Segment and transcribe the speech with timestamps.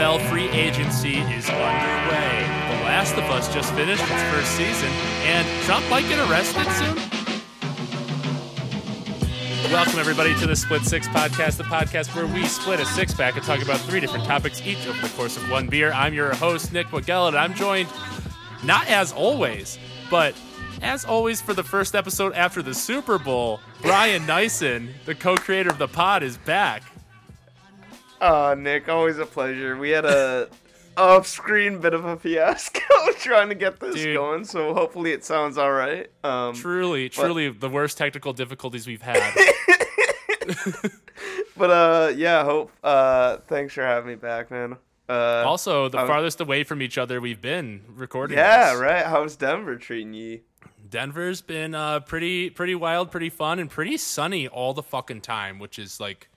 [0.00, 2.40] NFL free agency is underway.
[2.70, 4.88] The Last of Us just finished its first season,
[5.24, 6.96] and Trump might get arrested soon.
[9.70, 13.36] Welcome, everybody, to the Split Six Podcast, the podcast where we split a six pack
[13.36, 15.92] and talk about three different topics each over the course of one beer.
[15.92, 17.90] I'm your host, Nick McGill, and I'm joined,
[18.64, 19.78] not as always,
[20.08, 20.34] but
[20.80, 25.68] as always for the first episode after the Super Bowl, Brian Nisun, the co creator
[25.68, 26.84] of the pod, is back.
[28.20, 29.76] Oh, Nick, always a pleasure.
[29.76, 30.48] We had a
[30.96, 32.80] off-screen bit of a fiasco
[33.18, 34.16] trying to get this Dude.
[34.16, 36.10] going, so hopefully it sounds all right.
[36.24, 39.32] Um, Truly, but- truly the worst technical difficulties we've had.
[41.56, 42.72] but uh, yeah, hope.
[42.82, 44.76] Uh, thanks for having me back, man.
[45.08, 48.36] Uh, also, the Um, farthest away from each other we've been recording.
[48.38, 48.80] yeah, this.
[48.80, 49.04] right.
[49.06, 50.40] How's Denver treating you?
[50.88, 55.58] Denver's been uh, pretty, pretty wild, pretty fun, and pretty sunny all the fucking time,
[55.58, 56.28] which is like,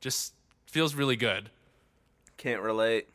[0.00, 0.34] just
[0.76, 1.48] feels really good.
[2.36, 3.08] Can't relate.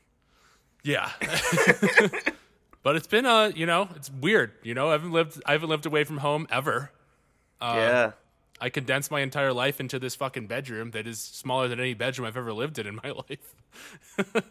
[0.82, 1.12] Yeah.
[2.82, 4.54] but it's been uh, you know, it's weird.
[4.64, 6.90] You know, I haven't lived, I haven't lived away from home ever.
[7.62, 8.12] Um, yeah.
[8.60, 12.28] I condensed my entire life into this fucking bedroom that is smaller than any bedroom
[12.28, 14.44] I've ever lived in in my life.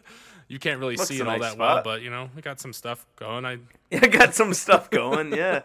[0.51, 2.59] You can't really Looks see it all nice that well, but you know, I got
[2.59, 3.45] some stuff going.
[3.45, 3.59] I
[3.93, 5.33] I got some stuff going.
[5.33, 5.61] Yeah,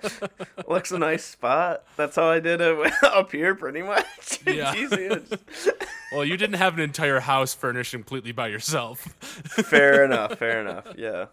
[0.68, 1.84] looks a nice spot.
[1.96, 4.38] That's how I did it up here, pretty much.
[4.46, 4.72] Yeah.
[4.74, 5.04] It's easy.
[5.06, 5.68] It's-
[6.12, 9.00] well, you didn't have an entire house furnished completely by yourself.
[9.68, 10.38] fair enough.
[10.38, 10.86] Fair enough.
[10.96, 11.26] Yeah.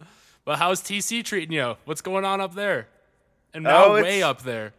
[0.45, 1.77] But how's TC treating you?
[1.85, 2.87] What's going on up there?
[3.53, 4.73] And now Oh, way up there.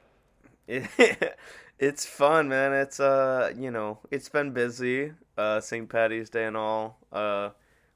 [0.67, 2.73] it's fun, man.
[2.73, 5.13] It's uh, you know, it's been busy.
[5.37, 5.89] Uh, St.
[5.89, 6.99] Patty's Day and all.
[7.13, 7.51] Uh,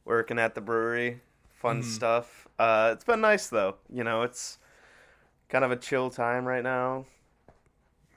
[0.08, 1.20] working at the brewery,
[1.60, 1.90] fun Mm-hmm.
[1.90, 2.48] stuff.
[2.58, 3.76] Uh, it's been nice though.
[3.92, 4.58] You know, it's
[5.48, 7.04] kind of a chill time right now.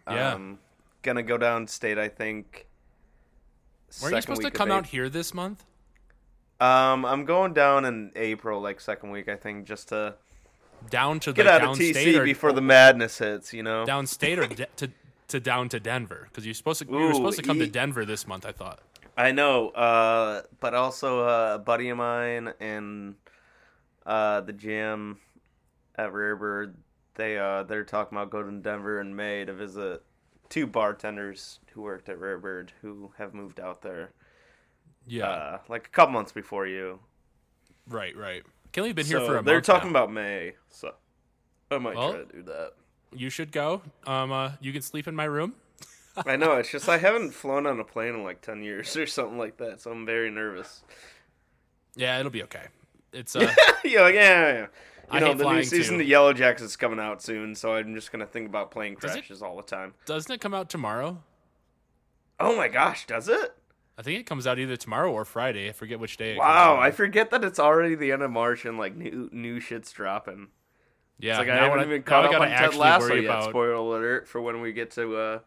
[0.09, 0.34] Yeah.
[0.34, 0.58] Um,
[1.03, 2.66] gonna go downstate, I think.
[4.02, 5.64] Weren't you supposed to come out here this month?
[6.59, 10.16] Um, I'm going down in April, like second week, I think, just to
[10.89, 13.53] Down to get the out of TC or before the madness hits.
[13.53, 13.84] You know.
[13.86, 14.90] downstate or de- to
[15.30, 16.28] to down to Denver?
[16.30, 18.46] Because you're supposed to you were supposed to come to Denver this month.
[18.46, 18.80] I thought.
[19.17, 23.16] I know, uh, but also uh, a buddy of mine and
[24.05, 25.19] uh, the gym
[25.95, 26.75] at Rarebird,
[27.16, 30.01] they uh, they're talking about going to Denver in May to visit
[30.50, 34.11] two bartenders who worked at Rarebird who have moved out there,
[35.05, 35.27] Yeah.
[35.29, 37.00] uh, like a couple months before you.
[37.88, 38.16] right.
[38.16, 38.44] Right.
[38.71, 40.03] Kelly been here for a they're talking now.
[40.03, 40.94] about May, so
[41.69, 42.71] I might Well- try to do that.
[43.13, 43.81] You should go.
[44.07, 44.31] Um.
[44.31, 45.55] Uh, you can sleep in my room.
[46.25, 49.05] I know it's just I haven't flown on a plane in like ten years or
[49.07, 50.83] something like that, so I'm very nervous.
[51.95, 52.65] Yeah, it'll be okay.
[53.13, 53.51] It's uh.
[53.83, 54.65] yeah, yeah, yeah, yeah.
[55.09, 56.03] I You know, hate the new flying, season too.
[56.03, 59.19] of Yellowjackets is coming out soon, so I'm just gonna think about plane Does it?
[59.19, 59.93] crashes all the time.
[60.05, 61.17] doesn't it come out tomorrow?
[62.39, 63.53] Oh my gosh, does it?
[63.97, 65.69] I think it comes out either tomorrow or Friday.
[65.69, 66.31] I forget which day.
[66.33, 66.93] It Wow, comes I out.
[66.95, 70.47] forget that it's already the end of March and like new new shit's dropping.
[71.19, 71.31] yeah.
[71.31, 73.21] It's like now I haven't even now caught up gotta on Ted actually Lasso worry
[73.23, 73.25] yet.
[73.29, 75.39] about- Spoiler alert for when we get to uh,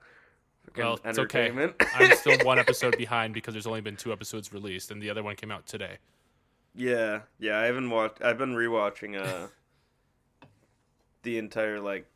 [0.77, 1.53] Well, it's okay.
[1.95, 5.23] I'm still one episode behind because there's only been two episodes released, and the other
[5.23, 5.99] one came out today.
[6.75, 7.59] yeah, yeah.
[7.59, 8.23] I haven't watched.
[8.23, 9.49] I've been rewatching uh
[11.23, 12.07] the entire like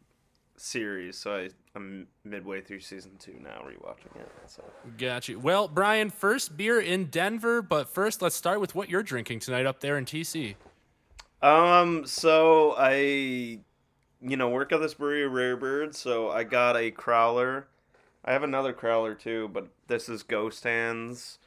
[0.56, 4.30] series, so I, I'm midway through season two now, rewatching it.
[4.46, 4.62] So.
[4.98, 5.38] Got you.
[5.38, 9.66] Well, Brian, first beer in Denver, but first let's start with what you're drinking tonight
[9.66, 10.56] up there in TC.
[11.40, 13.60] Um, so I,
[14.20, 15.94] you know, work at this brewery, Rare Bird.
[15.94, 17.64] So I got a crowler.
[18.28, 21.38] I have another crowler too, but this is Ghost Hands.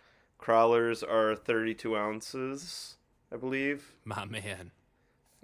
[0.42, 2.96] Crowlers are 32 ounces,
[3.32, 3.94] I believe.
[4.04, 4.72] My man.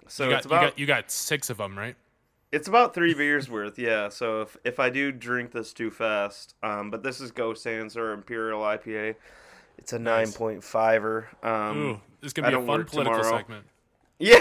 [0.08, 1.94] So you, got, it's about you got you got six of them, right?
[2.50, 4.08] it's about three beers worth, yeah.
[4.08, 7.96] So if if I do drink this too fast, um, but this is Ghost Hands
[7.96, 9.14] or Imperial IPA.
[9.76, 10.36] It's a Nice.
[10.36, 11.44] 9.5er.
[11.44, 13.38] Um, Ooh, this is gonna be a fun political tomorrow.
[13.38, 13.66] segment.
[14.18, 14.40] Yeah.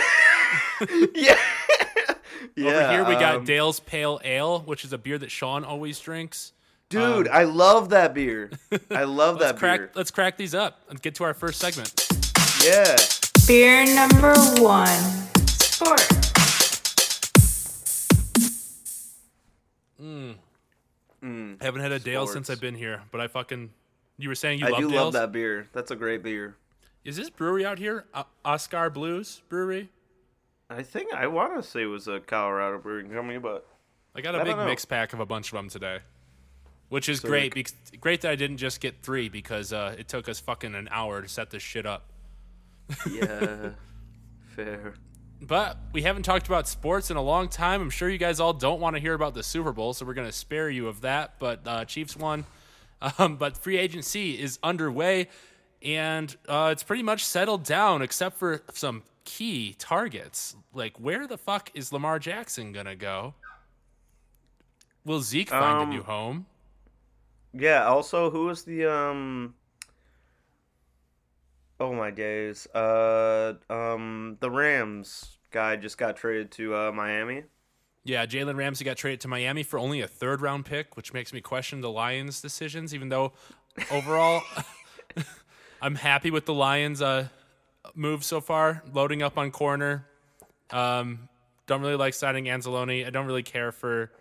[1.13, 1.37] yeah.
[2.55, 2.67] yeah.
[2.69, 5.99] Over here we got um, Dale's Pale Ale, which is a beer that Sean always
[5.99, 6.53] drinks.
[6.89, 8.49] Dude, I love that beer.
[8.89, 9.91] I love Um, that crack beer.
[9.95, 12.07] let's crack these up and get to our first segment.
[12.63, 12.95] Yeah.
[13.45, 14.87] Beer number one.
[15.59, 16.01] Sport.
[21.23, 23.71] I haven't had a Dale since I've been here, but I fucking
[24.17, 25.03] you were saying you I love do Dale's?
[25.05, 25.67] love that beer.
[25.73, 26.55] That's a great beer.
[27.03, 28.05] Is this brewery out here?
[28.13, 29.89] O- Oskar Blues Brewery?
[30.69, 33.65] I think I want to say it was a Colorado brewing company, but
[34.15, 35.99] I got a I big don't mix pack of a bunch of them today,
[36.89, 37.43] which is So great.
[37.45, 40.75] like- Because, great that I didn't just get three because uh, it took us fucking
[40.75, 42.09] an hour to set this shit up.
[43.11, 43.69] yeah,
[44.55, 44.93] fair.
[45.41, 47.79] But we haven't talked about sports in a long time.
[47.81, 50.15] I'm sure you guys all don't want to hear about the Super Bowl, so we're
[50.15, 51.35] going to spare you of that.
[51.39, 52.45] But uh, Chiefs won.
[53.19, 55.27] Um, but free agency is underway.
[55.83, 60.55] and uh, it's pretty much settled down except for some key targets.
[60.73, 63.35] Like, where the fuck is Lamar Jackson gonna go?
[65.05, 66.47] Will Zeke find Um, a new home?
[67.57, 67.85] Yeah.
[67.85, 69.55] Also, who was the um?
[71.79, 72.67] Oh my days.
[72.67, 77.43] Uh, um, the Rams guy just got traded to uh, Miami.
[78.03, 81.33] Yeah, Jalen Ramsey got traded to Miami for only a third round pick, which makes
[81.33, 82.95] me question the Lions' decisions.
[82.95, 83.33] Even though
[83.91, 84.41] overall,
[85.81, 87.27] I'm happy with the Lions' uh,
[87.93, 90.07] move so far, loading up on corner.
[90.71, 91.27] Um,
[91.67, 93.05] don't really like signing Anzalone.
[93.05, 94.11] I don't really care for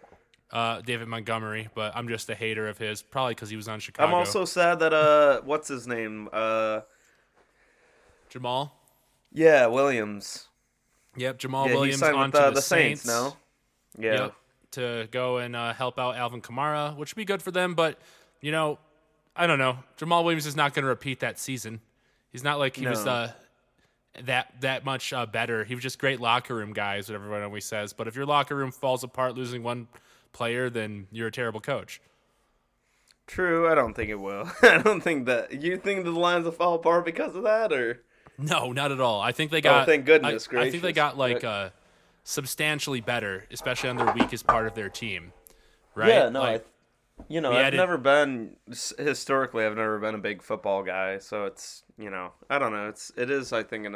[0.52, 3.80] uh, David Montgomery, but I'm just a hater of his, probably because he was on
[3.80, 4.08] Chicago.
[4.08, 6.28] I'm also sad that uh, what's his name?
[6.32, 6.80] Uh,
[8.28, 8.76] Jamal.
[9.32, 10.46] yeah, Williams.
[11.16, 13.06] Yep, Jamal yeah, Williams signed with uh, the, the Saints.
[13.06, 13.36] now.
[13.98, 14.12] Yeah.
[14.12, 14.34] Yep,
[14.72, 17.74] to go and uh, help out Alvin Kamara, which would be good for them.
[17.74, 17.98] But
[18.42, 18.78] you know,
[19.34, 19.78] I don't know.
[19.96, 21.80] Jamal Williams is not going to repeat that season.
[22.30, 23.10] He's not like he was No.
[23.10, 23.30] uh,
[24.24, 25.64] that that much uh, better.
[25.64, 27.94] He was just great locker room guy, is what everyone always says.
[27.94, 29.88] But if your locker room falls apart losing one
[30.36, 32.00] player, then you're a terrible coach.
[33.26, 34.48] True, I don't think it will.
[34.62, 35.62] I don't think that.
[35.62, 38.02] You think the Lions will fall apart because of that, or
[38.38, 39.20] No, not at all.
[39.20, 39.82] I think they got.
[39.82, 41.70] Oh, thank goodness I, I think they got like uh,
[42.22, 45.32] substantially better, especially on their weakest part of their team.
[45.94, 46.10] Right?
[46.10, 46.28] Yeah.
[46.28, 46.40] No.
[46.40, 46.66] Like,
[47.28, 48.56] you know, I've added- never been
[48.98, 49.64] historically.
[49.64, 52.88] I've never been a big football guy, so it's you know, I don't know.
[52.88, 53.52] It's it is.
[53.52, 53.94] I think an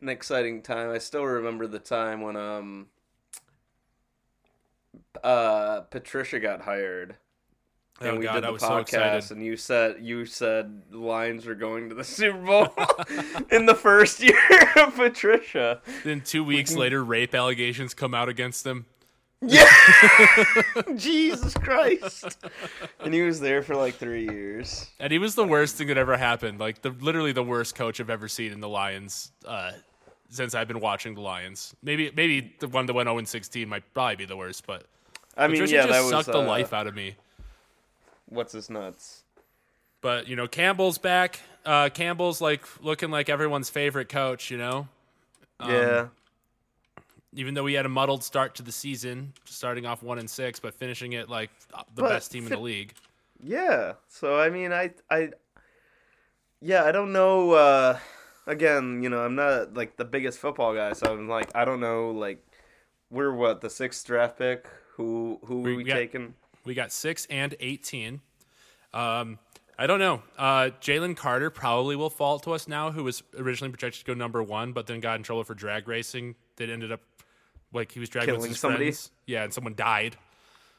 [0.00, 0.90] an exciting time.
[0.90, 2.86] I still remember the time when um,
[5.22, 7.16] uh, Patricia got hired.
[8.00, 9.30] Oh, And we God, did the so podcast, excited.
[9.30, 12.68] and you said you said Lions were going to the Super Bowl
[13.52, 14.36] in the first year
[14.76, 15.80] of Patricia.
[16.02, 18.86] then two weeks later, rape allegations come out against them.
[19.46, 19.68] Yeah.
[20.96, 22.38] Jesus Christ.
[23.00, 24.88] And he was there for like three years.
[24.98, 26.58] And he was the worst thing that ever happened.
[26.58, 29.72] Like the literally the worst coach I've ever seen in the Lions uh,
[30.34, 31.74] since I've been watching the Lions.
[31.82, 34.84] Maybe maybe the one that went 0 16 might probably be the worst, but
[35.36, 37.16] I mean, Patricia yeah, just that was sucked the uh, life out of me.
[38.26, 39.22] What's his nuts?
[40.00, 41.40] But you know, Campbell's back.
[41.64, 44.50] Uh, Campbell's like looking like everyone's favorite coach.
[44.50, 44.88] You know,
[45.60, 46.08] Um, yeah.
[47.34, 50.60] even though he had a muddled start to the season, starting off one and six,
[50.60, 51.50] but finishing it like
[51.94, 52.94] the But best team in the league.
[53.42, 53.94] Yeah.
[54.08, 55.30] So I mean, I I
[56.60, 57.52] yeah, I don't know.
[57.52, 57.98] uh
[58.46, 61.80] Again, you know, I'm not like the biggest football guy, so I'm like, I don't
[61.80, 62.10] know.
[62.10, 62.44] Like,
[63.10, 64.66] we're what the sixth draft pick.
[64.96, 66.34] Who who We were we got- taking?
[66.64, 68.20] We got six and eighteen.
[68.92, 69.38] Um,
[69.78, 70.22] I don't know.
[70.38, 74.14] Uh, Jalen Carter probably will fall to us now, who was originally projected to go
[74.14, 76.36] number one, but then got in trouble for drag racing.
[76.56, 77.00] That ended up
[77.72, 78.84] like he was dragging with Killing his somebody?
[78.86, 79.10] friends.
[79.26, 80.16] Yeah, and someone died.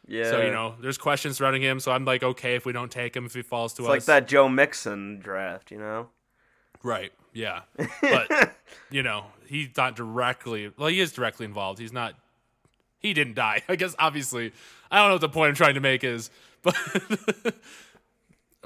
[0.08, 0.30] Yeah.
[0.30, 1.80] So you know, there's questions surrounding him.
[1.80, 3.92] So I'm like, okay, if we don't take him, if he falls to it's us,
[3.92, 5.72] like that Joe Mixon draft.
[5.72, 6.10] You know.
[6.84, 7.12] right?
[7.36, 7.62] Yeah,
[8.02, 8.56] but
[8.90, 10.72] you know, he's not directly.
[10.78, 11.78] Well, he is directly involved.
[11.80, 12.16] He's not.
[13.00, 13.62] He didn't die.
[13.70, 14.54] I guess obviously,
[14.90, 16.32] I don't know what the point I'm trying to make is,
[16.64, 16.76] but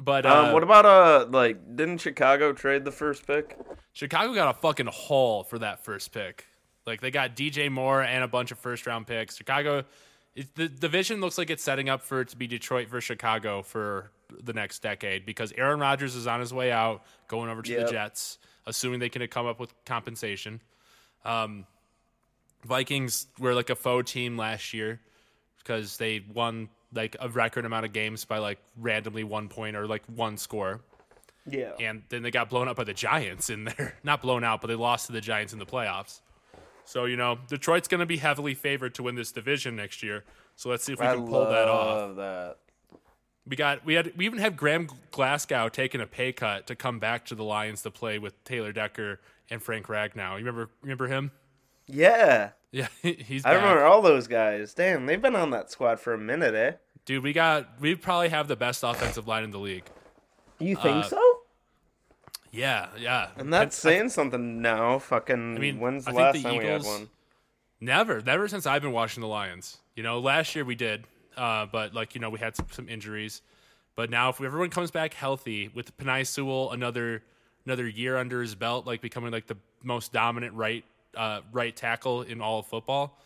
[0.02, 3.58] but uh, Um, what about uh like didn't Chicago trade the first pick?
[3.92, 6.46] Chicago got a fucking haul for that first pick.
[6.86, 9.36] Like they got DJ Moore and a bunch of first round picks.
[9.36, 9.84] Chicago,
[10.36, 13.62] it, the division looks like it's setting up for it to be Detroit versus Chicago
[13.62, 14.12] for
[14.44, 17.86] the next decade because Aaron Rodgers is on his way out, going over to Yep.
[17.88, 18.38] the Jets,
[18.70, 20.62] assuming they can come up with compensation.
[21.26, 21.66] Um,
[22.66, 25.00] Vikings were like a faux team last year
[25.58, 29.88] because they won like a record amount of games by like randomly one point or
[29.88, 30.82] like one score
[31.46, 31.72] Yeah.
[31.80, 33.96] and then they got blown up by the Giants in there.
[34.04, 36.22] Not blown out, but they lost to the Giants in the playoffs.
[36.86, 40.24] So you know, Detroit's going to be heavily favored to win this division next year.
[40.56, 41.86] So let's see if we I can pull that off.
[41.88, 42.58] love that.
[43.50, 47.00] We got we had we even had Graham Glasgow taking a pay cut to come
[47.00, 50.32] back to the Lions to play with Taylor Decker and Frank Ragnow.
[50.34, 51.32] You remember remember him?
[51.88, 52.52] Yeah.
[52.72, 54.76] Yeah, he's I remember all those guys.
[54.76, 56.74] Damn, they've been on that squad for a minute, eh?
[57.06, 59.86] Dude, we got we probably have the best offensive line in the league.
[60.60, 61.40] You Uh, think so?
[62.52, 63.30] Yeah, yeah.
[63.38, 65.00] And that's saying something now.
[65.00, 65.56] Fucking.
[65.56, 67.10] I mean, when's the I last the time Eagles- we had one?
[67.82, 69.78] Never, never since I've been watching the Lions.
[69.96, 71.06] You know, last year we did,
[71.40, 73.42] uh, but like you know, we had some, some injuries.
[73.96, 77.24] But now, if everyone comes back healthy, with Penei Sewell another
[77.66, 80.84] another year under his belt, like becoming like the most dominant right
[81.16, 83.18] uh, right tackle in all of football,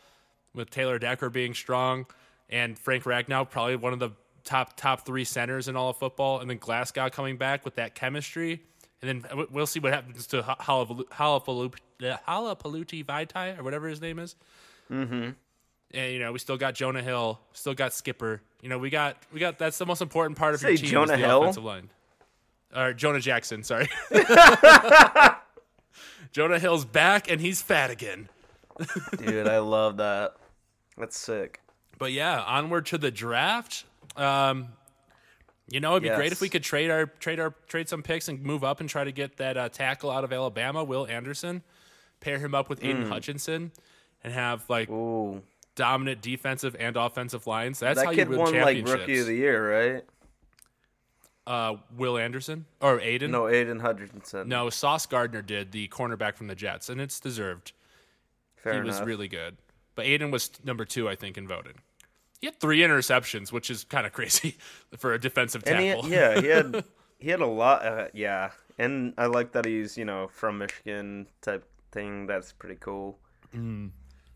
[0.53, 2.05] with Taylor Decker being strong
[2.49, 4.11] and Frank Ragnow probably one of the
[4.43, 7.95] top top three centers in all of football, and then Glasgow coming back with that
[7.95, 8.61] chemistry,
[9.01, 14.35] and then we- we'll see what happens to Halapaluti Vaitai or whatever his name is.
[14.91, 15.29] Mm-hmm.
[15.93, 18.41] And you know we still got Jonah Hill, still got Skipper.
[18.61, 20.85] You know we got we got that's the most important part of your Say team.
[20.85, 21.41] is Jonah the Hill?
[21.43, 21.89] offensive line.
[22.75, 23.63] or Jonah Jackson.
[23.63, 23.87] Sorry,
[26.31, 28.29] Jonah Hill's back and he's fat again.
[29.17, 30.35] Dude, I love that.
[30.97, 31.61] That's sick.
[31.99, 33.85] But yeah, onward to the draft.
[34.15, 34.69] Um,
[35.69, 38.27] you know, it'd be great if we could trade our trade our trade some picks
[38.27, 41.61] and move up and try to get that uh, tackle out of Alabama, Will Anderson,
[42.19, 42.83] pair him up with.
[42.83, 43.71] Aidan Hutchinson,
[44.23, 45.41] and have like Ooh,
[45.75, 47.79] dominant defensive and offensive lines.
[47.79, 50.03] That's how that you win won like rookie of the year, right?
[51.45, 53.31] uh, Will Anderson or Aidan?
[53.31, 54.47] No, Aidan Hutchinson.
[54.47, 57.73] no, Sauce Gardner did the cornerback from the Jets, and it's deserved.
[58.55, 58.99] fair he enough.
[58.99, 59.57] was really good.
[59.95, 61.73] But Aidan was number two, I think, in voting.
[62.39, 64.57] He had three interceptions, which is kind of crazy
[64.97, 66.03] for a defensive tackle.
[66.03, 66.83] he, yeah, he had
[67.19, 67.85] he had a lot.
[67.85, 72.25] Uh, yeah, and I like that he's you know from Michigan type thing.
[72.25, 73.19] That's pretty cool.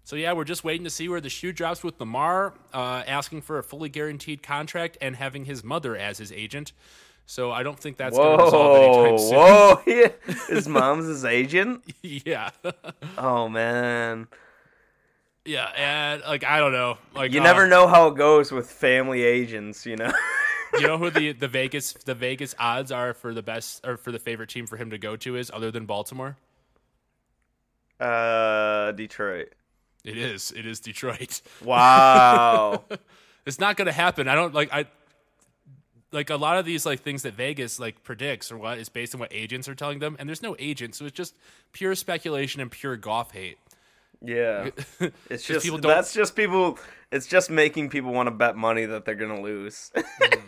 [0.08, 3.42] So yeah, we're just waiting to see where the shoe drops with Lamar, uh, asking
[3.42, 6.72] for a fully guaranteed contract and having his mother as his agent.
[7.26, 9.38] So I don't think that's going to resolve Whoa, anytime soon.
[9.38, 9.82] whoa!
[9.86, 10.36] Yeah.
[10.48, 11.84] His mom's his agent.
[12.02, 12.52] yeah,
[13.18, 14.30] Oh man,
[15.44, 18.72] yeah, and like I don't know, like you uh, never know how it goes with
[18.72, 19.86] family agents.
[19.86, 20.14] You know.
[20.76, 24.14] you know who the the Vegas the Vegas odds are for the best or for
[24.14, 26.38] the favorite team for him to go to is other than Baltimore.
[28.00, 29.52] uh, Detroit.
[30.08, 30.52] It is.
[30.56, 31.42] It is Detroit.
[31.64, 32.84] Wow.
[33.46, 34.28] It's not going to happen.
[34.28, 34.88] I don't like I
[36.12, 39.14] like a lot of these like things that Vegas like predicts or what is based
[39.16, 41.34] on what agents are telling them, and there's no agent, so it's just
[41.72, 43.58] pure speculation and pure golf hate.
[44.22, 44.72] Yeah.
[45.30, 46.78] It's just people don't- that's just people.
[47.10, 49.92] It's just making people want to bet money that they're gonna lose.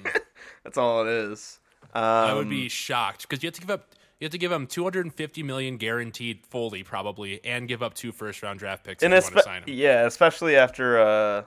[0.66, 1.60] that's all it is.
[1.94, 3.94] Um, I would be shocked because you have to give up.
[4.20, 8.44] You have to give him 250 million guaranteed fully, probably, and give up two first
[8.44, 9.74] round draft picks and if you want to sign them.
[9.74, 11.44] yeah, especially after uh,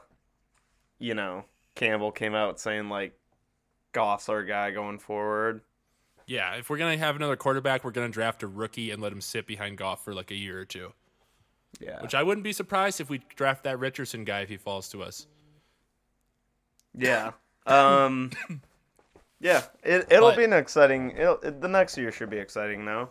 [0.99, 3.13] you know, Campbell came out saying like,
[3.93, 5.61] Goff's our guy going forward.
[6.27, 9.21] Yeah, if we're gonna have another quarterback, we're gonna draft a rookie and let him
[9.21, 10.93] sit behind Goff for like a year or two.
[11.79, 12.01] Yeah.
[12.01, 15.03] Which I wouldn't be surprised if we draft that Richardson guy if he falls to
[15.03, 15.27] us.
[16.97, 17.33] Yeah.
[17.67, 18.31] Um.
[19.43, 19.65] yeah.
[19.83, 21.11] It it'll But- be an exciting.
[21.19, 23.11] It'll, it, the next year should be exciting now.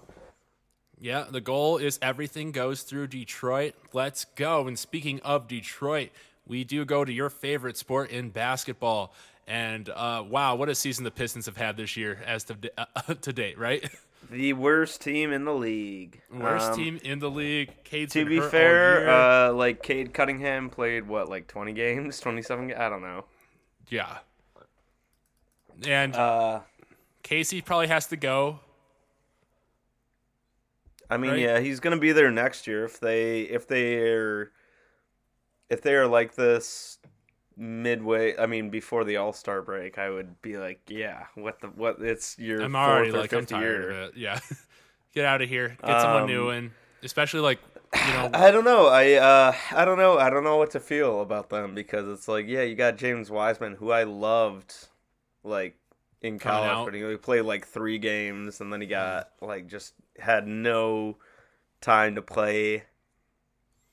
[1.00, 3.74] Yeah, the goal is everything goes through Detroit.
[3.94, 4.68] Let's go.
[4.68, 6.10] And speaking of Detroit,
[6.46, 9.14] we do go to your favorite sport in basketball.
[9.48, 13.14] And uh, wow, what a season the Pistons have had this year as to, uh,
[13.22, 13.84] to date, right?
[14.30, 16.22] The worst team in the league.
[16.32, 17.72] Worst Um, team in the league.
[17.84, 22.72] Cade's To be fair, uh, like Cade Cunningham played what, like twenty games, twenty seven.
[22.72, 23.26] I don't know.
[23.90, 24.20] yeah.
[25.88, 26.62] And Uh,
[27.24, 28.60] Casey probably has to go.
[31.10, 31.40] I mean, Right.
[31.40, 34.52] yeah, he's gonna be there next year if they if they're
[35.70, 37.00] if they're like this
[37.58, 38.38] midway.
[38.38, 42.02] I mean, before the All Star break, I would be like, yeah, what the what?
[42.02, 43.90] It's your I'm already like, I'm tired year.
[43.92, 44.18] of it.
[44.18, 44.40] Yeah.
[45.14, 45.76] Get out of here.
[45.86, 46.72] Get someone new Um, in.
[47.04, 47.60] Especially like,
[47.94, 48.88] you know, I don't know.
[48.88, 50.18] I uh, I don't know.
[50.18, 53.30] I don't know what to feel about them because it's like, yeah, you got James
[53.30, 54.88] Wiseman, who I loved,
[55.44, 55.76] like
[56.22, 60.48] in college, but he played like three games, and then he got like just had
[60.48, 61.18] no
[61.82, 62.84] time to play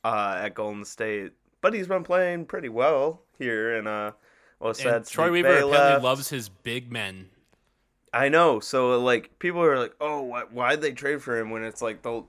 [0.05, 1.33] uh, at Golden State.
[1.61, 4.13] But he's been playing pretty well here, and uh,
[4.61, 6.05] well, said Troy Weaver apparently left.
[6.05, 7.31] loves his big men.
[8.13, 8.61] I know.
[8.61, 12.03] So like people are like, "Oh, why why'd they trade for him?" When it's like
[12.03, 12.25] the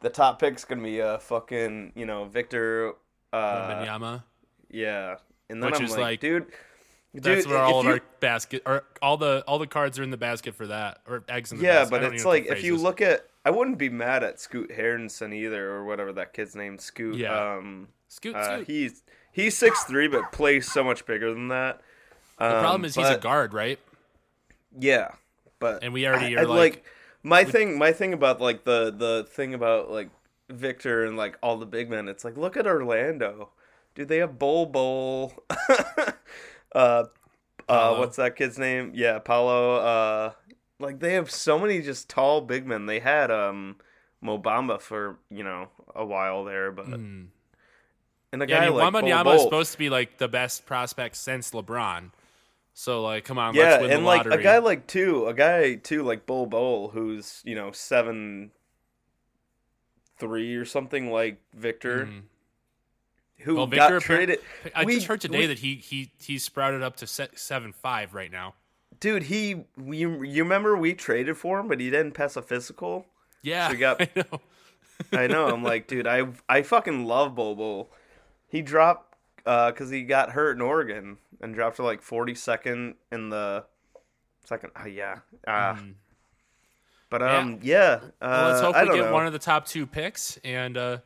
[0.00, 2.94] the top pick's gonna be uh fucking you know Victor.
[3.32, 4.18] Uh,
[4.70, 5.16] yeah,
[5.48, 6.46] and then Which I'm is like, like- dude,
[7.12, 10.02] That's dude, where all of you- our basket or all the all the cards are
[10.02, 11.94] in the basket for that or eggs in the yeah, basket.
[11.94, 12.82] I but it's even know what like if you is.
[12.82, 16.78] look at, I wouldn't be mad at Scoot Harrison either, or whatever that kid's name,
[16.78, 17.16] Scoot.
[17.16, 17.54] Yeah.
[17.56, 18.66] Um, Scoot, uh, Scoot.
[18.68, 19.02] he's
[19.32, 21.80] he's six three, but plays so much bigger than that.
[22.38, 23.78] the problem Um, is he's a guard, right?
[24.78, 25.08] Yeah,
[25.58, 26.84] but And we already I, are I, like-
[27.24, 27.76] my thing.
[27.76, 30.10] My thing about like the the thing about like
[30.48, 32.08] Victor and like all the big men.
[32.08, 33.48] It's like look at Orlando,
[33.96, 34.06] dude.
[34.08, 35.32] They have Bol Bol.
[36.74, 37.04] uh,
[37.68, 38.92] uh, what's that kid's name?
[38.94, 39.76] Yeah, Paolo.
[39.76, 40.32] Uh,
[40.78, 42.86] like they have so many just tall big men.
[42.86, 43.76] They had um
[44.20, 47.28] Mo Bamba for you know a while there, but Mm.
[48.32, 49.34] and a Yeah, guy I mean, like Bol Wembanyama Bol.
[49.36, 52.10] is supposed to be like the best prospect since LeBron.
[52.74, 54.34] So like, come on, yeah, let's win and the like lottery.
[54.40, 58.52] a guy like two, a guy too like Bol Bol, who's you know seven
[60.18, 62.22] three or something like Victor, Mhm.
[63.42, 64.38] Who Well, got Victor appar- traded.
[64.74, 68.14] I we- just heard today we- that he he he sprouted up to seven five
[68.14, 68.54] right now.
[68.98, 73.06] dude, he you, you remember we traded for him, but he didn't pass a physical.
[73.42, 74.40] Yeah, So got- I know.
[75.12, 75.48] I know.
[75.48, 77.90] I'm like, dude, I I fucking love Bol.
[78.48, 83.64] He dropped because he got hurt in Oregon and dropped to like 42nd in the
[84.44, 84.72] second.
[84.76, 85.94] Oh yeah, uh, Mm.
[87.08, 88.00] But um, yeah.
[88.02, 89.12] uh, Well, let's hope I we get know.
[89.12, 90.98] one of the top two picks and uh,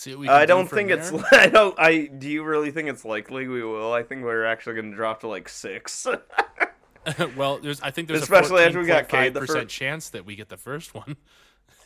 [0.00, 0.26] see what we.
[0.26, 1.12] Can I do don't from think it's.
[1.32, 1.78] I don't.
[1.78, 3.92] I do you really think it's likely we will?
[3.92, 6.06] I think we're actually going to drop to like six.
[7.36, 10.10] well, there's I think there's Especially a after we got Cade the percent fir- chance
[10.10, 11.16] that we get the first one,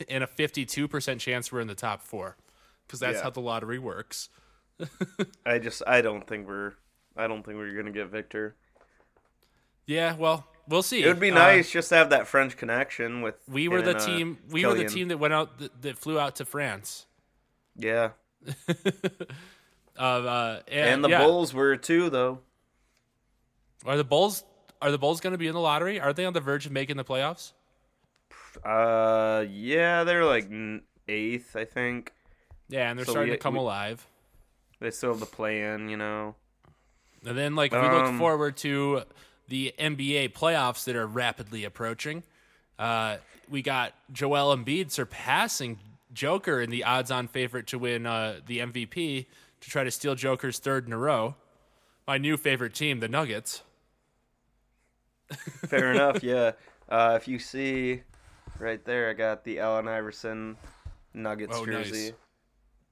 [0.09, 2.37] and a fifty-two percent chance we're in the top four,
[2.87, 3.25] because that's Yeah.
[3.25, 4.29] how the lottery works.
[5.47, 5.83] I just.
[5.87, 6.73] I don't think we're.
[7.17, 8.57] I don't think we're going to get Victor.
[9.87, 11.05] Yeah, well, we'll see.
[11.05, 13.37] It would be Uh, nice just to have that French connection with.
[13.49, 14.39] we were him the and, uh, team.
[14.49, 17.07] We were the team that went out that, that flew out to France.
[17.77, 18.11] Yeah,
[19.97, 21.19] Uh, uh, and, and the yeah.
[21.25, 22.41] Bulls were too, though.
[23.87, 24.45] are the Bulls.
[24.83, 26.01] Are the Bulls going to be in the lottery?
[26.01, 27.53] Are they on the verge of making the playoffs?
[28.65, 30.49] Uh, yeah, they're like
[31.09, 32.13] eighth, I think.
[32.69, 34.07] Yeah, and they're So starting we- to come we- alive.
[34.81, 36.35] They still have the play in, you know.
[37.25, 39.03] And then, like, we look Um, forward to
[39.49, 42.23] the NBA playoffs that are rapidly approaching.
[42.79, 43.17] Uh,
[43.49, 45.79] we got Joel Embiid surpassing
[46.15, 49.27] Joker in the odds-on favorite to win uh, the MVP
[49.61, 51.35] to try to steal Joker's third in a row.
[52.07, 53.63] My new favorite team, the Nuggets.
[55.69, 56.53] Fair enough, yeah.
[56.89, 58.03] Uh, if you see
[58.59, 60.57] right there, I got the Allen Iverson
[61.15, 61.89] Nuggets Oh, nice.
[61.89, 62.13] jersey.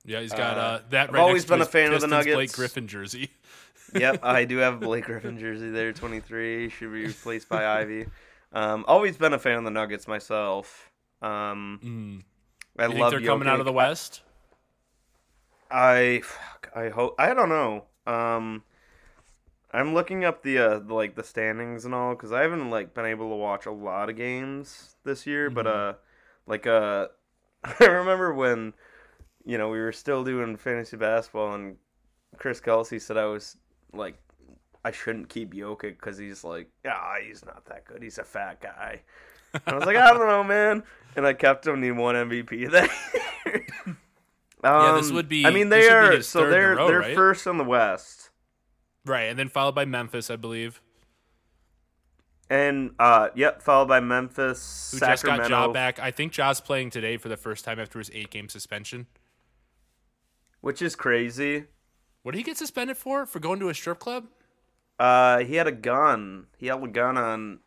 [0.05, 1.09] Yeah, he's got uh, Uh, that.
[1.11, 2.35] I've always been a fan of the Nuggets.
[2.35, 3.31] Blake Griffin jersey.
[3.95, 6.71] yep, I do have a Blake Griffin jersey there, 23.
[6.71, 8.07] Should be replaced by Ivy.
[8.52, 10.91] Um, always been a fan of the Nuggets myself.
[11.21, 12.25] Um,
[12.79, 14.23] I You love they're coming out of the West?
[15.71, 17.14] I, fuck, I hope.
[17.19, 17.85] I don't know.
[18.07, 18.62] Um,
[19.73, 22.95] I'm looking up the, uh, the like the standings and all because I haven't like
[22.95, 25.49] been able to watch a lot of games this year.
[25.49, 25.95] But uh,
[26.47, 27.09] like uh,
[27.64, 28.75] I remember when
[29.45, 31.76] you know we were still doing fantasy basketball and
[32.37, 33.57] Chris Kelsey said I was
[33.93, 34.17] like
[34.85, 38.02] I shouldn't keep Jokic because he's like ah he's not that good.
[38.02, 39.00] He's a fat guy.
[39.67, 40.83] I was like I don't know man,
[41.16, 41.83] and I kept him.
[41.83, 42.88] He won MVP there.
[43.47, 43.66] year.
[44.64, 46.87] Yeah, this Um, would be- I mean, they are so third in a they're row,
[46.88, 47.14] they're right?
[47.16, 48.30] first in the West,
[49.04, 50.80] Right, and then followed by Memphis, I believe,
[52.49, 55.99] and uh, yep, followed by Memphis, who just got Sacramento, Ja back.
[55.99, 59.06] I think Ja's playing today for the first time after his eight-game suspension.
[60.60, 61.65] which is crazy.
[62.23, 63.26] What did he get suspended for?
[63.26, 64.26] For going to a strip club?
[64.99, 66.47] Uh, he had a gun.
[66.56, 67.58] He held a gun on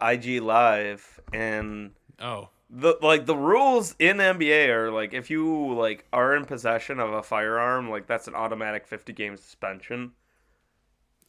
[0.00, 1.90] IG Live, and
[2.22, 7.00] Oh, the like the rules in NBA are like if you like are in possession
[7.00, 10.12] of a firearm, like that's an automatic fifty game suspension.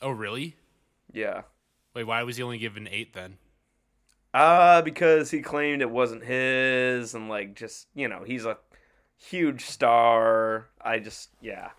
[0.01, 0.55] oh, really?
[1.11, 1.41] Yeah.
[1.93, 3.37] Wait, why was he only given eight then?
[4.33, 8.57] Uh, because he claimed it wasn't his, and like just you know he's a
[9.17, 10.67] huge star.
[10.81, 11.71] I just yeah,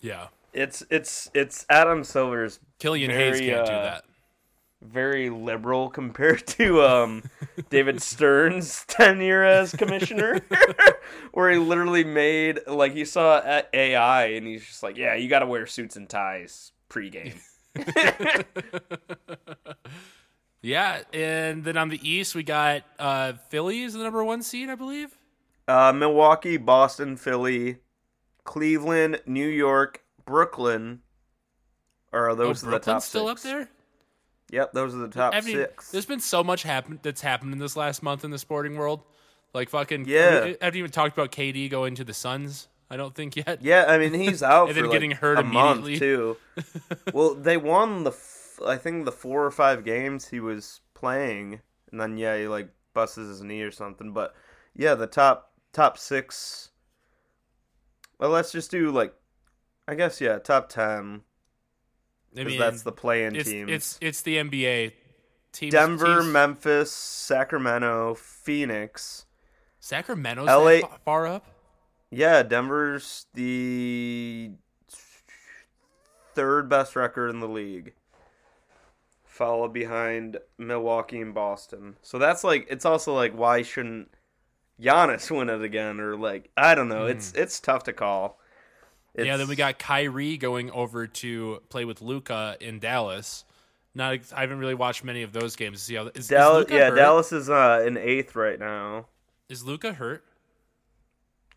[0.00, 4.04] Yeah, it's it's it's Adam Silver's Killian Hayes can't do uh, that.
[4.84, 7.22] Very liberal compared to um
[7.70, 10.40] David Stern's tenure as commissioner,
[11.32, 15.40] where he literally made like he saw AI and he's just like, yeah, you got
[15.40, 17.34] to wear suits and ties pregame.
[20.64, 24.70] Yeah, and then on the East we got uh Philly is the number one seed,
[24.70, 25.14] I believe.
[25.68, 27.80] Uh, Milwaukee, Boston, Philly,
[28.44, 31.00] Cleveland, New York, Brooklyn.
[32.14, 33.44] Are those oh, the top still six.
[33.44, 33.68] up there.
[34.54, 35.90] Yep, those are the top I mean, six.
[35.90, 39.02] there's been so much happen that's happened in this last month in the sporting world.
[39.52, 40.54] Like fucking Yeah.
[40.60, 42.68] I haven't even talked about KD going to the Suns.
[42.88, 43.62] I don't think yet.
[43.62, 46.36] Yeah, I mean he's out And for then like getting hurt a month too.
[47.12, 51.60] well, they won the f- I think the four or five games he was playing,
[51.90, 54.12] and then yeah, he like busts his knee or something.
[54.12, 54.34] But
[54.76, 56.70] yeah, the top top six.
[58.20, 59.12] Well, let's just do like,
[59.88, 61.22] I guess yeah, top ten.
[62.36, 63.70] I mean, that's the play-in it's, teams.
[63.70, 64.92] It's it's the NBA.
[65.52, 69.26] Teams, Denver, teams- Memphis, Sacramento, Phoenix.
[69.78, 71.46] Sacramento's LA far up.
[72.10, 74.52] Yeah, Denver's the
[76.34, 77.92] third best record in the league.
[79.24, 81.96] Followed behind Milwaukee and Boston.
[82.02, 84.10] So that's like it's also like why shouldn't
[84.80, 87.06] Giannis win it again or like I don't know.
[87.06, 87.38] It's hmm.
[87.38, 88.40] it's tough to call.
[89.14, 93.44] It's, yeah, then we got Kyrie going over to play with Luka in Dallas.
[93.94, 96.66] Not, I haven't really watched many of those games to see how is, Dallas.
[96.66, 96.96] is Yeah, hurt?
[96.96, 99.06] Dallas is uh, in eighth right now.
[99.48, 100.24] Is Luka hurt?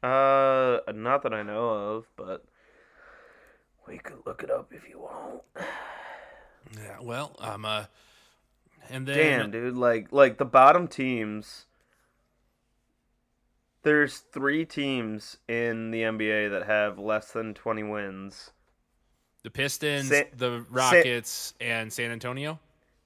[0.03, 2.45] Uh, not that I know of, but
[3.87, 5.41] we could look it up if you want.
[6.75, 6.97] Yeah.
[7.01, 7.85] Well, I'm um, uh,
[8.89, 11.65] and then Damn, dude, like like the bottom teams.
[13.87, 18.51] There's three teams in the NBA that have less than 20 wins.
[19.43, 22.59] the Pistons, Sa- the Rockets, and San Antonio.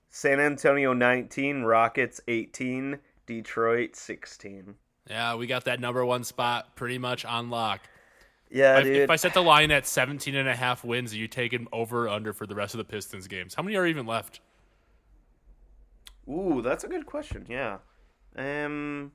[0.10, 4.74] San Antonio 19, Rockets 18, Detroit 16.
[5.08, 7.82] Yeah, we got that number one spot pretty much on lock.
[8.50, 8.96] Yeah, If- dude.
[8.98, 12.06] if I set the line at 17 and a half wins, are you taking over
[12.06, 13.54] or under for the rest of the Pistons games?
[13.54, 14.39] How many are even left?
[16.28, 17.46] Ooh, that's a good question.
[17.48, 17.78] Yeah.
[18.36, 19.12] Um.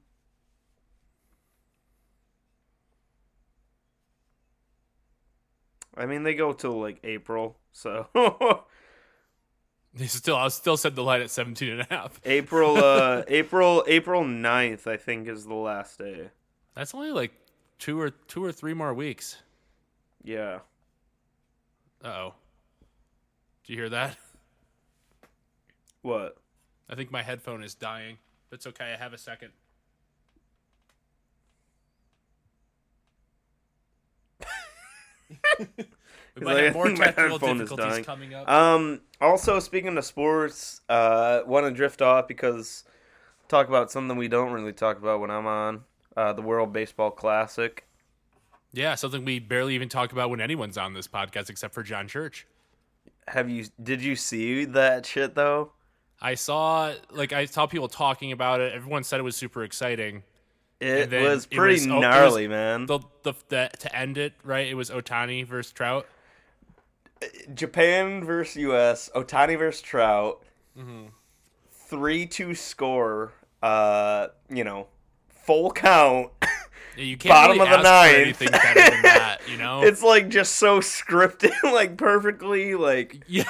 [5.97, 8.09] I mean, they go till like April, so
[9.97, 12.21] They still, I'll still set the light at 17 and a half.
[12.27, 16.29] April, uh, April, April 9th, I think, is the last day.
[16.75, 17.33] That's only like
[17.79, 19.39] two or two or three more weeks.
[20.23, 20.59] Yeah.
[22.05, 22.35] Uh oh.
[23.65, 24.19] Do you hear that?
[26.03, 26.37] What?
[26.91, 28.19] I think my headphone is dying.
[28.51, 28.93] That's okay.
[28.93, 29.53] I have a second.
[35.59, 35.67] We
[36.41, 38.49] might like, have more I think technical difficulties coming up.
[38.49, 39.01] Um.
[39.21, 42.85] Also, speaking of sports, uh, want to drift off because
[43.49, 45.85] talk about something we don't really talk about when I'm on
[46.17, 47.87] uh, the World Baseball Classic.
[48.73, 52.09] yeah, something we barely even talk about when anyone's on this podcast except for John
[52.09, 52.47] Church.
[53.29, 53.67] Have you?
[53.83, 55.73] Did you see that shit though?
[56.21, 58.73] I saw like I saw people talking about it.
[58.73, 60.23] Everyone said it was super exciting.
[60.81, 62.87] It was it pretty was- oh, it was- gnarly, man.
[62.87, 66.07] The, the the to end it right, it was Ohtani versus Trout.
[67.55, 69.09] Japan versus U.S.
[69.15, 70.43] Ohtani versus Trout.
[70.79, 71.07] Mm-hmm.
[71.71, 73.33] Three-two score.
[73.63, 74.89] Uh, you know,
[75.29, 76.31] full count.
[76.99, 78.17] Yeah, You can't Bottom really of the ninth.
[78.17, 79.83] anything better than that, you know.
[79.85, 83.45] it's like just so scripted, like perfectly, like yeah.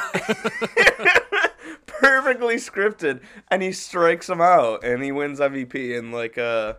[1.87, 6.75] perfectly scripted, and he strikes him out, and he wins MVP, and like uh.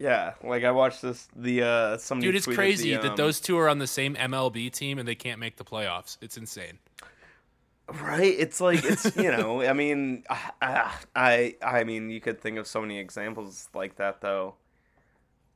[0.00, 1.28] Yeah, like I watched this.
[1.36, 4.14] The uh, somebody Dude, it's crazy the, that um, those two are on the same
[4.14, 6.16] MLB team and they can't make the playoffs.
[6.22, 6.78] It's insane.
[7.86, 8.34] Right?
[8.38, 9.62] It's like it's you know.
[9.62, 14.22] I mean, I, I I mean, you could think of so many examples like that
[14.22, 14.54] though.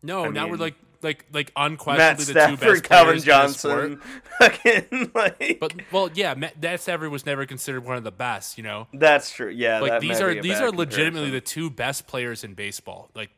[0.02, 3.22] No, I now we're mean, like like like Matt unquestionably the two best Calvin players
[3.22, 3.90] in the sport.
[3.92, 4.02] Johnson,
[4.40, 5.58] fucking like.
[5.58, 8.58] But well, yeah, Matt, Matt Stafford was never considered one of the best.
[8.58, 9.48] You know, that's true.
[9.48, 13.08] Yeah, like that these are these are legitimately the two best players in baseball.
[13.14, 13.30] Like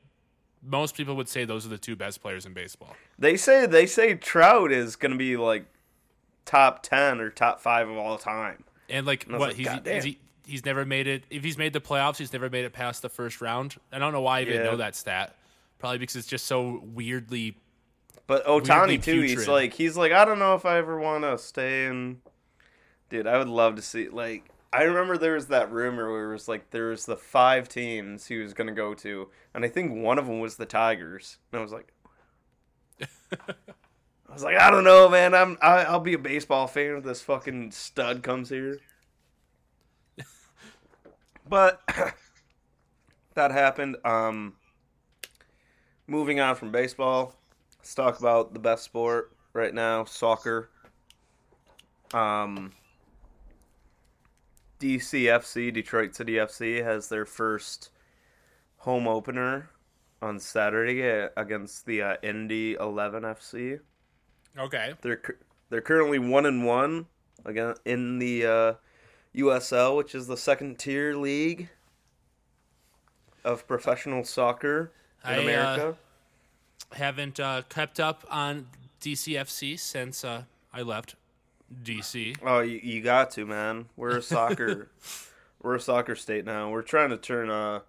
[0.63, 2.97] most people would say, those are the two best players in baseball.
[3.19, 5.67] They say they say Trout is gonna be like
[6.45, 8.65] top ten or top five of all time.
[8.89, 10.17] And like was what like, he's
[10.47, 11.25] he's never made it.
[11.31, 13.77] If he's made the playoffs, he's never made it past the first round.
[13.93, 14.63] I don't know why I even Yeah.
[14.65, 15.35] know that stat.
[15.79, 17.57] Probably because it's just so weirdly.
[18.27, 19.21] But Weirdly Ohtani too.
[19.21, 22.21] He's like he's like I don't know if I ever want to stay in.
[23.11, 26.33] Dude, I would love to see like I remember there was that rumor where it
[26.33, 29.93] was like there was the five teams he was gonna go to, and I think
[29.93, 31.93] one of them was the Tigers, and I was like,
[33.33, 35.35] I was like I don't know, man.
[35.35, 38.81] I'm I, I'll be a baseball fan if this fucking stud comes here.
[41.49, 41.81] But
[43.35, 43.97] that happened.
[44.05, 44.55] Um,
[46.09, 47.35] moving on from baseball,
[47.79, 50.71] let's talk about the best sport right now, soccer.
[52.13, 52.73] Um,
[54.79, 57.91] DCFC, Detroit City FC, has their first
[58.79, 59.71] home opener
[60.23, 63.81] on Saturday against the uh, Indy 11 FC.
[64.59, 64.95] Okay.
[65.03, 65.21] They're
[65.69, 67.07] they're currently one and one
[67.45, 68.73] again in the uh,
[69.35, 71.69] USL, which is the second tier league
[73.45, 74.93] of professional soccer
[75.25, 75.97] in I, uh, America.
[76.93, 78.69] Haven't uh, kept up on
[79.01, 81.17] DCFC since uh, I left
[81.83, 82.37] DC.
[82.45, 83.87] Oh, you, you got to, man.
[83.97, 84.91] We're a soccer,
[85.63, 86.71] we're a soccer state now.
[86.71, 87.51] We're trying to turn.
[87.51, 87.81] Uh,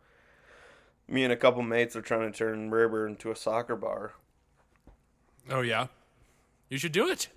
[1.07, 4.13] me and a couple mates are trying to turn River into a soccer bar.
[5.49, 5.87] Oh yeah,
[6.69, 7.29] you should do it.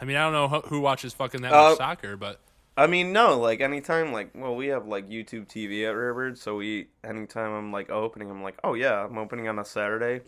[0.00, 2.40] I mean, I don't know who- watches fucking that Uh, much soccer, but
[2.76, 6.56] I mean, no, like anytime, like, well, we have like YouTube TV at Rarebird, so
[6.56, 10.20] we anytime I'm like opening, I'm like, oh yeah, I'm opening on a Saturday,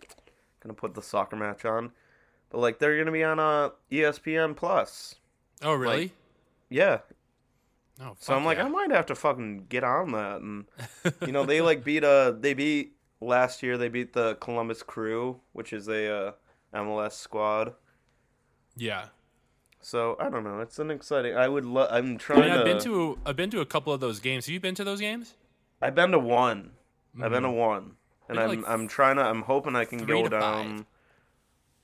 [0.61, 1.91] gonna put the soccer match on,
[2.49, 5.15] but like they're gonna be on uh, ESPN Plus,
[5.63, 6.01] oh really?
[6.01, 6.11] like,
[6.69, 6.99] yeah.
[8.01, 8.65] oh, So I'm fuck like, yeah.
[8.65, 10.65] I might have to fucking get on that, and
[11.25, 15.39] you know, they like beat uh, they beat last year, they beat the Columbus Crew,
[15.53, 16.31] which is a uh,
[16.73, 17.73] MLS squad.
[18.75, 19.05] yeah.
[19.81, 21.37] So I don't know, it's an exciting.
[21.37, 21.87] I would love.
[21.89, 22.51] I'm I trying mean.
[22.51, 24.45] I've been to I've been to a couple of those games.
[24.45, 25.35] Have you been to those games?
[25.81, 26.71] I've been to one.
[27.21, 27.95] I've been to one,
[28.27, 28.61] and Been I'm Mm-hmm.
[28.61, 29.21] like, I'm trying to.
[29.23, 30.79] I'm hoping I can go down.
[30.79, 30.85] five.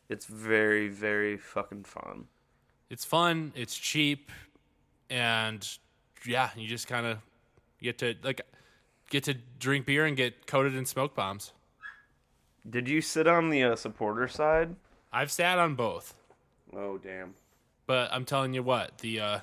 [0.09, 2.25] It's very very fucking fun.
[2.89, 3.51] It's fun.
[3.55, 4.31] It's cheap,
[5.09, 5.67] and
[6.25, 7.17] yeah, you just kind of
[7.81, 8.41] get to like
[9.09, 11.53] get to drink beer and get coated in smoke bombs.
[12.69, 14.75] Did you sit on the uh, supporter side?
[15.13, 16.13] I've sat on both,
[16.75, 17.33] Oh damn!
[17.87, 19.39] but I'm telling you what, the uh,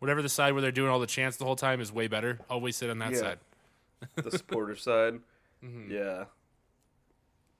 [0.00, 2.40] whatever the side where they're doing all the chants the whole time is way better.
[2.48, 3.18] Always sit on that Yeah.
[3.18, 3.38] side.
[4.16, 5.20] the supporter side.
[5.64, 5.90] Mhm.
[5.90, 6.24] Yeah.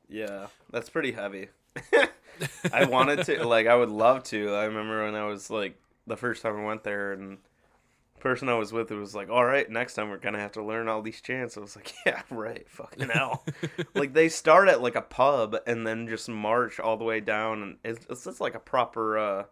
[0.09, 1.49] Yeah, that's pretty heavy.
[2.73, 4.55] I wanted to like I would love to.
[4.55, 7.39] I remember when I was like the first time I went there and
[8.15, 10.53] the person I was with was like, "All right, next time we're going to have
[10.53, 12.69] to learn all these chants." I was like, "Yeah, right.
[12.69, 13.45] Fucking hell."
[13.95, 17.63] like they start at like a pub and then just march all the way down
[17.63, 19.45] and it's, it's just like a proper uh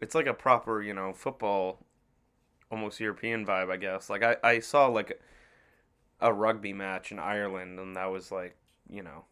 [0.00, 1.78] it's like a proper, you know, football
[2.70, 4.10] almost European vibe, I guess.
[4.10, 5.20] Like I I saw like
[6.20, 8.56] a rugby match in Ireland and that was like,
[8.88, 9.24] you know,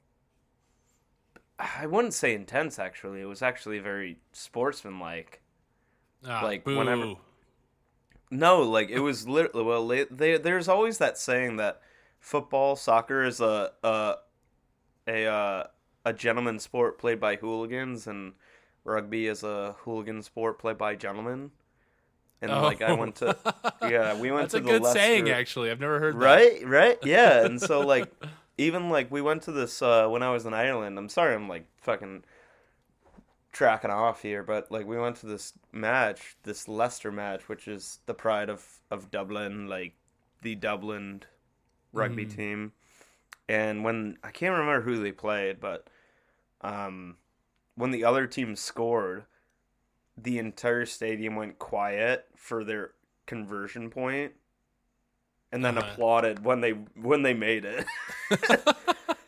[1.58, 3.20] I wouldn't say intense actually.
[3.20, 5.40] It was actually very sportsmanlike.
[6.26, 6.76] Ah, Like, boo.
[6.78, 7.14] whenever-
[8.30, 9.86] No, like it was literally well.
[9.86, 11.80] They, there's always that saying that
[12.18, 14.14] football, soccer is a a
[15.06, 15.64] a uh,
[16.04, 18.32] a gentleman sport played by hooligans, and
[18.84, 21.50] rugby is a hooligan sport played by gentlemen.
[22.40, 23.36] And like I went to,
[23.82, 25.70] yeah, we went That's to a the good Leinster, saying, actually.
[25.70, 26.24] I've never heard that.
[26.24, 27.44] right, right, yeah.
[27.44, 28.10] And so like
[28.58, 30.98] even like we went to this uh, when I was in Ireland.
[30.98, 32.24] I'm sorry, I'm like fucking
[33.52, 38.00] tracking off here, but like we went to this match, this Leinster match, which is
[38.06, 39.94] the pride of of Dublin, like
[40.42, 41.22] the Dublin
[41.92, 42.34] rugby Mhm.
[42.34, 42.72] team.
[43.48, 45.88] And when I can't remember who they played, but
[46.62, 47.16] um,
[47.74, 49.24] when the other team scored,
[50.16, 52.92] the entire stadium went quiet for their
[53.26, 54.32] conversion point,
[55.52, 55.90] and then Uh-huh.
[55.92, 57.86] applauded when they when they made it.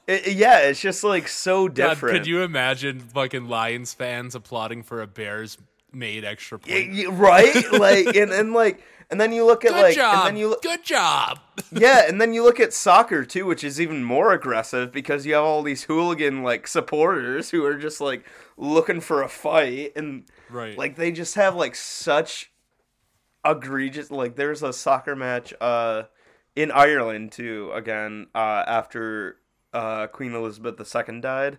[0.06, 2.18] It- yeah, it's just like so God, different.
[2.18, 5.56] could you imagine fucking Lions fans applauding for a Bears
[5.92, 6.92] made extra point?
[6.92, 7.54] yeah, right?
[7.72, 10.18] like and, and like and then you look at Good like job.
[10.18, 11.38] and then you look Good job.
[11.72, 15.34] yeah, and then you look at soccer too, which is even more aggressive because you
[15.34, 18.24] have all these hooligan like supporters who are just like
[18.56, 20.76] looking for a fight and right.
[20.76, 22.50] like they just have like such
[23.44, 26.04] egregious like there's a soccer match uh
[26.56, 29.38] in Ireland too again uh after
[29.72, 31.58] uh Queen Elizabeth II died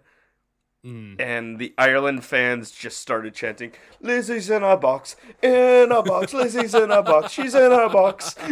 [0.86, 1.20] Mm.
[1.20, 6.76] and the Ireland fans just started chanting, "Lizzie's in a box, in a box, Lizzie's
[6.76, 8.36] in a box, she's in a box."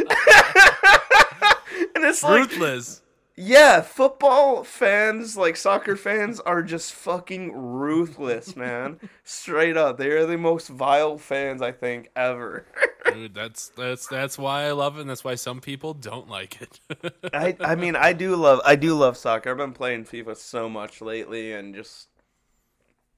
[1.96, 3.03] and it's like, Ruthless.
[3.36, 9.00] Yeah, football fans, like soccer fans, are just fucking ruthless, man.
[9.24, 12.68] Straight up, they are the most vile fans I think ever.
[13.14, 16.62] Dude, that's that's that's why I love it, and that's why some people don't like
[16.62, 16.80] it.
[17.34, 19.50] I, I mean, I do love, I do love soccer.
[19.50, 22.10] I've been playing FIFA so much lately, and just,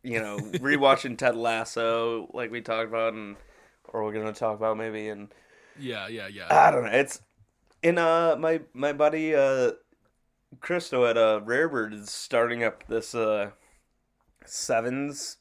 [0.01, 3.35] you know, rewatching Ted Lasso, like we talked about, and
[3.89, 5.27] or we're gonna talk about maybe, and
[5.77, 6.47] yeah, yeah, yeah.
[6.49, 6.91] I don't know.
[6.91, 7.19] It's
[7.83, 9.71] in uh my my buddy uh
[10.61, 13.51] Christo at uh Rarebird is starting up this uh
[14.45, 15.37] sevens.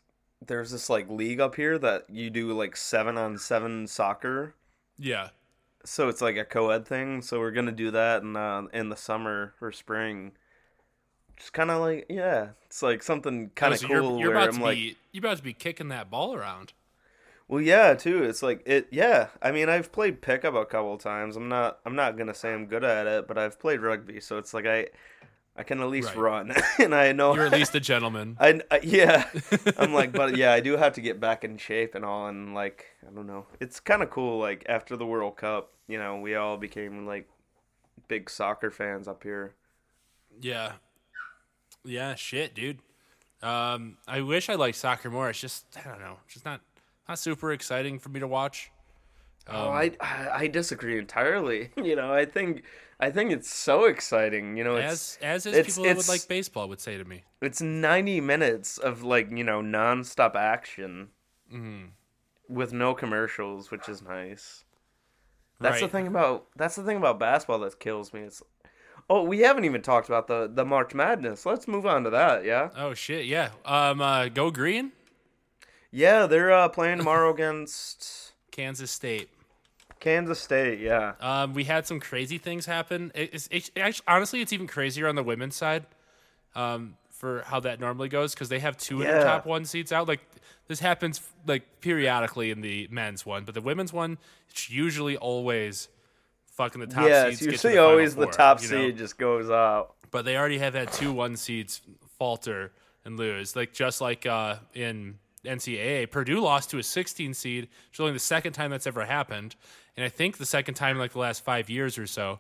[0.46, 4.55] There's this like league up here that you do like seven on seven soccer.
[4.98, 5.31] yeah.
[5.87, 7.20] So it's like a co-ed thing.
[7.20, 10.33] So we're gonna do that in uh, in the summer or spring.
[11.37, 14.29] Just kind of like yeah, it's like something kind Oh, of so cool you're, you're
[14.31, 16.72] where about I'm to like, be you're about to be kicking that ball around.
[17.48, 18.22] Well, yeah, too.
[18.24, 19.28] It's like it, yeah.
[19.42, 21.37] I mean, I've played pickup a couple times.
[21.37, 24.38] I'm not, I'm not gonna say I'm good at it, but I've played rugby, so
[24.38, 24.87] it's like I,
[25.57, 26.16] I can at least Right.
[26.18, 27.35] run, and I know.
[27.35, 28.37] You're at least a gentleman.
[28.40, 29.28] I, I- yeah,
[29.78, 32.54] I'm like, but yeah, I do have to get back in shape and all, and
[32.54, 33.46] like, I don't know.
[33.61, 34.38] It's kind of cool.
[34.38, 37.28] Like after the World Cup, you know, we all became like
[38.09, 39.54] big soccer fans up here.
[40.40, 40.72] Yeah.
[41.85, 42.78] Yeah, shit, dude.
[43.42, 45.28] Um, I wish I liked soccer more.
[45.28, 46.62] It's just I don't know, it's just not
[47.08, 48.70] not super exciting for me to watch.
[49.48, 51.70] oh, I, I, I disagree entirely.
[51.76, 52.62] You know, I think,
[52.98, 54.56] I think it's so exciting.
[54.56, 57.24] You know, it's as as is people would like baseball would say to me.
[57.42, 61.08] It's 90 minutes of like, you know, nonstop action
[61.52, 61.90] Mhm.
[62.48, 64.64] with no commercials, which is nice.
[65.60, 68.20] That's the thing about that's the thing about basketball that kills me.
[68.22, 68.42] It's
[69.10, 71.44] Oh, we haven't even talked about the the March Madness.
[71.44, 72.70] Let's move on to that, yeah?
[72.76, 73.50] Oh shit, yeah.
[73.66, 74.92] Um, uh, go green,
[75.96, 79.28] Yeah, they're uh, playing tomorrow against Kansas State.
[80.00, 81.12] Kansas State, yeah.
[81.20, 83.12] Um, we had some crazy things happen.
[83.14, 85.87] It- It's, it's actually, honestly, it's even crazier on the women's side.
[86.54, 89.24] Um, for how that normally goes because they have two of their Yeah.
[89.24, 90.07] top one seats out.
[90.09, 90.20] Like
[90.66, 94.18] this happens like periodically in the men's one, but the women's one,
[94.50, 95.88] it's usually always
[96.52, 97.40] fucking the top yeah, seeds.
[97.42, 98.76] it's usually the always the Four, top you know?
[98.88, 99.94] seed just goes out.
[100.11, 101.80] but they already have had two one seeds
[102.18, 102.72] falter
[103.04, 103.57] and lose.
[103.57, 107.68] Like just like uh, in NCAA, Purdue lost to a 16 seed.
[107.90, 109.57] It's only the second time that's ever happened,
[109.96, 112.38] and I think the second time in like the last five years or so.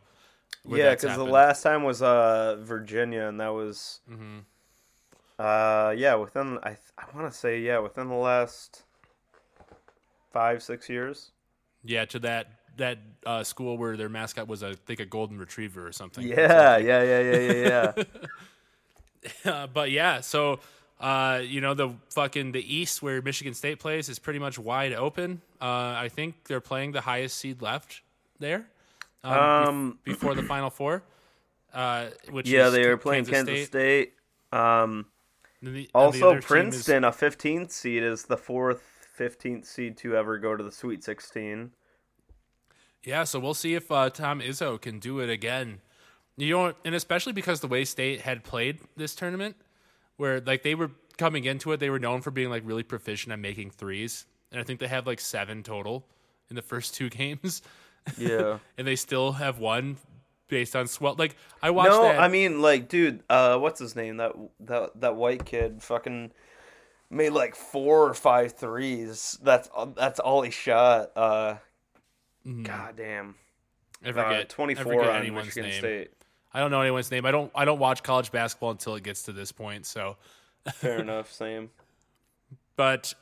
[0.68, 4.38] Yeah, because the last time was uh Virginia, and that was, Mm-hmm.
[5.38, 8.82] uh yeah, within I I want to say yeah within the last
[10.32, 11.30] five six years.
[11.84, 15.86] yeah to that that uh, school where their mascot was, I think, a golden retriever
[15.86, 16.26] or something.
[16.26, 18.04] Yeah, yeah, yeah, yeah, yeah, yeah.
[19.44, 20.58] Uh, but yeah, so
[21.00, 24.92] uh, you know the fucking the East where Michigan State plays is pretty much wide
[24.92, 25.40] open.
[25.60, 25.64] Uh,
[25.96, 28.02] I think they're playing the highest seed left
[28.38, 28.66] there
[29.22, 31.02] um, Um, before the Final Four.
[31.72, 34.12] Uh, which yeah, they are playing Kansas State.
[34.52, 35.06] Um,
[35.60, 39.96] And the- and also, team is- Princeton, a 15th seed, is the fourth 15th seed
[39.98, 41.72] to ever go to the Sweet 16.
[43.02, 45.80] Yeah, so we'll see if uh, Tom Izzo can do it again.
[46.36, 49.56] You know, and especially because the way State had played this tournament,
[50.16, 53.32] where like they were coming into it, they were known for being like really proficient
[53.32, 56.06] at making threes, and I think they had like seven total
[56.50, 57.62] in the first two games,
[58.18, 58.58] Yeah.
[58.78, 59.96] and they still have one
[60.48, 61.14] based on swell.
[61.18, 62.18] Like I watched no, that.
[62.20, 64.18] I mean, like, dude, uh, what's his name?
[64.18, 66.32] That that that white kid, fucking
[67.10, 69.38] made like four or five threes.
[69.42, 71.10] That's that's all he shot.
[71.16, 71.56] Uh,
[72.62, 73.36] God damn.
[74.04, 75.78] I Uh, forget I 24 forget on Michigan name.
[75.78, 76.10] State.
[76.54, 77.26] I don't know anyone's name.
[77.26, 77.50] I don't.
[77.54, 79.86] I don't watch college basketball until it gets to this point.
[79.86, 80.16] So
[80.72, 81.70] Fair enough, same.
[82.76, 83.14] But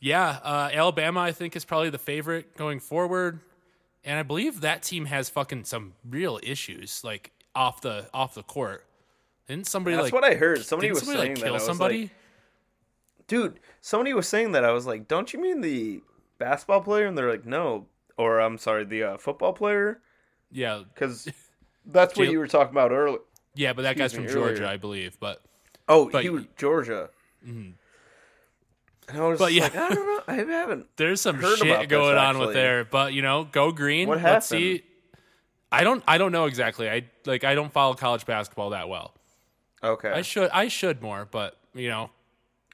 [0.00, 3.40] yeah, uh, Alabama I think is probably the favorite going forward,
[4.04, 8.42] and I believe that team has fucking some real issues like off the off the
[8.42, 8.84] court.
[9.48, 10.64] Didn't somebody That's like what I heard.
[10.64, 11.44] Somebody was somebody saying like that.
[11.44, 12.02] Kill was somebody?
[12.02, 12.10] like,
[13.26, 14.64] dude, somebody was saying that.
[14.64, 16.00] I was like, don't you mean the
[16.38, 17.06] basketball player?
[17.06, 17.86] And they're like, no.
[18.18, 20.00] Or I'm sorry, the uh, football player?
[20.50, 21.28] yeah, Because
[21.86, 23.18] that's what Jal- you were talking about earlier.
[23.54, 24.68] yeah, but that guy's from Excuse me, Georgia.
[24.68, 25.18] I believe.
[25.20, 25.42] But
[25.88, 27.10] Oh, But- he was Georgia.
[27.46, 27.70] Mm-hmm.
[29.08, 29.64] And I was But yeah.
[29.64, 30.22] like, I don't know.
[30.28, 30.86] I haven't.
[30.96, 32.54] there's some Heard shit about this, going on with actually.
[32.54, 32.84] there.
[32.84, 34.08] But you know, go green.
[34.08, 34.60] What Let's happened?
[34.78, 34.84] see.
[35.72, 36.02] I don't.
[36.06, 36.88] I don't know exactly.
[36.88, 37.42] I like.
[37.44, 39.12] I don't follow college basketball that well.
[39.82, 40.08] Okay.
[40.10, 40.50] I should.
[40.50, 41.26] I should more.
[41.30, 42.10] But you know,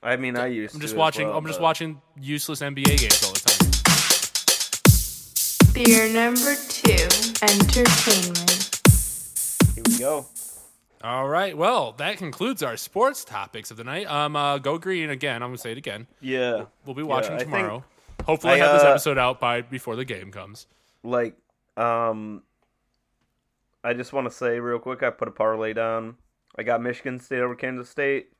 [0.02, 1.28] I mean, I used I'm to just as watching.
[1.28, 3.54] well, I'm just but- watching useless NBA games all the time.
[5.72, 7.08] Beer number two,
[7.42, 8.67] entertainment.
[9.98, 10.26] Go.
[11.02, 11.56] All right.
[11.56, 14.10] Well, that concludes our sports topics of the night.
[14.10, 15.42] Um, uh, go green again.
[15.42, 16.06] I'm gonna say it again.
[16.20, 16.64] Yeah.
[16.84, 17.84] We'll be watching think, tomorrow.
[18.24, 20.66] Hopefully, I, I, have this uh, episode out by before the game comes.
[21.04, 21.36] like
[21.76, 22.42] um
[23.84, 26.16] I just want to say real quick I put a parlay down.
[26.56, 28.32] I got Michigan State over Kansas State,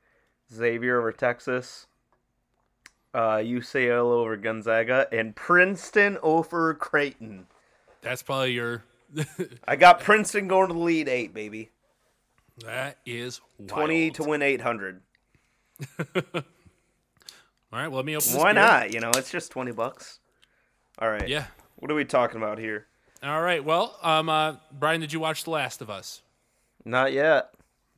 [0.52, 1.86] Xavier over Texas,
[3.14, 7.46] uh UCL over Gonzaga and Princeton over Creighton.
[8.02, 8.84] That's probably your.
[9.68, 11.70] I got Princeton going to the Elite 8 baby.
[12.64, 13.68] that is wild.
[13.68, 15.00] 20 to win 800.
[15.98, 16.42] All
[17.72, 17.88] right.
[17.88, 18.34] Well, let me open.
[18.34, 18.62] Why beer.
[18.62, 18.94] not?
[18.94, 20.20] You know, it's just 20 bucks.
[20.98, 21.28] All right.
[21.28, 21.46] Yeah.
[21.76, 22.86] What are we talking about here?
[23.22, 23.64] All right.
[23.64, 26.22] Well, um, uh, Brian, did you watch The Last of Us?
[26.84, 27.50] Not yet.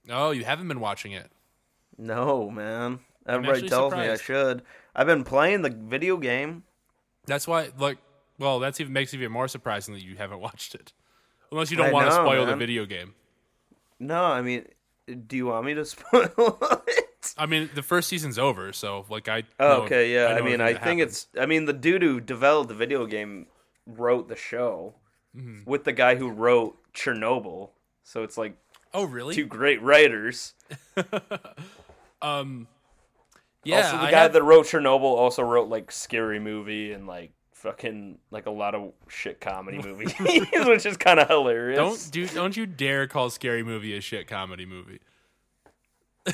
[0.09, 1.31] Oh, you haven't been watching it.
[1.99, 3.01] No, man.
[3.27, 4.63] Everybody tells me I should.
[4.95, 6.65] I've been playing the video game.
[7.27, 7.99] That's why, like,
[8.39, 10.93] well, that's even makes it even more surprising that you haven't watched it,
[11.53, 13.15] unless you don't I want to spoil the video game.
[13.99, 14.67] No, I mean,
[15.27, 17.35] do you want me to spoil it?
[17.37, 19.45] I mean, the first season's over, so like I.
[19.59, 20.27] Oh, know- okay, yeah.
[20.27, 21.01] I, know mean, I think happened.
[21.03, 21.27] it's.
[21.39, 23.47] I mean, the dude who developed the video game
[23.87, 24.95] wrote the show
[25.37, 25.71] Mm-hmm.
[25.71, 27.71] with the guy who wrote Chernobyl.
[28.03, 28.57] So it's like
[28.93, 29.35] Oh, really?
[29.37, 30.55] two great writers.
[32.23, 32.67] Um.
[33.65, 37.07] Yeah, also, the I guy have- that wrote Chernobyl also wrote like Scary Movie and
[37.07, 40.13] like fucking like a lot of shit comedy movies,
[40.67, 41.79] which is kind of hilarious.
[41.79, 45.01] Don't do don't you dare call Scary Movie a shit comedy movie.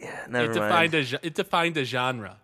[0.00, 0.94] yeah, never it mind.
[0.94, 2.36] a it defined a genre.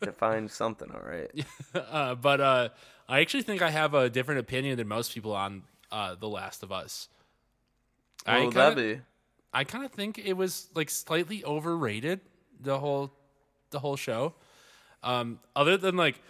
[0.00, 1.30] Define something, all right.
[1.74, 2.68] Uh, but uh,
[3.08, 6.62] I actually think I have a different opinion than most people on uh, The Last
[6.62, 7.08] of Us.
[8.24, 9.00] What I would that kinda- be?
[9.52, 12.20] I kind of think it was like slightly overrated
[12.60, 13.12] the whole
[13.70, 14.34] the whole show.
[15.02, 16.20] Um, other than like,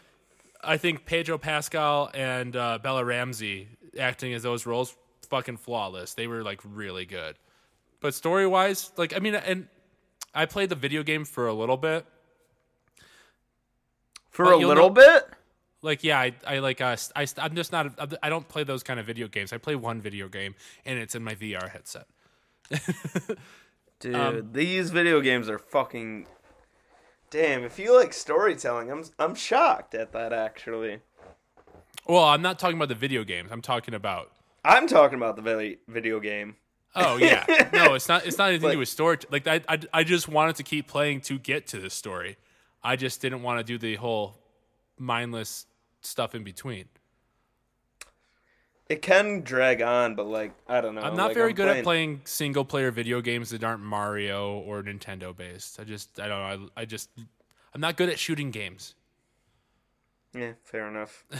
[0.62, 4.96] I think Pedro Pascal and uh, Bella Ramsey acting as those roles
[5.28, 6.14] fucking flawless.
[6.14, 7.36] They were like really good.
[8.00, 9.68] But story wise, like I mean, and
[10.34, 12.06] I played the video game for a little bit.
[14.30, 15.24] For a little know- bit?
[15.80, 18.98] Like yeah, I, I like uh, I I'm just not I don't play those kind
[18.98, 19.52] of video games.
[19.52, 22.06] I play one video game and it's in my VR headset.
[24.00, 26.26] Dude, Um, these video games are fucking.
[27.30, 30.32] Damn, if you like storytelling, I'm I'm shocked at that.
[30.32, 31.00] Actually,
[32.06, 33.50] Well, I'm not talking about the video games.
[33.52, 34.32] I'm talking about
[34.64, 36.56] I'm talking about the video game.
[36.94, 38.26] Oh yeah, no, it's not.
[38.26, 39.18] It's not anything to do with story.
[39.30, 42.38] Like I, I, I just wanted to keep playing to get to the story.
[42.82, 44.38] I just didn't want to do the whole
[44.98, 45.66] mindless
[46.00, 46.86] stuff in between.
[48.88, 51.02] It can drag on, but like I don't know.
[51.02, 54.58] I'm not like, very I'm good at playing single player video games that aren't Mario
[54.60, 55.78] or Nintendo based.
[55.78, 56.68] I just, I don't know.
[56.76, 57.10] I, I just,
[57.74, 58.94] I'm not good at shooting games.
[60.34, 61.24] Yeah, fair enough.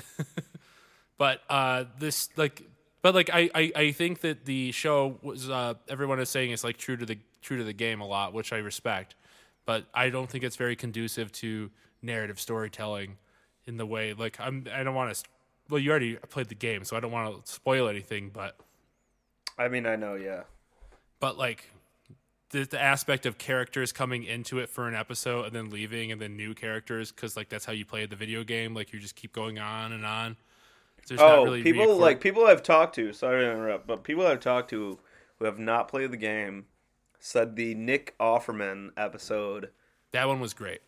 [1.18, 2.62] But uh, this like,
[3.02, 6.64] but like I, I I think that the show was uh, everyone is saying it's
[6.64, 9.16] like true to the true to the game a lot, which I respect.
[9.66, 11.70] But I don't think it's very conducive to
[12.00, 13.18] narrative storytelling
[13.66, 14.64] in the way like I'm.
[14.72, 15.24] I don't want to.
[15.68, 18.30] Well, you already played the game, so I don't want to spoil anything.
[18.30, 18.56] But
[19.58, 20.44] I mean, I know, yeah.
[21.20, 21.70] but like
[22.50, 26.20] the, the aspect of characters coming into it for an episode and then leaving and
[26.20, 29.16] then new characters because like that's how you play the video game like you just
[29.16, 30.36] keep going on and on
[31.06, 33.12] There's not Oh, really people like people I've talked to.
[33.12, 34.98] Sorry to interrupt, but people I've talked to
[35.38, 36.66] who have not played the game
[37.18, 39.70] said the Nick Offerman episode
[40.12, 40.80] that one was great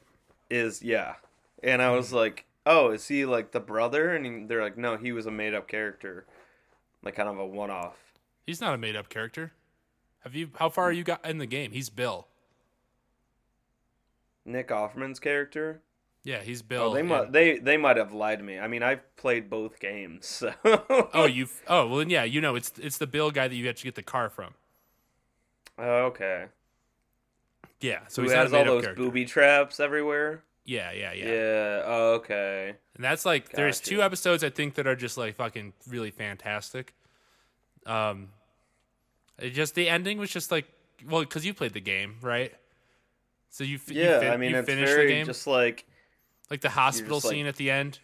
[0.49, 1.14] is yeah,
[1.62, 1.97] and I Mm-hmm.
[1.97, 4.14] was like, oh, is he like the brother?
[4.14, 6.26] And he, they're like, no, he was a made up character,
[7.02, 7.96] like kind of a one off.
[8.46, 9.52] he's not a made-up character
[10.20, 10.88] have you how far hmm.
[10.88, 12.26] are you got in the game he's bill
[14.44, 15.80] Nick Offerman's character.
[16.24, 18.58] yeah he's oh, bill Oh, they and- might they they might have lied to me.
[18.58, 20.26] I mean, I've played both games.
[20.64, 21.08] So.
[21.14, 23.70] oh you oh well then yeah you know it's it's the bill guy that you
[23.72, 24.54] to get the car from
[25.78, 26.46] oh, okay.
[27.80, 30.42] yeah so Who he's has all those character booby traps everywhere?
[30.64, 31.82] Yeah yeah yeah Yeah.
[31.84, 32.74] Oh, okay.
[32.94, 33.90] And that's like there's Gotcha.
[33.90, 36.94] two episodes I think that are just like fucking really fantastic.
[37.86, 38.28] Um,
[39.38, 40.66] it just the ending was just like
[41.08, 42.52] well because you played the game right,
[43.48, 45.46] so you f- you Yeah, fin- I mean, you it's finished very the game just
[45.46, 45.86] like
[46.50, 47.98] like the hospital just like- scene at the end.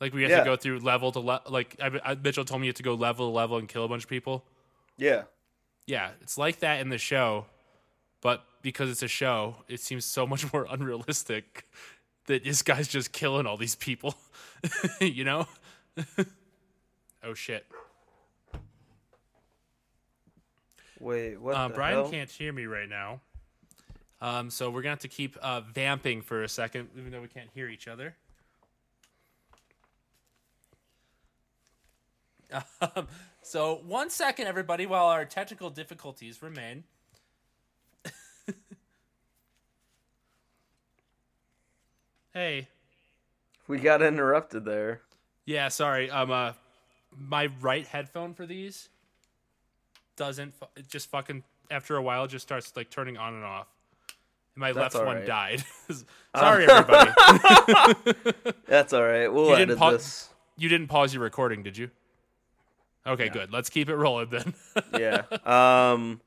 [0.00, 0.38] Like we have Yeah.
[0.40, 2.82] to go through level to le- like I, I, Mitchell told me you have to
[2.82, 4.44] go level to level and kill a bunch of people.
[4.96, 5.22] yeah.
[5.86, 7.44] Yeah, it's like that in the show,
[8.22, 11.66] but because it's a show, it seems so much more unrealistic
[12.26, 14.16] that this guy's just killing all these people.
[15.00, 15.46] you know?
[17.22, 17.66] oh shit.
[20.98, 22.10] Wait, what Uh, Brian hell?
[22.10, 23.20] can't hear me right now.
[24.22, 27.28] Um, so we're gonna have to keep uh, vamping for a second, even though we
[27.28, 28.16] can't hear each other.
[32.80, 33.08] Um,
[33.42, 36.84] so one second, everybody, while our technical difficulties remain.
[42.34, 42.68] Hey,
[43.68, 45.00] We got interrupted there.
[45.46, 46.10] yeah, sorry.
[46.10, 46.52] Um, uh,
[47.16, 48.88] my right headphone for these
[50.16, 50.54] doesn't.
[50.54, 53.66] fu- It just fucking after a while just starts like turning on and off.
[54.54, 55.26] And my That's left one alright.
[55.26, 55.64] died.
[56.36, 58.52] sorry, everybody.
[58.68, 59.28] That's all right.
[59.32, 60.28] We'll You didn't edit pa- this.
[60.56, 61.90] you didn't pause your recording, did you?
[63.06, 63.52] Okay, good.
[63.52, 64.54] Let's keep it rolling then.
[64.98, 65.22] Yeah.
[65.44, 66.20] Um.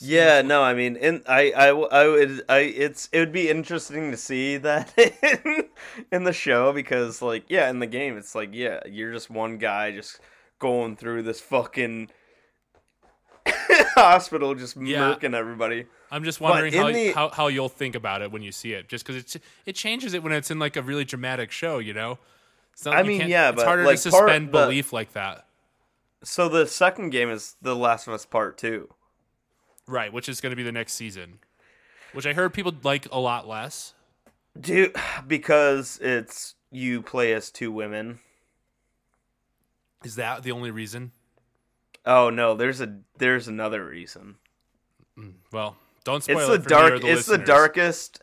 [0.00, 0.42] Yeah.
[0.42, 0.62] No.
[0.62, 4.56] I mean, in I I I would I it's it would be interesting to see
[4.58, 4.92] that
[5.44, 5.68] in,
[6.10, 9.58] in the show because like yeah in the game it's like yeah you're just one
[9.58, 10.18] guy just
[10.58, 12.08] going through this fucking
[13.94, 15.14] hospital just Yeah.
[15.14, 15.86] murking everybody.
[16.10, 18.88] I'm just wondering how, the- how how you'll think about it when you see it,
[18.88, 19.36] just because it's
[19.66, 22.18] it changes it when it's in like a really dramatic show, you know.
[22.74, 25.12] It's not- I you mean, yeah, it's harder like, to part- suspend the- belief like
[25.14, 25.46] that,
[26.22, 28.88] So the second game is The Last of Us Part Two.
[29.86, 30.12] Right?
[30.12, 31.38] Which is going to be the next season,
[32.12, 33.94] which I heard people like a lot less.
[34.60, 34.94] Dude,
[35.26, 38.20] because it's you play as two women.
[40.04, 41.12] Is that the only reason?
[42.04, 44.36] Oh no, there's a there's another reason.
[45.52, 48.22] Well, don't spoil It's it the for dark the it's the darkest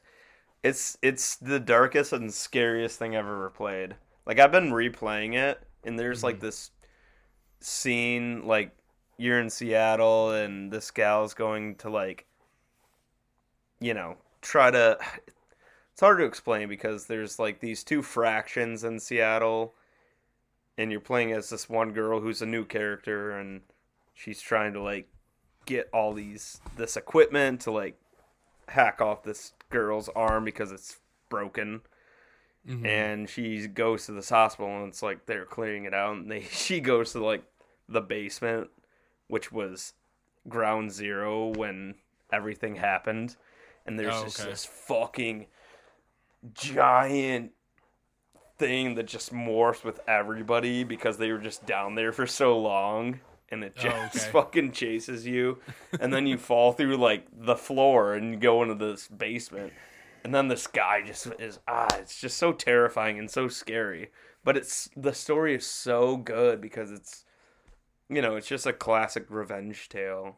[0.64, 3.95] it's it's the darkest and scariest thing I've ever played.
[4.26, 6.26] Like I've been replaying it and there's Mm-hmm.
[6.26, 6.72] like this
[7.62, 8.76] scene like
[9.20, 12.26] you're in Seattle and this gal's going to like
[13.82, 14.97] you know, try to
[15.91, 19.74] it's hard to explain because there's like these two fractions in Seattle
[20.78, 23.61] and you're playing as this one girl who's a new character and
[24.13, 25.07] she's trying to like
[25.65, 27.99] get all these this equipment to like
[28.70, 30.97] hack off this girl's arm because it's
[31.30, 31.82] broken
[32.67, 32.86] Mhm.
[32.86, 36.41] and she goes to this hospital and it's like they're clearing it out and they
[36.51, 37.43] she goes to like
[37.88, 38.70] the basement
[39.30, 39.94] which was
[40.50, 41.96] ground zero when
[42.32, 43.38] everything happened.
[43.86, 44.50] And there's Oh, just okay.
[44.50, 45.48] this fucking
[46.54, 47.52] giant
[48.58, 53.22] thing that just morphs with everybody because they were just down there for so long.
[53.52, 54.30] And it Oh, just okay.
[54.32, 55.60] fucking chases you.
[56.00, 59.74] And then you fall through like the floor and you go into this basement.
[60.24, 64.12] And then this guy just is ah it's just so terrifying and so scary.
[64.44, 67.26] But it's the story is so good because it's
[68.10, 70.38] you know it's just a classic revenge tale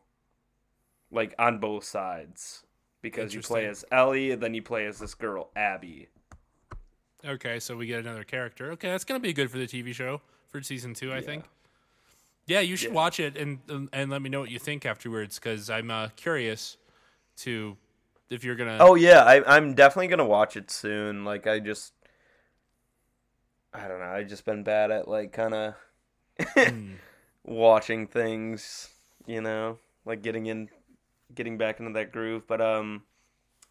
[1.12, 2.64] like on both sides
[3.02, 6.10] because you play as Ellie and then you play as this girl Abby
[7.24, 8.72] Okay, so we get another character.
[8.72, 11.46] Okay, that's gonna be good for the TV show for season two, I think.
[12.48, 12.96] Yeah, you should Yeah.
[12.96, 13.60] watch it and
[13.94, 16.78] and let me know what you think afterwards because I'm uh, curious
[17.38, 17.78] to
[18.32, 18.78] if you're gonna.
[18.80, 21.24] Oh yeah, I, I'm definitely gonna watch it soon.
[21.24, 21.94] Like I just,
[23.72, 24.06] I don't know.
[24.06, 25.76] I've just been bad at like kind of
[26.56, 26.94] Hmm.
[27.46, 28.90] Watching things,
[29.26, 30.70] you know, like getting in,
[31.34, 32.48] getting back into that groove.
[32.48, 33.04] But um,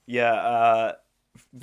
[0.07, 0.33] yeah.
[0.33, 0.93] Uh,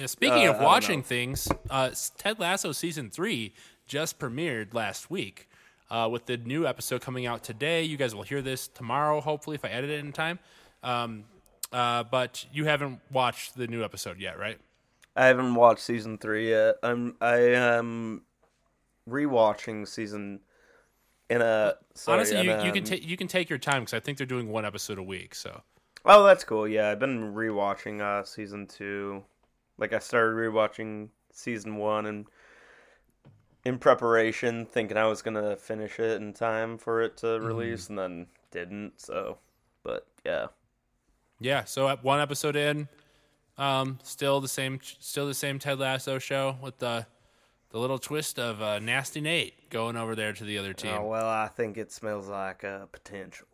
[0.06, 3.54] speaking Uh, of watching things, uh, Ted Lasso season three
[3.88, 5.50] just premiered last week
[5.90, 7.84] uh, with the new episode coming out today.
[7.84, 10.40] You guys will hear this tomorrow, hopefully, if I edit it in time.
[10.84, 11.26] Um,
[11.72, 14.58] uh, but you haven't watched the new episode yet, right?
[15.16, 16.76] I haven't watched season three yet.
[16.84, 18.22] I'm I am
[19.10, 20.42] rewatching season
[21.30, 21.76] in a.
[21.94, 24.18] Sorry, Honestly, you, a- you can take you can take your time because I think
[24.18, 25.36] they're doing one episode a week.
[25.36, 25.62] So
[26.06, 26.68] Oh, that's cool.
[26.68, 29.24] Yeah, I've been rewatching uh season two.
[29.78, 32.26] Like I started rewatching season one and
[33.66, 38.00] in preparation, thinking I was gonna finish it in time for it to release, and
[38.00, 39.02] then didn't.
[39.02, 39.40] So,
[39.84, 40.48] but yeah,
[41.40, 42.88] yeah, so at one episode in,
[43.58, 47.06] um, still the same, still the same Ted Lasso show with the
[47.72, 50.94] the little twist of uh, Nasty Nate going over there to the other team.
[50.94, 53.48] Oh well, I think it smells like uh, potential.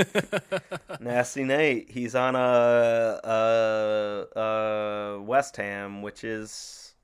[1.00, 6.94] Nasty Nate, he's on a, a, a West Ham, which is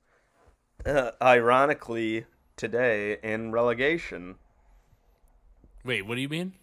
[0.85, 4.35] uh, ironically today in relegation.
[5.83, 6.53] Wait, what do you mean?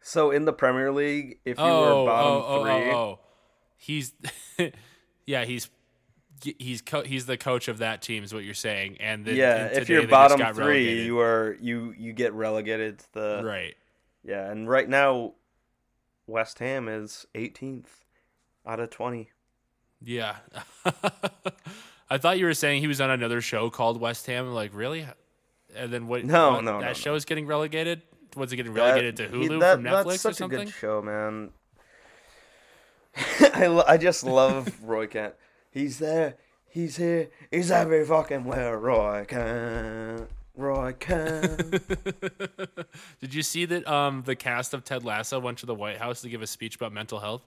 [0.00, 3.18] So in the Premier League, if you oh, were bottom oh, oh, three, oh, oh.
[3.76, 4.12] he's
[5.26, 5.70] yeah, he's
[6.58, 8.96] he's co- he's the coach of that team, is what you're saying.
[9.00, 11.06] And yeah, and if you're bottom three, relegated.
[11.06, 13.74] you are you you get relegated to the right.
[14.24, 14.50] yeah.
[14.50, 15.32] And right now,
[16.26, 17.86] West Ham is 18th
[18.66, 19.28] out of 20.
[20.02, 20.36] Yeah.
[22.10, 24.52] I thought you were saying he was on another show called West Ham.
[24.52, 25.06] Like, really?
[25.76, 26.24] And then what?
[26.24, 26.92] No, what- no, no, That no.
[26.94, 28.02] show is getting relegated.
[28.36, 30.60] Was it getting relegated That- to he- Hulu that- from Netflix That's such or something?
[30.60, 31.50] a good show, man.
[33.54, 35.34] I, lo- I just love Roy Kent.
[35.74, 36.36] He's there.
[36.68, 37.28] He's here.
[37.50, 38.78] He's every fucking where.
[38.78, 40.30] Roy Kent.
[40.56, 41.58] Roy Kent.
[43.20, 43.86] Did you see that?
[43.86, 46.76] Um, the cast of Ted Lasso went to the White House to give a speech
[46.76, 47.42] about mental health,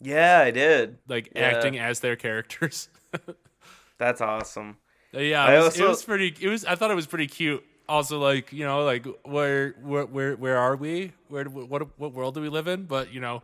[0.00, 0.96] yeah, I did.
[1.08, 1.42] like Yeah.
[1.42, 2.88] acting as their characters.
[3.98, 4.78] That's awesome.
[5.12, 6.34] Yeah, it was, it was pretty.
[6.40, 6.64] It was.
[6.64, 7.62] I thought it was pretty cute.
[7.88, 11.12] Also, like you know, like where where where where are we?
[11.28, 12.84] Where what what world do we live in?
[12.84, 13.42] But you know,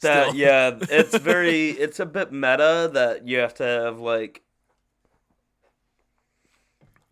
[0.00, 4.42] That yeah, it's very it's a bit meta that you have to have like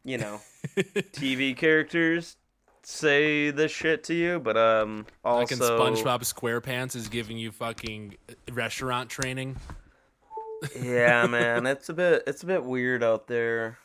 [0.05, 0.41] you know
[0.77, 2.37] TV characters
[2.83, 8.17] say this shit to you, but um like also SpongeBob SquarePants is giving you fucking
[8.53, 9.57] restaurant training.
[10.81, 13.79] yeah, man, it's a bit it's a bit weird out there.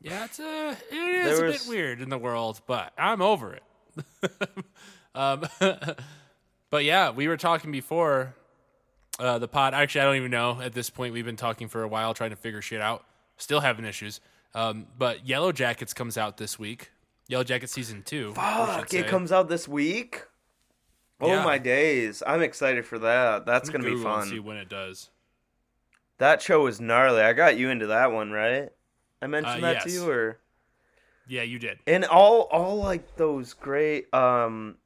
[0.00, 3.62] Yeah, it's a it is a bit weird in the world, but I'm over it.
[5.14, 5.44] um,
[6.74, 8.34] but yeah, we were talking before
[9.20, 9.74] uh, the pod.
[9.74, 11.12] Actually, I don't even know at this point.
[11.14, 13.04] We've been talking for a while, trying to figure shit out.
[13.36, 14.20] Still having issues.
[14.56, 16.90] Um, but Yellowjackets comes out this week.
[17.30, 18.34] Yellowjacket season two.
[18.34, 20.24] Fuck, it comes out this week.
[21.20, 21.44] Oh Yeah.
[21.44, 22.24] my days.
[22.26, 23.46] I'm excited for that.
[23.46, 24.26] That's going to be fun.
[24.26, 25.10] See when it does.
[26.18, 27.20] That show is gnarly.
[27.22, 28.70] I got you into that one, right?
[29.22, 30.40] I mentioned Uh, that to you or
[31.28, 31.78] Yeah, you did.
[31.86, 34.76] and all all like those great um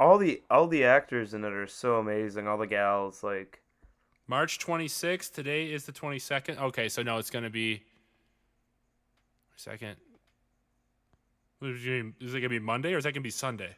[0.00, 3.60] all the all the actors in it are so amazing all the gals like
[4.26, 5.32] March 26th.
[5.32, 6.58] Today is the 22nd.
[6.60, 7.82] Okay, so no, it's going to be
[9.56, 9.96] second.
[11.58, 13.30] What did you- Is it going to be Monday or is that going to be
[13.30, 13.76] Sunday?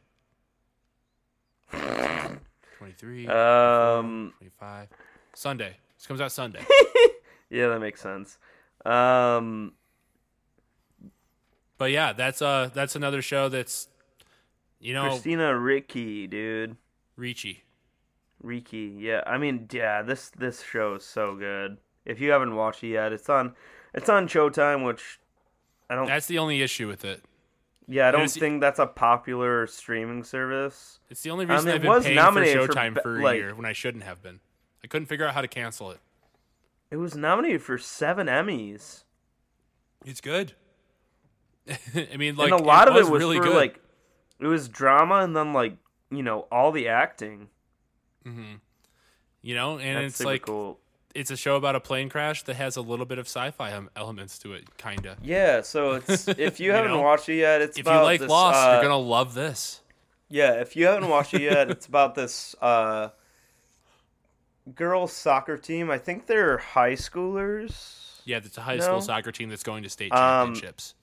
[1.71, 4.89] 23, um 25.
[5.35, 5.77] Sunday.
[5.97, 6.65] This comes out Sunday.
[7.51, 8.39] yeah that makes sense
[8.87, 9.73] um
[11.79, 13.89] but yeah, that's uh that's another show that's
[14.83, 16.77] you know christina ricci dude
[17.17, 17.63] Reachy.
[18.43, 22.83] ricci yeah i mean yeah this this show is so good if you haven't watched
[22.85, 23.55] it yet it's on
[23.95, 25.21] it's on showtime which
[25.89, 27.23] i don't That's the only issue with it.
[27.87, 31.69] yeah i don't is- think that's a popular streaming service It's the only Um, reason
[31.69, 33.67] it I've been was paying for nominated for Showtime be- for, a like- year when
[33.67, 34.41] I shouldn't have been.
[34.83, 36.01] I couldn't figure out how to cancel it.
[36.91, 39.05] it was nominated for seven emmys
[40.05, 40.55] It's good.
[42.13, 43.55] I mean, like and a lot it of it was was really for good.
[43.55, 43.79] like
[44.43, 45.77] it was drama and then like
[46.11, 47.49] you know all the acting
[49.45, 50.79] you know, and that's it's like cool
[51.15, 54.39] it's a show about a plane crash that has a little bit of sci-fi elements
[54.39, 55.17] to it, kinda.
[55.23, 57.01] yeah so it's if you, You haven't know?
[57.03, 59.81] watched it yet it's If you like this, Lost, uh, you're gonna love this.
[60.29, 63.11] yeah if you haven't watched it yet it's about this uh
[64.75, 68.83] girls soccer team i think they're high schoolers Yeah, it's a high No.
[68.83, 70.95] school soccer team that's going to state Um, championships.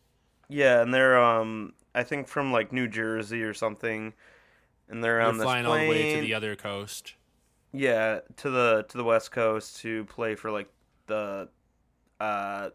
[0.47, 4.13] yeah and they're um i think from like new jersey or something
[4.89, 7.13] and they're They're on this flying all the way to the other coast.
[7.71, 10.69] Yeah, to the to the west coast to play for like
[11.05, 11.47] the
[12.19, 12.69] uh,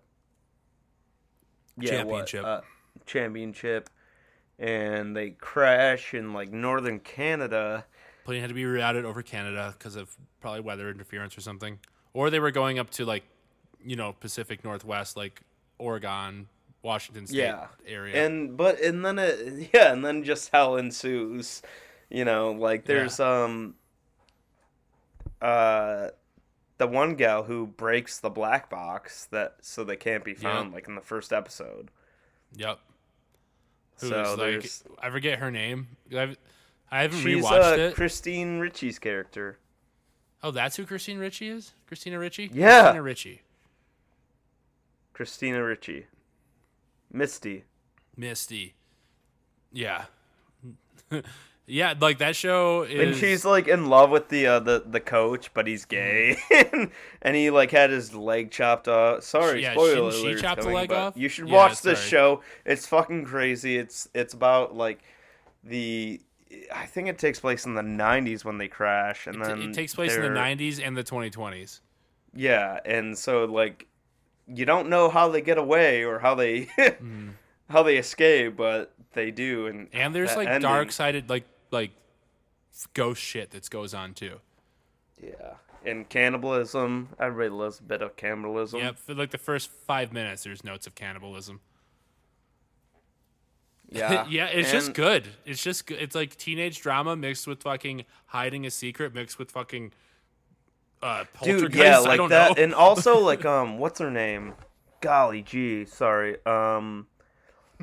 [1.76, 2.44] yeah, what, Championship.
[2.44, 2.60] uh,
[3.04, 3.90] championship,
[4.58, 7.84] and they crash in like northern Canada.
[8.24, 11.80] Plane had to be rerouted over Canada because of probably weather interference or something,
[12.12, 13.24] or they were going up to like,
[13.84, 15.42] you know, Pacific Northwest, like
[15.78, 16.46] Oregon,
[16.85, 17.66] Washington State Yeah.
[17.87, 18.24] area.
[18.24, 21.62] And but and then it yeah, and then just hell ensues.
[22.11, 23.74] You know, like there's um
[25.41, 26.11] uh
[26.78, 30.87] the one gal who breaks the black box that so they can't be found like
[30.89, 31.91] in the first episode.
[32.55, 32.78] yep.
[34.01, 35.89] Who's so like there's I forget her name.
[36.16, 36.37] I've,
[36.91, 37.95] I haven't she's rewatched uh, it.
[37.95, 39.59] Christine Ricci's character.
[40.43, 41.72] oh, that's who Christine Ricci is.
[41.87, 42.51] Christina Ricci.
[42.53, 42.80] Yeah.
[42.82, 43.43] Christina Ricci.
[45.12, 46.07] Christina Ricci.
[47.14, 47.64] Misty.
[48.16, 48.74] Misty.
[49.72, 50.06] Yeah.
[51.66, 53.00] yeah, like that show is.
[53.00, 56.36] And she's like in love with the uh, the the coach, but he's gay,
[57.22, 59.22] and he like had his leg chopped off.
[59.22, 60.40] Sorry, Yeah, spoiler she alert.
[60.40, 61.14] chop the leg off?
[61.16, 62.10] You should Yeah, watch this sorry.
[62.10, 62.42] show.
[62.64, 63.78] It's fucking crazy.
[63.78, 65.00] It's it's about like
[65.62, 66.20] the.
[66.72, 69.74] I think it takes place in the '90s when they crash, and It, then it
[69.74, 71.80] takes place in the 90s and the 2020s.
[72.32, 73.86] Yeah, and so like
[74.47, 77.30] you don't know how they get away or how they mm.
[77.68, 79.66] how they escape, but they do.
[79.66, 79.88] And.
[79.92, 81.92] And there's like ending- dark sided, like, like
[82.92, 84.40] ghost shit that goes on too.
[85.22, 87.09] Yeah, and cannibalism.
[87.18, 88.80] Everybody loves a bit of cannibalism.
[88.80, 91.61] Yeah, for like the first five minutes, there's notes of cannibalism.
[93.90, 95.28] Yeah, yeah, it's just good.
[95.45, 95.99] It's just good.
[96.01, 99.92] It's like teenage drama mixed with fucking hiding a secret, mixed with fucking
[101.05, 102.62] uh, dude yeah like that know.
[102.62, 104.55] and also like um what's her name
[105.00, 107.07] golly gee sorry um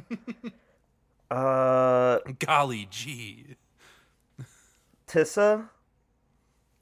[1.31, 3.55] uh Golly gee.
[5.07, 5.69] Taissa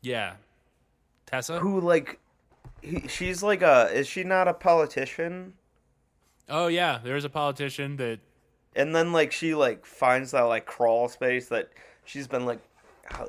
[0.01, 0.35] Yeah.
[1.25, 1.59] Tessa?
[1.59, 2.19] who like
[2.81, 5.53] he, she's like a is she not a politician
[6.51, 8.19] Oh yeah, there's a politician that
[8.75, 11.69] and then like she like finds that like crawl space that
[12.05, 12.59] she's been like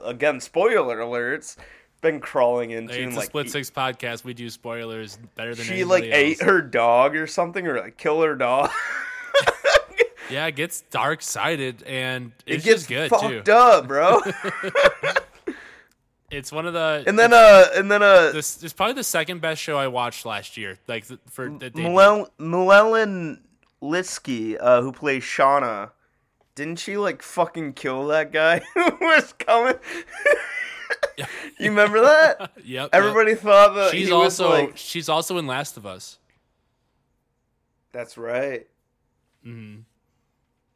[0.02, 1.56] again spoiler alerts
[2.00, 4.24] been crawling into it's and, a like split e- six podcast.
[4.24, 6.48] We do spoilers better than she like ate else.
[6.48, 8.70] her dog or something or like kill her dog
[10.30, 13.52] Yeah, it gets dark sided and it gets good fucked too.
[13.52, 14.20] up bro
[16.30, 19.40] It's one of the and then uh and then uh this is probably the second
[19.40, 20.78] best show I watched last year.
[20.86, 21.72] Like for the
[22.38, 23.38] Melanie
[23.82, 25.90] Lynskey, uh, who plays Shauna,
[26.54, 29.74] didn't she like fucking kill that guy who was coming?
[31.58, 32.38] You remember that?
[32.56, 32.90] Yep, yep.
[32.92, 36.18] Everybody thought that She's also like- she's also in Last of Us.
[37.92, 38.66] That's right.
[39.46, 39.82] Mhm.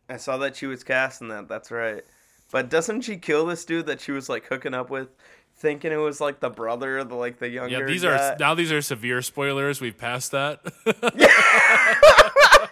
[0.09, 1.49] I saw that she was cast in that.
[1.49, 2.03] That's right.
[2.51, 5.09] But doesn't she kill this dude that she was like hooking up with,
[5.57, 7.81] thinking it was like the brother of the like the younger?
[7.81, 8.33] Yeah, these guy?
[8.33, 9.81] are now these are severe spoilers.
[9.81, 10.61] We've passed that.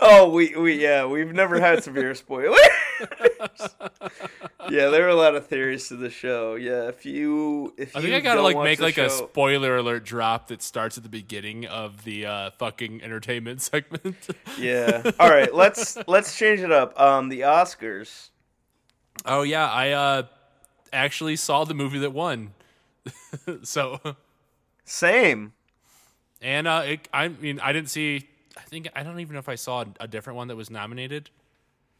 [0.00, 2.58] Oh, we we yeah, we've never had severe spoilers.
[4.70, 6.54] Yeah, there are a lot of theories to the show.
[6.54, 10.04] Yeah, if you if I you think I gotta like make like a spoiler alert
[10.04, 14.28] drop that starts at the beginning of the uh, fucking entertainment segment.
[14.58, 15.10] yeah.
[15.18, 16.98] All right, let's let's change it up.
[17.00, 18.30] Um, the Oscars.
[19.26, 20.22] oh yeah, I uh,
[20.92, 22.52] actually saw the movie that won.
[23.62, 24.00] so
[24.84, 25.52] Same.
[26.40, 28.28] and uh, it, I mean I didn't see.
[28.56, 31.30] I think I don't even know if I saw a different one that was nominated.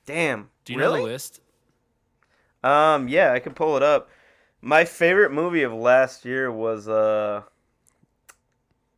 [0.07, 0.51] Damn.
[0.65, 1.01] Do you really?
[1.01, 1.41] know the list?
[2.65, 4.09] Um, yeah, I can pull it up.
[4.63, 7.43] My favorite movie of last year was uh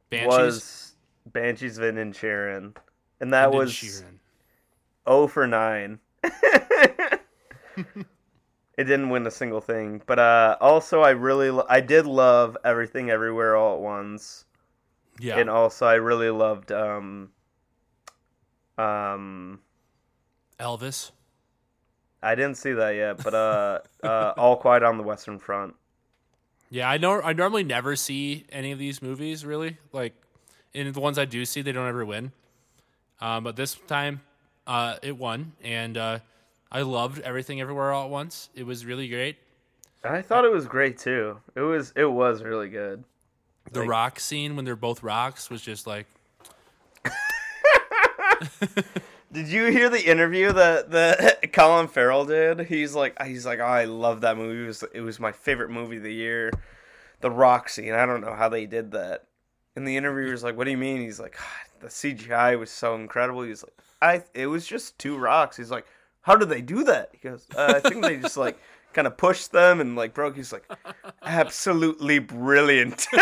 [0.08, 0.28] Banshees.
[0.28, 0.92] was
[1.26, 2.76] Banshees of Inisherin,
[3.20, 4.18] and that and then was Sheeran.
[5.08, 5.98] 0 for 9.
[6.22, 7.20] it
[8.76, 13.10] didn't win a single thing, but uh also I really lo- I did love Everything
[13.10, 14.44] Everywhere All at Once.
[15.18, 15.38] Yeah.
[15.38, 17.30] And also I really loved um
[18.78, 19.58] um
[20.60, 21.10] Elvis.
[22.26, 25.74] I didn't see that yet, but uh uh All Quiet on the Western Front.
[26.70, 27.20] Yeah, I know.
[27.22, 29.44] I normally never see any of these movies.
[29.46, 30.14] Really, like,
[30.74, 32.32] and the ones I do see, they don't ever win.
[33.20, 34.20] Um, but this time,
[34.66, 36.18] uh, it won, and uh,
[36.72, 38.48] I loved everything, everywhere, all at once.
[38.54, 39.36] It was really great.
[40.04, 41.38] I thought it was great too.
[41.54, 43.04] It was it was really good.
[43.72, 46.06] The Like- rock scene when they're both rocks was just like,
[49.32, 52.60] Did you hear the interview that that Colin Farrell did?
[52.60, 54.64] He's like he's like, oh, I love that movie.
[54.64, 56.52] It was it was my favorite movie of the year.
[57.20, 57.92] The rock scene.
[57.92, 59.24] I don't know how they did that.
[59.74, 62.94] And the interviewer's like, "What do you mean?" He's like, "God, "The CGI was so
[62.94, 65.86] incredible." He's like, "I it was just two rocks." He's like,
[66.22, 68.58] "How did they do that?" He goes, uh, "I think they just like
[68.94, 70.64] kind of pushed them and like broke." He's like,
[71.22, 73.06] "Absolutely brilliant."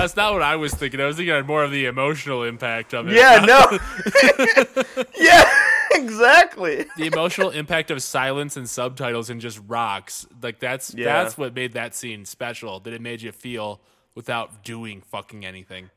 [0.00, 1.00] That's not what I was thinking.
[1.00, 3.14] I was thinking more of the emotional impact of it.
[3.14, 5.04] Yeah, no.
[5.18, 5.44] yeah,
[5.92, 6.86] exactly.
[6.96, 10.26] the emotional impact of silence and subtitles and just rocks.
[10.42, 11.22] Like that's Yeah.
[11.22, 12.80] that's what made that scene special.
[12.80, 13.80] That it made you feel
[14.14, 15.90] without doing fucking anything.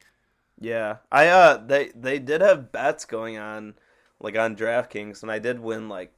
[0.59, 3.73] Yeah, I uh, they they did have bets going on,
[4.19, 6.13] like on DraftKings, and I did win like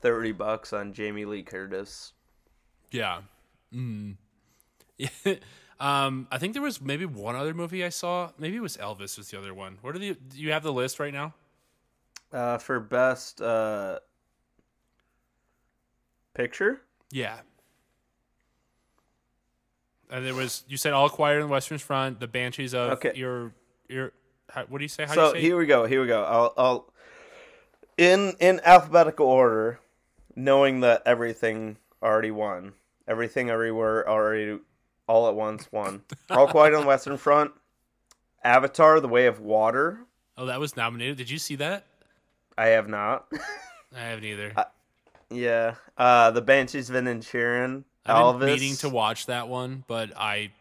[0.00, 2.12] thirty bucks on Jamie Lee Curtis.
[2.90, 3.20] Yeah.
[3.72, 4.16] Mm.
[5.80, 8.30] Um, I think there was maybe one other movie I saw.
[8.38, 9.78] Maybe it was Elvis was the other one.
[9.80, 10.14] What are the?
[10.14, 11.34] Do you have the list right now?
[12.32, 13.98] Uh, for best uh
[16.34, 16.82] picture.
[17.10, 17.38] Yeah.
[20.10, 23.12] And there was you said All Quiet on the Western Front, The Banshees of Okay.
[23.14, 23.52] your
[23.88, 24.12] your.
[24.50, 25.06] How, what do you say?
[25.06, 25.48] How so do you say?
[25.48, 25.86] here we go.
[25.86, 26.24] Here we go.
[26.24, 26.92] I'll, I'll
[27.96, 29.78] in in alphabetical order,
[30.36, 32.72] knowing that everything already won,
[33.06, 34.58] everything everywhere already
[35.10, 36.02] all at once won.
[36.30, 37.50] all Quiet on the Western Front,
[38.44, 40.00] Avatar: The Way of Water.
[40.38, 41.16] oh, that was nominated.
[41.16, 41.84] Did you see that?
[42.56, 43.26] I have not.
[43.96, 44.52] I haven't either.
[45.30, 45.74] yeah.
[45.98, 47.84] Uh, The Banshees of Inisherin.
[48.06, 48.60] I've been Elvis.
[48.60, 50.52] meaning to watch that one, but I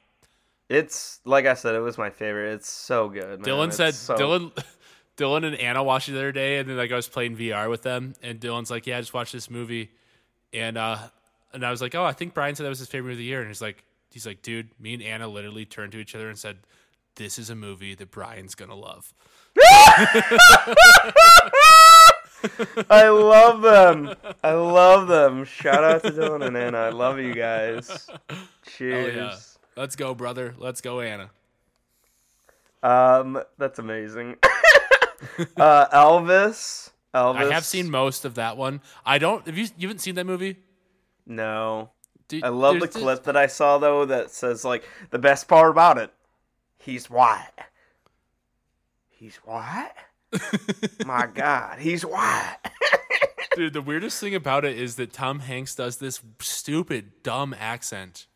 [0.67, 2.53] It's like I said, it was my favorite.
[2.55, 3.39] It's so good.
[3.39, 3.41] Man.
[3.41, 4.51] Dylan It's said so- Dylan
[5.17, 7.69] Dylan and Anna watched it the other day and then like I was playing VR
[7.69, 9.89] with them and Dylan's like, Yeah, I just watched this movie
[10.53, 10.97] and uh
[11.53, 13.23] and I was like, Oh, I think Brian said that was his favorite of the
[13.23, 16.29] year and he's like he's like, dude, me and Anna literally turned to each other
[16.29, 16.59] and said,
[17.15, 19.13] This is a movie that Brian's gonna love.
[22.89, 24.15] I love them.
[24.43, 25.43] I love them.
[25.43, 26.77] Shout out to Dylan and Anna.
[26.77, 28.07] I love you guys.
[28.65, 29.15] Cheers.
[29.15, 29.35] yeah.
[29.75, 30.55] Let's go, brother.
[30.57, 31.29] Let's go, Anna.
[32.81, 34.37] Um, that's amazing.
[35.57, 36.91] uh, Elvis.
[37.13, 37.35] Elvis.
[37.35, 38.81] I have seen most of that one.
[39.05, 40.57] I don't have you you haven't seen that movie?
[41.25, 41.89] No.
[42.29, 45.19] Dude, I love the there's this- clip that I saw though that says like the
[45.19, 46.11] best part about it.
[46.77, 47.49] He's white.
[49.09, 49.91] He's white.
[51.05, 52.55] My God, he's white.
[53.55, 58.27] Dude, the weirdest thing about it is that Tom Hanks does this stupid, dumb accent.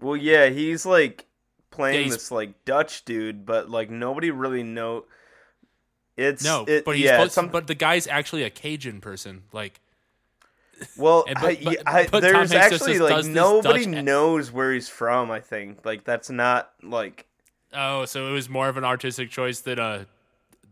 [0.00, 1.26] Well, yeah, he's like
[1.70, 5.04] playing Yeah, this like Dutch dude, but like nobody really know.
[6.16, 9.42] It's No, it, but he's yeah, supposed, some, but the guy's actually a Cajun person.
[9.52, 9.80] Like,
[10.96, 14.88] well, and- but- but- I, but there's Hanks actually like nobody Dutch knows where he's
[14.88, 15.30] from.
[15.30, 17.26] I think like that's not like
[17.72, 20.06] oh, so it was more of an artistic choice than a.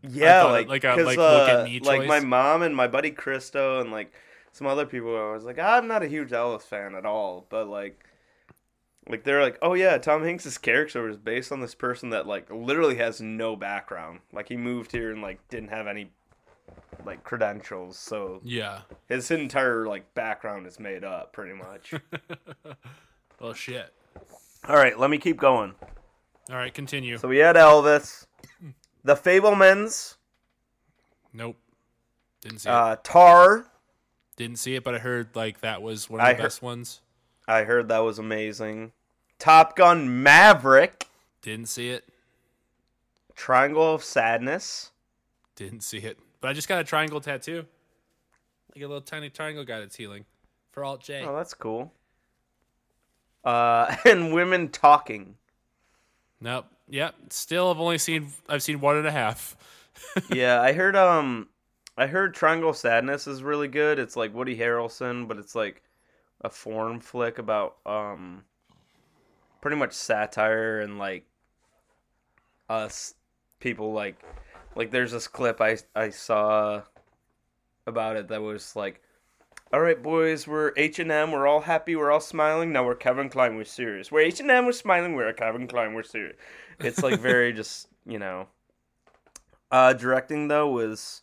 [0.07, 3.81] yeah, like like a, like, look at uh, like my mom and my buddy Christo
[3.81, 4.13] and like
[4.51, 5.15] some other people.
[5.15, 8.03] I was like, I'm not a huge Elvis fan at all, but like.
[9.09, 12.51] Like they're like, oh yeah, Tom Hanks's character was based on this person that like
[12.51, 14.19] literally has no background.
[14.33, 16.11] Like he moved here and like didn't have any
[17.05, 18.81] like credentials, so Yeah.
[19.07, 21.93] his entire like background is made up pretty much.
[23.39, 23.93] Well, shit.
[24.67, 25.75] All right, let me keep going.
[26.49, 27.19] All right, continue.
[27.19, 28.25] So we had Elvis,
[29.03, 30.15] The Fabelmans,
[31.33, 31.55] nope.
[32.41, 32.73] Didn't see it.
[32.73, 33.67] uh, Tar.
[34.37, 37.01] Didn't see it, but I heard like that was one of the heard- best ones.
[37.47, 38.91] I heard that was amazing.
[39.37, 41.05] Top Gun Maverick,
[41.43, 42.05] Didn't see it.
[43.35, 44.91] Triangle of Sadness.
[45.55, 46.17] Didn't see it.
[46.41, 47.65] But I just got a triangle tattoo.
[48.75, 50.25] Like a little tiny triangle guy that's healing.
[50.71, 51.23] For Alt J.
[51.23, 51.91] Oh, that's cool.
[53.43, 55.35] Uh, and Women Talking.
[56.39, 56.65] Nope.
[56.89, 57.15] Yep.
[57.29, 59.57] Still, I've only seen I've seen one and a half.
[60.29, 61.49] yeah, I heard um
[61.97, 63.97] I heard Triangle Sadness is really good.
[63.97, 65.81] It's like Woody Harrelson, but it's like
[66.41, 68.43] a foreign flick about um
[69.61, 71.25] pretty much satire and like
[72.69, 73.15] us
[73.59, 74.23] people like
[74.77, 76.83] like there's this clip I I saw
[77.85, 79.01] about it that was like
[79.73, 81.33] all right, boys, we're H and M.
[81.33, 81.97] We're all happy.
[81.97, 82.71] We're all smiling.
[82.71, 83.57] Now we're Calvin Klein.
[83.57, 84.09] We're serious.
[84.09, 84.65] We're H and M.
[84.65, 85.13] We're smiling.
[85.13, 85.93] We're Calvin Klein.
[85.93, 86.37] We're serious.
[86.79, 88.47] It's like very just you know.
[89.69, 91.21] Uh, directing though was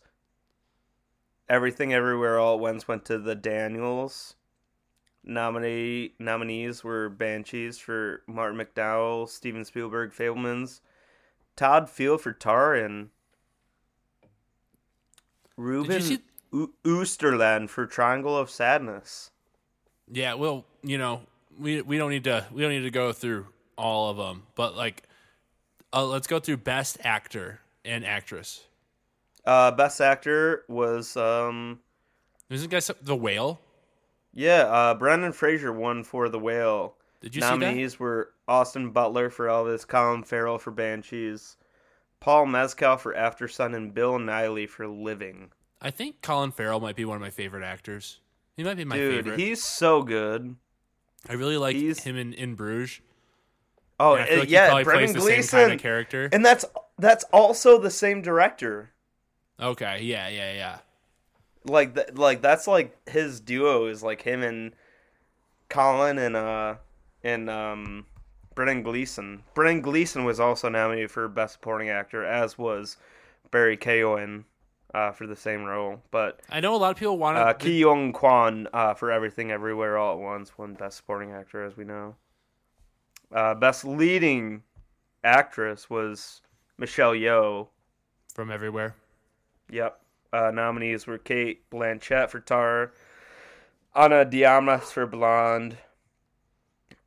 [1.49, 4.35] everything everywhere all at once went to the Daniels.
[5.23, 10.81] Nominee nominees were Banshees for Martin McDonagh, Steven Spielberg, Fabelmans,
[11.55, 13.09] Todd Field for Tar, and
[15.57, 16.19] Ruben see-
[16.53, 19.31] O- Oosterland for Triangle of Sadness.
[20.11, 21.21] Yeah, well, you know,
[21.57, 23.47] we we don't need to we don't need to go through
[23.77, 25.03] all of them, but like,
[25.93, 28.65] uh, let's go through best actor and actress.
[29.45, 31.79] Uh, best actor was um
[32.49, 33.61] Isn't guys the whale?
[34.33, 36.95] yeah uh Brendan Fraser won for The Whale.
[37.21, 37.59] Did you see that?
[37.59, 41.57] Nominees were Austin Butler for Elvis, Colin Farrell for Banshees,
[42.25, 45.51] Paul Mescal for Aftersun, and Bill Nighy for Living.
[45.79, 48.19] I think Colin Farrell might be one of my favorite actors.
[48.57, 49.11] He might be my favorite.
[49.17, 49.39] Dude, favorite.
[49.41, 50.55] he's so good.
[51.29, 52.99] I really like him in in Bruges.
[53.99, 56.27] Oh, And I feel like yeah, Brendan Gleeson, same kind of character.
[56.33, 56.65] and that's
[56.97, 58.89] that's also the same director.
[59.59, 60.77] Okay, yeah, yeah, yeah.
[61.63, 64.73] Like th- like that's like his duo is like him and
[65.69, 66.75] Colin and uh
[67.23, 68.07] and um
[68.55, 69.43] Brendan Gleeson.
[69.53, 72.97] Brendan Gleeson was also nominated for Best Supporting Actor, as was
[73.51, 74.45] Barry Keoghan
[74.93, 76.01] uh, for the same role.
[76.09, 77.53] But I know a lot of people want uh.
[77.53, 81.75] Ke Huy Quan uh, for Everything Everywhere All at Once won Best Supporting Actor, as
[81.75, 82.15] we know.
[83.33, 84.63] Uh, Best Leading
[85.23, 86.41] Actress was
[86.77, 87.67] Michelle Yeoh.
[88.33, 88.95] from everywhere.
[89.69, 89.99] Yep.
[90.31, 92.93] Uh, nominees were Cate Blanchett for Tar,
[93.93, 95.77] Ana de Armas for Blonde,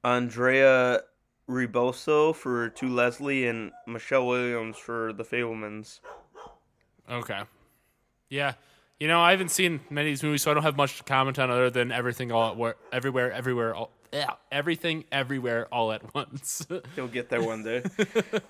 [0.02, 1.02] Andrea
[1.48, 6.00] Riboso for To Leslie, and Michelle Williams for The Fabelmans.
[7.10, 7.42] Okay.
[8.28, 8.54] Yeah.
[9.00, 11.04] You know, I haven't seen many of these movies, so I don't have much to
[11.04, 15.92] comment on other than everything all at wor- everywhere, everywhere, all, yeah, everything, everywhere, all
[15.92, 16.66] at once.
[16.96, 17.84] You'll get there one day.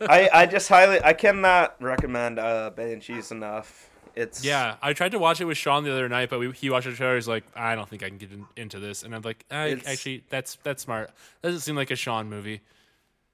[0.01, 3.90] I, I just highly I cannot recommend uh, Banshees enough.
[4.14, 6.70] It's yeah, I tried to watch it with Sean the other night, but we, he
[6.70, 7.14] watched the trailer.
[7.16, 9.80] He's like, I don't think I can get in, into this, and I'm like, I,
[9.86, 11.11] actually, that's that's smart.
[11.42, 12.62] Doesn't seem like a Sean movie.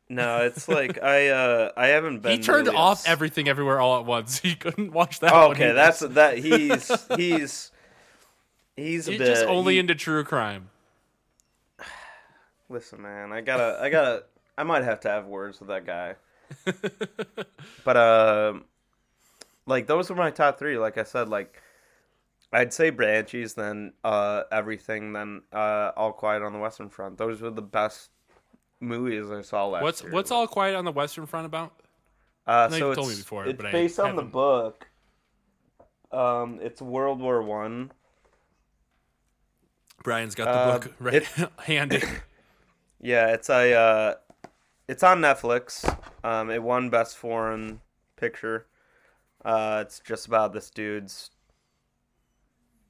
[0.09, 2.39] No, it's like I uh I haven't been.
[2.39, 4.39] he turned really off obs- everything, everywhere, all at once.
[4.43, 5.33] He couldn't watch that.
[5.33, 6.39] Oh, okay, that's that.
[6.39, 7.71] He's he's
[8.77, 9.27] he's a He's bit.
[9.27, 10.71] just only he- into true crime.
[12.69, 14.25] Listen, man, I gotta, I gotta,
[14.57, 16.17] I might have to have words with that guy.
[17.85, 18.55] but uh,
[19.67, 20.79] like those were my top three.
[20.79, 21.61] Like I said, like
[22.53, 27.19] I'd say Banshees, then uh, everything, then uh, All Quiet on the Western Front.
[27.19, 28.11] Those were the best
[28.85, 30.13] movies I saw last What's year.
[30.13, 31.73] what's all quiet on the Western Front about?
[32.47, 34.87] Uh, so you've told it's, me before, it's but based on the book.
[36.13, 37.91] Um, it's World War One.
[40.03, 41.25] Brian's got the Uh, book right
[41.61, 42.03] handy.
[43.01, 44.15] Yeah, it's a uh,
[44.89, 45.85] it's on Netflix.
[46.25, 47.83] Um, it won Best Foreign
[48.17, 48.67] Picture.
[49.45, 51.31] Uh, it's just about this dude's,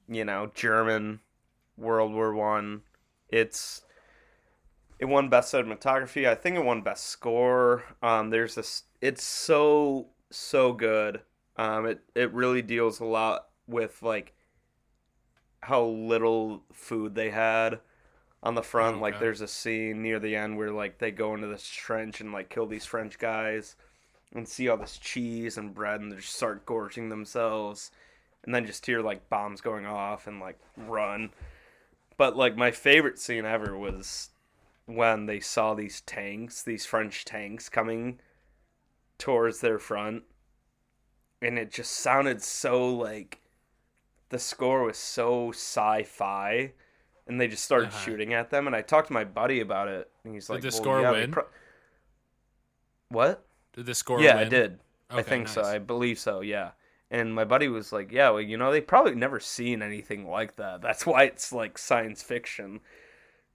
[0.07, 1.19] you know, German
[1.75, 2.83] World War One.
[3.27, 3.81] It's
[4.99, 6.27] it won Best Cinematography.
[6.27, 7.83] I think it won Best Score.
[8.01, 8.83] Um, there's this.
[9.01, 11.21] It's so so good.
[11.57, 14.33] Um, it it really deals a lot with like
[15.61, 17.79] how little food they had
[18.43, 19.01] on the front.
[19.01, 19.25] Like Okay.
[19.25, 22.49] there's a scene near the end where like they go into this trench and like
[22.49, 23.75] kill these French guys
[24.33, 27.89] and see all this cheese and bread and they just start gorging themselves
[28.43, 31.31] and then just hear like bombs going off and like run.
[32.17, 34.29] But like my favorite scene ever was
[34.85, 38.19] when they saw these tanks, these French tanks coming
[39.17, 40.23] towards their front.
[41.41, 43.41] And it just sounded so like
[44.29, 46.73] the score was so sci-fi.
[47.27, 47.99] And they just started Uh-huh.
[47.99, 48.67] shooting at them.
[48.67, 50.11] And i talked to my buddy about it.
[50.23, 51.31] And he's like the well, score yeah, win?
[51.31, 51.47] pro-"
[53.09, 53.45] what?
[53.73, 54.37] Did the score yeah win?
[54.37, 54.79] i did.
[55.09, 55.63] I Okay, think so.
[55.63, 56.71] i believe so yeah.
[57.11, 60.55] And my buddy was like yeah well you know they probably never seen anything like
[60.57, 60.81] that.
[60.81, 62.79] That's why it's like science fiction.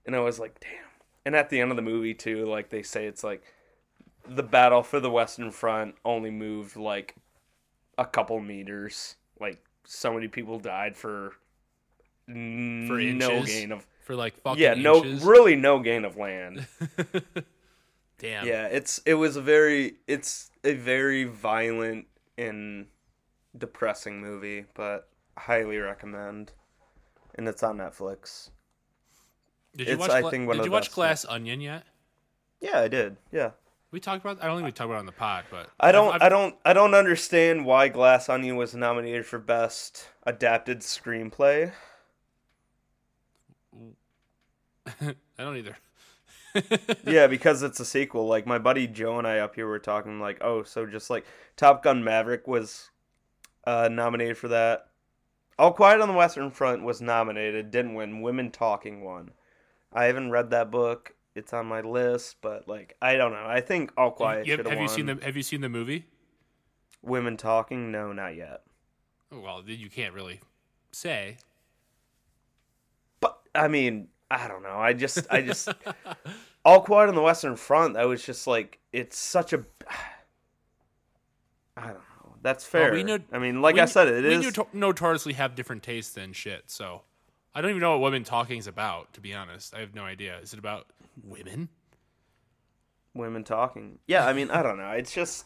[0.05, 0.90] And i was like damn
[1.25, 3.43] and at the end of the movie too like they say it's like
[4.27, 7.15] the battle for the western front only moved like
[7.97, 9.15] a couple meters.
[9.39, 11.33] Like so many people died for
[12.29, 15.23] n- For no gain of For like fucking yeah no inches?
[15.23, 16.67] really no gain of land.
[18.19, 18.45] Damn.
[18.45, 22.05] yeah it's it was a very it's a very violent
[22.37, 22.85] and
[23.57, 26.53] depressing movie but highly recommend.
[27.35, 28.49] And it's on netflix
[29.75, 30.09] Did you It's, watch?
[30.11, 31.83] I think, one did you watch Glass Onion yet?
[32.59, 33.51] yeah i did yeah
[33.89, 34.43] We talked about.
[34.43, 36.13] I don't think we talked about it on the pod, but I don't.
[36.13, 36.55] I've- I don't.
[36.63, 41.71] I don't understand why Glass Onion was nominated for best adapted screenplay.
[45.01, 45.77] I don't either.
[47.05, 48.27] yeah, because it's a sequel.
[48.27, 51.25] Like my buddy Joe and I up here were talking like, oh, so just like
[51.55, 52.89] Top Gun Maverick was
[53.65, 54.87] uh, nominated for that.
[55.57, 58.21] All Quiet on the Western Front was nominated, didn't win.
[58.21, 59.31] Women Talking won.
[59.93, 61.13] I haven't read that book.
[61.35, 63.45] It's on my list, but like I don't know.
[63.45, 66.05] I think All Quiet You- have have you seen the Have you seen the movie?
[67.01, 67.91] Women Talking?
[67.91, 68.61] No, not yet.
[69.31, 70.41] Oh, well, you can't really
[70.91, 71.37] say.
[73.21, 74.75] But I mean, I don't know.
[74.77, 75.69] I just, I just,
[76.65, 77.93] all quiet on the Western Front.
[77.95, 79.65] That was just like, it's such a.
[81.77, 82.35] I don't know.
[82.41, 82.85] That's fair.
[82.89, 84.43] Well, we know- I mean, like I said, it we is.
[84.43, 86.63] noto- notoriously have different tastes and shit.
[86.67, 87.01] So
[87.53, 89.13] I don't even know what women talking is about.
[89.13, 90.37] To be honest, I have no idea.
[90.39, 90.87] Is it about
[91.23, 91.69] women?
[93.13, 93.99] women talking.
[94.07, 94.91] Yeah, I mean, I don't know.
[94.91, 95.45] It's just.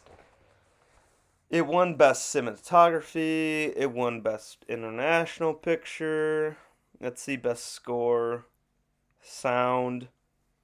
[1.48, 3.72] It won best cinematography.
[3.76, 6.56] It won best international picture.
[7.00, 8.46] Let's see, best score,
[9.22, 10.08] sound.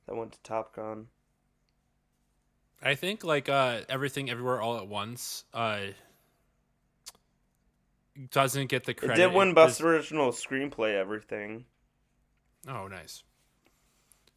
[0.07, 1.07] That went to Top Gun.
[2.82, 5.45] I think like uh, everything, everywhere, all at once.
[5.55, 5.80] Uh,
[8.30, 9.14] doesn't get the credit.
[9.18, 10.94] It did win best original screenplay.
[10.94, 11.64] Everything
[12.68, 13.24] Oh, nice.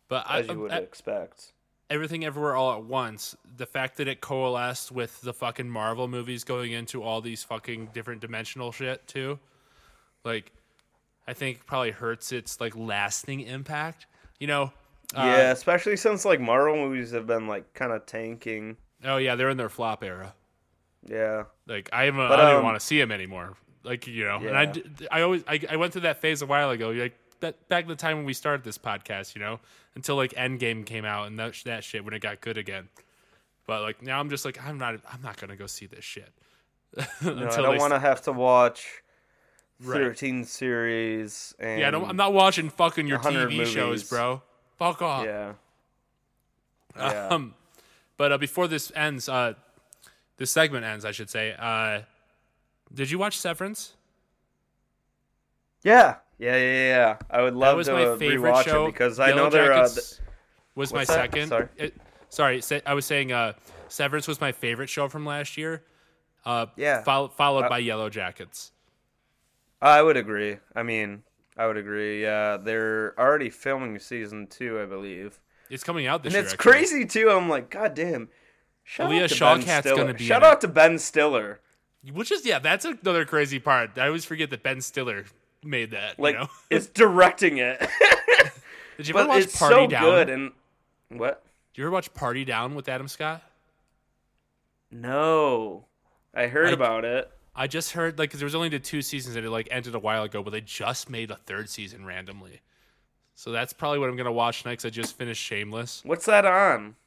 [0.08, 1.52] But I, as you would I- expect.
[1.90, 6.44] everything everywhere all at once the fact that it coalesced with the fucking marvel movies
[6.44, 9.38] going into all these fucking different dimensional shit too
[10.24, 10.52] like
[11.28, 14.08] i think probably hurts its like lasting impact
[14.40, 14.72] you know
[15.16, 18.76] uh, yeah, especially since like Marvel movies have been like kind of tanking.
[19.04, 20.34] oh yeah they're in their flop era
[21.08, 23.56] Yeah, like i haven't But, i don't um, even want to see them anymore
[23.86, 25.08] like you know and I, Yeah.
[25.12, 27.90] I always I, I went through that phase a while ago like that back in
[27.90, 29.60] the time when we started this podcast you know
[29.96, 32.90] until like endgame came out and that, that shit when it got good again
[33.68, 36.32] but like now i'm just like i'm not i'm not gonna go see this shit
[37.22, 39.02] no, I don't want to have to watch
[39.82, 39.98] Right.
[39.98, 41.54] thirteen series.
[41.60, 44.42] And Yeah, I don't, I'm not watching fucking your 100 TV shows, bro.
[44.80, 45.26] Fuck off.
[45.26, 45.54] Yeah,
[46.98, 47.28] yeah.
[47.28, 47.54] Um,
[48.16, 49.56] but uh, before this ends, uh,
[50.38, 51.54] this segment ends, I should say.
[51.60, 52.04] Uh,
[52.94, 53.96] did you watch Severance?
[55.84, 57.18] yeah, yeah, yeah, yeah.
[57.30, 59.72] I would That love was to my favorite rewatch show it because I know they're.
[59.74, 60.22] Uh, Jackets
[60.76, 61.08] was my that?
[61.08, 61.50] second.
[61.50, 61.68] Sorry.
[61.78, 61.94] It-
[62.30, 63.54] sorry, I was saying uh,
[63.88, 65.84] Severance was my favorite show from last year.
[66.46, 67.02] Uh, Yeah.
[67.04, 68.72] fol- followed Uh, by Yellowjackets.
[69.82, 70.58] I would agree.
[70.76, 71.24] I mean,
[71.58, 72.22] I would agree.
[72.22, 76.40] Yeah, they're already filming season two, I believe, It's coming out this year.
[76.40, 76.54] and year.
[76.54, 76.72] it's actually.
[76.72, 77.30] crazy too.
[77.30, 78.30] I'm like, God damn.
[78.84, 80.18] Shout Aaliyah out to Ben Stiller.
[80.20, 81.60] Shout out to Ben Stiller.
[82.14, 83.98] Which is yeah, that's another crazy part.
[83.98, 85.26] I always forget that Ben Stiller
[85.64, 86.20] made that.
[86.20, 86.48] Like, you know?
[86.70, 87.80] it's directing it.
[88.98, 90.04] Did you ever watch it's Party so Down?
[90.04, 90.30] good.
[90.30, 90.52] And
[91.10, 91.44] what?
[91.74, 93.42] Did you ever watch Party Down with Adam Scott?
[94.92, 95.86] No,
[96.34, 97.32] I heard I- about it.
[97.58, 99.96] I just heard like 'cause there was only the two seasons and it like ended
[99.96, 102.60] a while ago, but they just made a third season randomly.
[103.36, 104.84] So that's probably what I'm gonna watch next.
[104.84, 106.02] I just finished Shameless.
[106.04, 106.98] What's that on?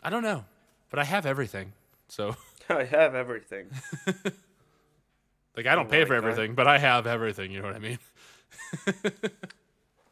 [0.00, 0.44] I don't know,
[0.90, 1.72] but I have everything.
[2.08, 2.36] So
[2.68, 3.66] I have everything.
[5.56, 6.24] like I don't Oh pay for God.
[6.28, 7.50] everything, but I have everything.
[7.50, 7.98] You know what I mean?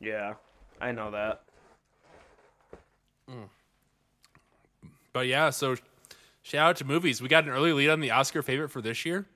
[0.00, 0.34] Yeah,
[0.80, 1.42] I know that.
[3.30, 3.48] Mm.
[5.12, 5.76] But yeah, so
[6.42, 7.22] shout out to movies.
[7.22, 9.26] We got an early lead on the Oscar favorite for this year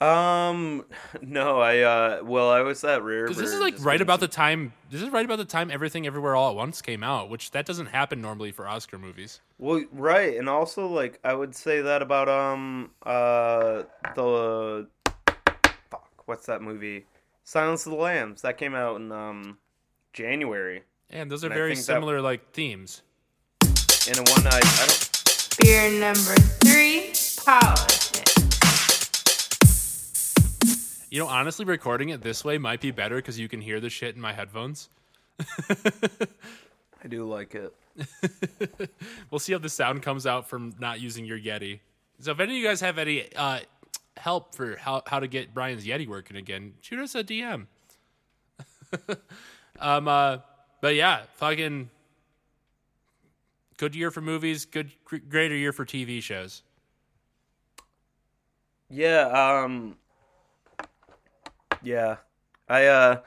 [0.00, 0.84] Um,
[1.20, 3.24] no, I uh, well, I was at Rare.
[3.24, 4.72] because this is like right about the time.
[4.90, 7.66] This is right about the time Everything Everywhere All at Once came out, which that
[7.66, 9.40] doesn't happen normally for Oscar movies.
[9.58, 13.82] Well, right, and also like I would say that about um uh
[14.14, 14.86] the
[15.90, 17.04] fuck what's that movie?
[17.44, 19.58] Silence of the Lambs that came out in um
[20.12, 20.82] January.
[21.10, 23.02] And those are And very think that- similar like themes.
[24.08, 25.56] In a one night, I don't.
[25.60, 26.34] Beer number
[26.64, 27.12] three,
[27.44, 27.99] politics.
[31.10, 33.90] You know, honestly, recording it this way might be better because you can hear the
[33.90, 34.88] shit in my headphones.
[35.40, 37.74] I do like it.
[39.30, 41.80] We'll see how the sound comes out from not using your Yeti.
[42.20, 43.60] So if any of you guys have any uh,
[44.16, 47.66] help for how, how to get Brian's Yeti working again, shoot us a DM.
[49.80, 50.38] um, uh,
[50.80, 51.90] but yeah, fucking
[53.78, 56.62] good year for movies, good greater year for TV shows.
[58.88, 59.28] Yeah.
[59.64, 59.96] Um.
[61.82, 62.16] Yeah.
[62.68, 63.20] I uh.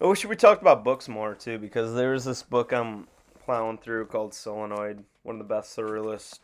[0.00, 3.06] I wish we talked about books more too, because there's this book I'm
[3.44, 6.40] plowing through called Solenoid, one of the best surrealist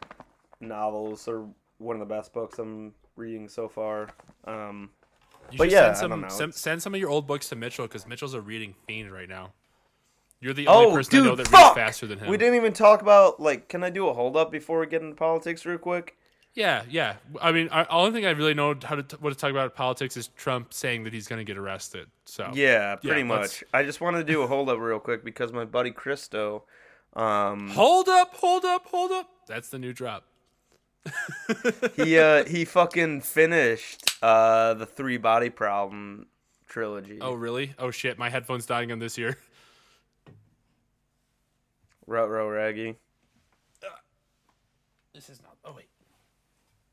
[0.60, 1.46] novels, or
[1.78, 4.08] one of the best books I'm reading so far.
[4.44, 4.90] Um.
[5.50, 6.52] You But should yeah, send some.
[6.52, 9.52] Send, some of your old books to Mitchell because Mitchell's a reading fiend right now.
[10.40, 11.74] You're the only Oh, person I know dude, that fuck!
[11.76, 12.28] reads faster than him.
[12.30, 13.68] We didn't even talk about like.
[13.68, 16.16] Can I do a hold up before we get into politics real quick?
[16.54, 17.16] Yeah, yeah.
[17.40, 19.74] I mean, I, only thing I really know how to t- what to talk about
[19.74, 22.08] politics is Trump saying that he's going to get arrested.
[22.24, 23.64] So Yeah, pretty let's- much.
[23.72, 26.64] I just wanted to do a hold up real quick because my buddy Christo.
[27.14, 27.70] Um.
[27.70, 29.28] hold up, hold up, hold up.
[29.48, 30.24] That's the new drop.
[31.96, 36.26] he uh he fucking finished uh the three body problem
[36.68, 37.18] trilogy.
[37.20, 37.74] Oh, really?
[37.78, 39.38] Oh shit, my headphones dying on this year.
[42.06, 42.96] Rut row raggy.
[45.14, 45.56] This is not.
[45.64, 45.88] Oh wait,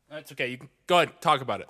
[0.10, 0.48] that's okay.
[0.48, 1.70] You can go ahead, talk about it.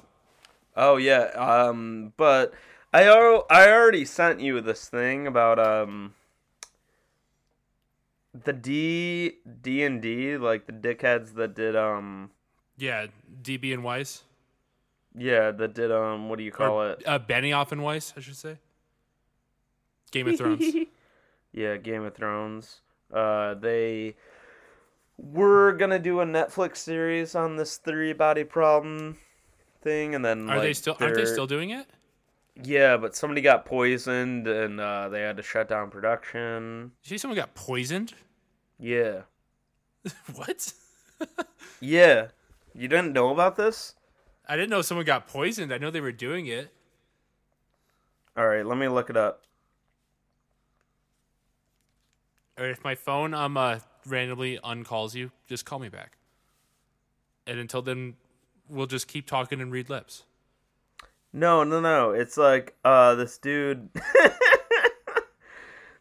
[0.76, 1.24] Oh yeah.
[1.36, 2.14] Um.
[2.18, 2.54] But
[2.94, 6.14] I al- I already sent you this thing about um.
[8.44, 12.30] The D D and D like the dickheads that did um
[12.78, 13.08] Yeah,
[13.42, 14.24] DB and Weiss,
[15.16, 18.20] yeah that did um what do you call or it uh, Benioff and Weiss, I
[18.20, 18.60] should say.
[20.12, 20.64] Game of Thrones.
[21.52, 22.82] yeah Game of Thrones
[23.12, 24.16] uh they
[25.18, 29.18] were gonna do a Netflix series on this three body problem
[29.82, 30.98] thing and then Are they still?
[31.00, 31.88] Aren't they still doing it?
[32.64, 36.92] Yeah, but somebody got poisoned and uh, they had to shut down production.
[37.04, 38.14] Did you see someone got poisoned?
[38.80, 39.22] Yeah.
[40.36, 40.74] what?
[41.80, 42.30] Yeah,
[42.74, 43.94] you didn't know about this?
[44.48, 45.72] I didn't know someone got poisoned.
[45.72, 46.74] I know they were doing it.
[48.36, 49.44] All right, let me look it up.
[52.58, 56.18] Or if my phone I'm um uh, randomly uncalls you, just call me back.
[57.46, 58.16] And until then,
[58.70, 60.24] we'll just keep talking and read lips.
[61.34, 62.12] No, no, no.
[62.12, 63.90] It's like uh this dude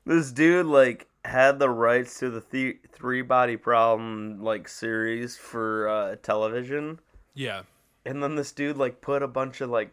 [0.04, 5.88] this dude like had the rights to the th- three body problem like series for
[5.88, 7.00] uh television
[7.34, 7.62] Yeah.
[8.04, 9.92] and then this dude like put a bunch of like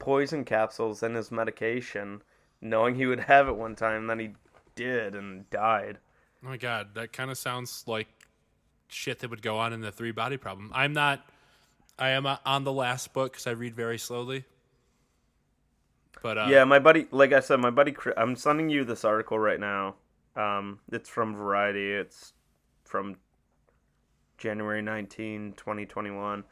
[0.00, 2.22] poison capsules in his medication
[2.60, 4.30] knowing he would have it one time and then he
[4.74, 5.98] did and died.
[6.44, 8.08] Oh my god, that kind of sounds like
[8.88, 10.70] shit that would go on in the three body problem.
[10.74, 11.24] I'm not.
[11.98, 14.44] I am uh, on the last book because I read very slowly.
[16.22, 19.38] But uh, yeah, my buddy like I said my buddy I'm sending you this article
[19.38, 19.96] right now.
[20.36, 21.92] Um it's from Variety.
[21.92, 22.32] It's
[22.84, 23.16] from
[24.38, 26.44] January 19, 2021.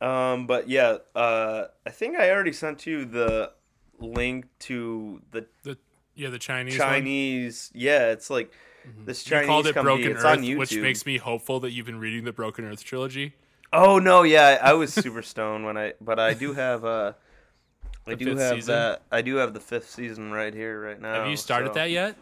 [0.00, 3.52] Um, but yeah, uh, I think I already sent you the
[3.98, 5.76] link to the the
[6.14, 6.88] yeah the Chinese one.
[6.88, 7.70] Chinese.
[7.74, 8.52] Yeah, it's like
[9.04, 9.96] this You Chinese called it company.
[9.96, 10.58] Broken it's Earth, on YouTube.
[10.58, 13.34] which makes me hopeful that you've been reading the Broken Earth trilogy.
[13.72, 17.12] Oh no, yeah, I was super stoned when I, but I do have uh,
[18.06, 18.74] I do have season?
[18.74, 19.02] that.
[19.12, 21.14] I do have the fifth season right here, right now.
[21.22, 22.16] Have you started so- that yet?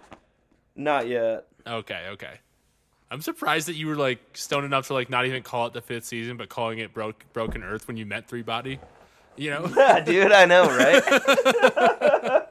[0.74, 1.46] Not yet.
[1.66, 2.40] Okay, okay.
[3.10, 5.80] I'm surprised that you were like stoned enough to like not even call it the
[5.80, 8.80] fifth season, but calling it Broke Broken Earth when you met Three Body.
[9.36, 9.70] You know?
[9.76, 11.02] Yeah, dude, I know, right?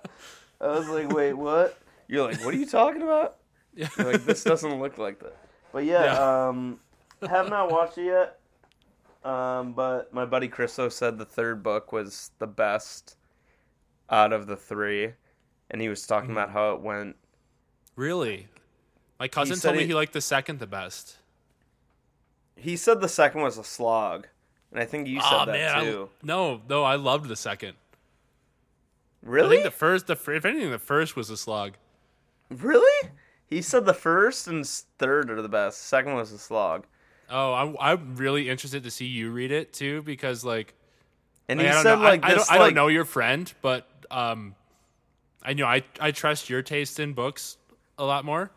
[0.62, 1.78] I was like, wait, what?
[2.08, 3.36] You're like, what are you talking about?
[3.76, 3.90] Yeah.
[3.98, 5.36] Like, this doesn't look like that.
[5.74, 6.48] But yeah, Yeah.
[6.48, 6.80] um,
[7.30, 8.40] have not watched it yet.
[9.30, 13.18] Um, but my buddy Christo said the third book was the best
[14.10, 15.14] out of the three,
[15.72, 16.34] and he was talking Mm.
[16.34, 17.16] about how it went.
[17.96, 18.48] Really?
[19.20, 21.18] My cousin said told me he- he liked the second the best.
[22.56, 24.28] He said the second was a slog,
[24.72, 26.10] and I think you said Oh that man, I, too.
[26.24, 27.76] no, no, I loved the second.
[29.22, 29.48] Really?
[29.48, 31.74] I think the first, the if anything, the first was a slog.
[32.50, 33.10] Really?
[33.48, 35.84] He said the first and third are the best.
[35.84, 36.86] Second was a slog.
[37.30, 40.74] Oh, I'm, I'm really interested to see you read it too because like,
[41.48, 43.06] And like, he I said know, like I, I this don't, I don't know your
[43.06, 44.56] friend, but um,
[45.44, 47.58] I know I I trust your taste in books
[47.98, 48.52] a lot more.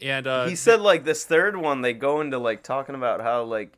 [0.00, 3.42] And uh, he said like this third one they go into like talking about how
[3.44, 3.72] like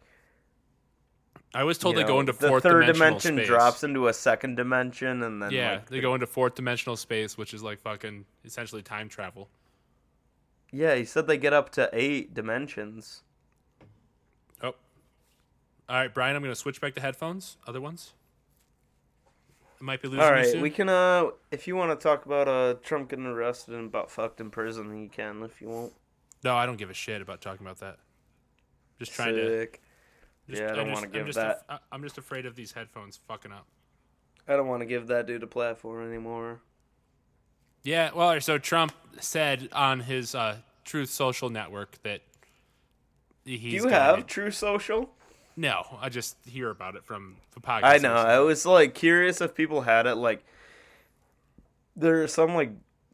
[1.55, 3.47] I was told they go know, into the fourth third dimension space.
[3.47, 7.37] drops into a second dimension and then yeah, like, they go into fourth dimensional space,
[7.37, 9.49] which is like fucking essentially time travel.
[10.73, 13.23] Yeah he said they get up to eight dimensions
[14.63, 14.75] Oh,
[15.89, 16.37] all right, Brian.
[16.37, 17.57] I'm gonna switch back to headphones.
[17.67, 18.13] Other ones.
[19.81, 22.47] I might be losing All right, we can uh if you want to talk about
[22.49, 25.93] uh trump getting arrested and about fucked in prison you can if you want
[26.45, 27.97] No, I don't give a shit about talking about that.
[28.99, 29.67] Just trying to.
[30.49, 33.19] Just, Yeah, I don't wanna I'm give that- af- I'm just afraid of these headphones
[33.27, 33.67] fucking up.
[34.47, 36.61] i don't want to give that dude a platform anymore
[37.83, 42.21] Yeah, well, so Trump said on his uh, Truth Social network that
[43.45, 43.59] he's.
[43.61, 45.11] do you gonna- have true social
[45.57, 47.85] No, I just hear about it from the podcast.
[47.85, 48.15] I know.
[48.15, 50.15] I was like curious if people had it.
[50.17, 50.45] Like,
[51.97, 52.71] there are some like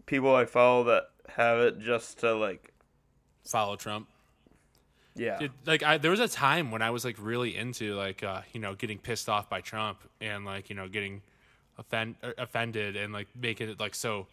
[0.07, 2.73] people I follow that have it just to like,
[3.45, 4.09] follow Trump.
[5.15, 8.23] yeah, Dude, like I, there was a time when I was like really into like
[8.23, 11.23] uh, you know getting pissed off by Trump and like you know getting
[11.79, 14.27] offend er, offended and like making it like so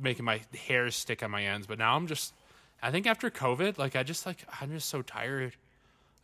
[0.00, 1.66] making my hairs stick on my ends.
[1.66, 2.34] But now I'm just
[2.82, 5.54] I think after COVID, like I just like I'm just so tired.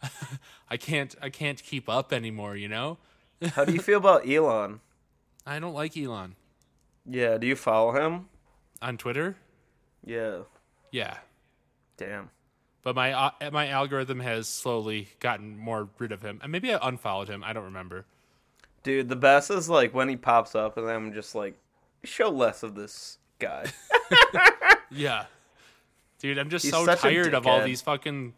[0.70, 2.56] I can't I can't keep up anymore.
[2.56, 2.98] You know
[3.54, 4.80] How do you feel about Elon?
[5.46, 6.36] I don't like Elon
[7.08, 8.26] Yeah, do you follow him?
[8.80, 9.36] on Twitter.
[10.04, 10.38] Yeah,
[10.90, 11.18] Yeah,
[11.96, 12.30] damn.
[12.82, 16.78] but my uh, my algorithm has slowly gotten more rid of him, and maybe I
[16.88, 17.44] unfollowed him.
[17.44, 18.04] I don't remember.
[18.82, 21.56] Dude, the best is like when he pops up and I'm just like,
[22.02, 23.66] show less of this guy.
[24.94, 25.24] Yeah.
[26.18, 28.34] Dude, I'm just He's so tired of all these fucking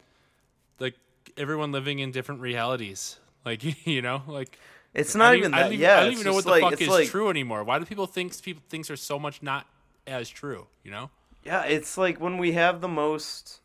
[0.79, 0.95] like
[1.37, 3.19] everyone living in different realities.
[3.45, 4.57] Like you know, like
[4.95, 5.63] It's not even I that.
[5.65, 7.65] don't even, yeah, I don't even know what the like, fuck is like, true anymore.
[7.65, 9.67] Why do people think people things are so much not
[10.07, 10.69] as true?
[10.85, 11.11] You know?
[11.45, 13.61] Yeah, it's like when we have the most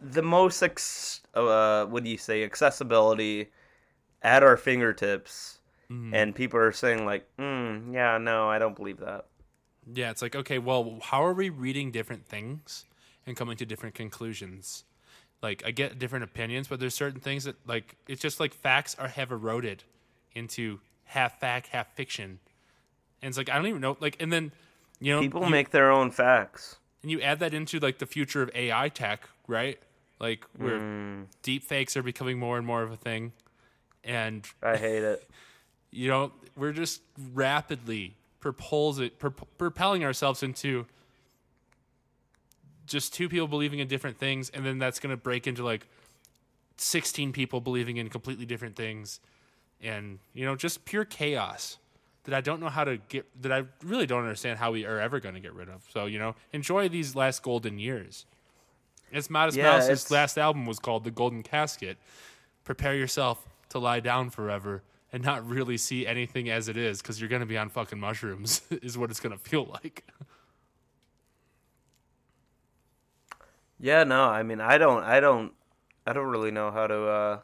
[0.00, 3.48] the most ex- uh what do you say accessibility
[4.22, 5.55] at our fingertips
[5.90, 6.14] Mm-hmm.
[6.14, 9.26] and people are saying like, mm, yeah, no, I don't believe that.
[9.92, 12.84] Yeah, it's like okay, well, how are we reading different things
[13.26, 14.84] and coming to different conclusions?
[15.42, 18.96] Like I get different opinions, but there's certain things that like it's just like facts
[18.98, 19.84] are have eroded
[20.34, 22.40] into half fact, half fiction.
[23.22, 24.50] And it's like I don't even know like and then
[24.98, 26.76] you know People you- make their own facts.
[27.02, 29.78] and you add that into like the future of AI tech, right?
[30.18, 31.22] Like where Hmm.
[31.42, 33.32] deep fakes are becoming more and more of a thing,
[34.02, 35.28] and I hate it.
[35.90, 37.02] you know we're just
[37.34, 40.86] rapidly propulsing, prop- propelling ourselves into
[42.86, 45.86] just two people believing in different things, and then that's going to break into like
[46.76, 49.20] sixteen people believing in completely different things,
[49.82, 51.78] and you know just pure chaos
[52.24, 53.26] that I don't know how to get.
[53.42, 55.84] That I really don't understand how we are ever going to get rid of.
[55.92, 58.24] So you know, enjoy these last golden years.
[59.12, 61.98] As Modest Yeah, Mouse's it's- last album was called "The Golden Casket,"
[62.64, 64.82] prepare yourself to lie down forever
[65.16, 67.98] and not really see anything as it is because you're going to be on fucking
[67.98, 70.04] mushrooms is what it's going to feel like
[73.78, 75.52] Yeah, no, I mean, I don't, I don't,
[76.06, 77.02] I don't really know how to.
[77.06, 77.40] uh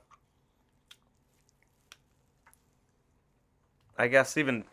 [3.98, 4.64] I guess even,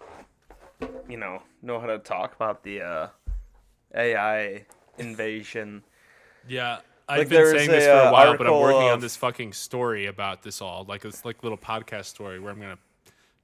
[1.07, 3.07] you know, know how to talk about the uh
[3.95, 4.65] AI
[4.97, 5.83] invasion.
[6.49, 9.15] yeah Like, i've been saying this for a uh, while but i'm working on this
[9.15, 12.81] fucking story about this all like it's like little podcast story where i'm going to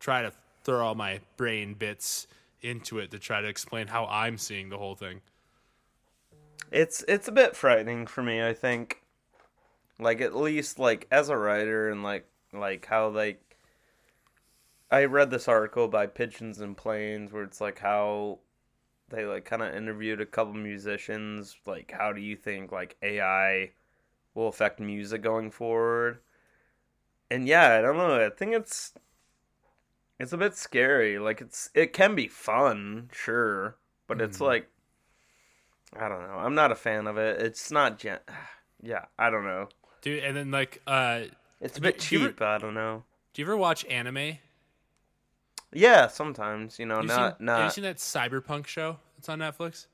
[0.05, 0.31] try to
[0.63, 2.27] throw all my brain bits
[2.61, 5.21] into it to try to explain how i'm seeing the whole thing
[6.71, 8.43] It's it's a bit frightening for me.
[8.45, 9.01] I think,
[9.99, 13.41] like at least like as a writer and like like how like.
[14.91, 18.39] I read this article by Pigeons and Planes where it's like how
[19.09, 23.71] they like kind of interviewed a couple musicians like how do you think like AI
[24.33, 26.19] will affect music going forward?
[27.31, 28.25] And yeah, I don't know.
[28.25, 28.93] I think it's
[30.19, 31.19] it's a bit scary.
[31.19, 33.75] Like it's it can be fun, sure,
[34.07, 34.45] but it's Mhm.
[34.47, 34.69] like
[35.97, 36.35] I don't know.
[36.37, 37.41] I'm not a fan of it.
[37.41, 38.19] It's not gen-
[38.81, 39.69] yeah, I don't know.
[40.01, 41.23] dude and then like uh
[41.61, 43.03] It's a Do- bit do ever- cheap, I don't know.
[43.33, 44.37] do you ever watch anime
[45.71, 49.39] Yeah, sometimes, you know, you not seen, have you seen that cyberpunk show that's on
[49.39, 49.87] netflix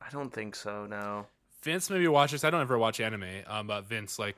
[0.00, 1.26] I don't think so, no.
[1.62, 2.44] Vince maybe watches.
[2.44, 4.36] I don't ever watch anime, um, but Vince like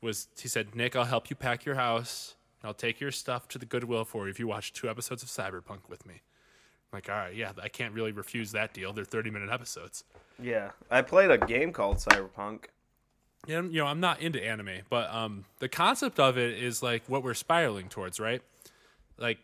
[0.00, 2.34] was he said, Nick, I'll help you pack your house.
[2.68, 5.30] I'll take your stuff to the Goodwill for you if you watch two episodes of
[5.30, 6.14] Cyberpunk with me.
[6.14, 8.92] I'm like, all right, yeah, I can't really refuse that deal.
[8.92, 10.04] They're 30 minute episodes.
[10.38, 10.72] Yeah.
[10.90, 12.66] I played a game called Cyberpunk.
[13.46, 17.04] Yeah, you know, I'm not into anime, but um, the concept of it is like
[17.06, 18.42] what we're spiraling towards, right?
[19.16, 19.38] Like,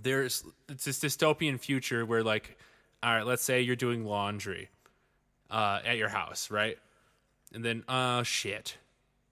[0.00, 2.56] there's it's this dystopian future where, like,
[3.02, 4.68] all right, let's say you're doing laundry
[5.50, 6.78] uh, at your house, right?
[7.52, 8.76] And then, oh shit,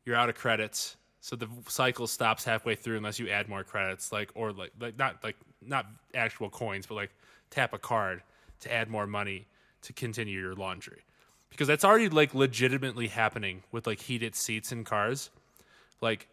[0.04, 4.10] you're out of credits, so the cycle stops halfway through unless you add more credits,
[4.10, 7.10] like or like like not like not actual coins, but like
[7.48, 8.22] tap a card
[8.60, 9.46] to add more money
[9.82, 11.02] to continue your laundry
[11.48, 15.30] because that's already like legitimately happening with like heated seats in cars.
[16.00, 16.26] Like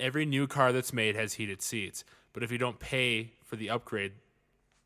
[0.00, 2.02] every new car that's made has heated seats,
[2.32, 4.12] but if you don't pay for the upgrade,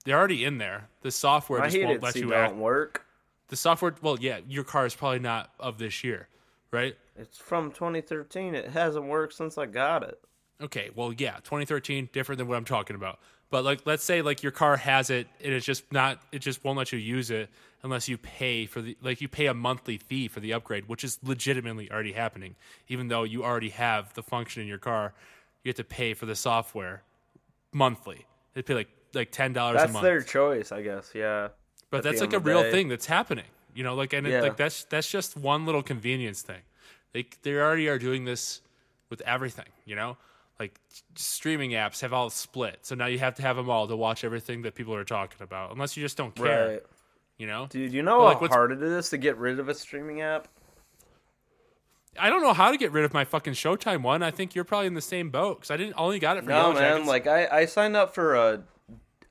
[0.05, 0.89] they're already in there.
[1.03, 2.57] The software My just won't let you don't act.
[2.57, 3.07] work.
[3.49, 6.27] The software, well, yeah, your car is probably not of this year,
[6.75, 6.97] right?
[7.17, 8.55] It's from 2013.
[8.55, 10.21] It hasn't worked since I got it.
[10.61, 13.19] Okay, well, yeah, 2013, different than what I'm talking about.
[13.51, 16.65] But like, let's say like your car has it, and it's just not, it just
[16.65, 17.49] won't let you use it
[17.83, 21.05] unless you pay for the, like, you pay a monthly fee for the upgrade, which
[21.05, 22.57] is legitimately already happening.
[22.89, 25.13] Even though you already have the function in your car,
[25.63, 27.03] you have to pay for the software
[27.73, 28.27] monthly.
[28.55, 30.03] They pay like like ten dollars a That's month.
[30.03, 31.13] their choice, I guess.
[31.15, 31.49] Yeah.
[31.91, 32.71] But that's like a real day.
[32.73, 33.45] thing that's happening.
[33.75, 36.63] You know, like and it, like that's that's just one little convenience thing.
[37.13, 38.61] They they already are doing this
[39.11, 39.67] with everything.
[39.85, 40.17] You know,
[40.61, 40.79] like
[41.17, 44.25] streaming apps have all split, so now you have to have them all to watch
[44.25, 46.69] everything that people are talking about, unless you just don't care.
[46.69, 46.83] Right.
[47.37, 49.75] You know, Dude, you know But, how hard it is to get rid of a
[49.75, 50.47] streaming app?
[52.19, 54.23] I don't know how to get rid of my fucking Showtime one.
[54.23, 56.51] I think you're probably in the same boat because I didn't only got it for
[56.51, 56.83] No, man.
[56.83, 57.09] Jackets.
[57.09, 58.63] Like I, I signed up for a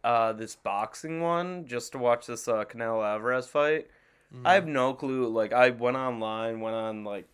[0.04, 3.88] uh this boxing one just to watch this uh Canelo Alvarez fight.
[4.36, 4.48] Mm-hmm.
[4.48, 5.28] I have no clue.
[5.28, 7.28] Like I went online, went on like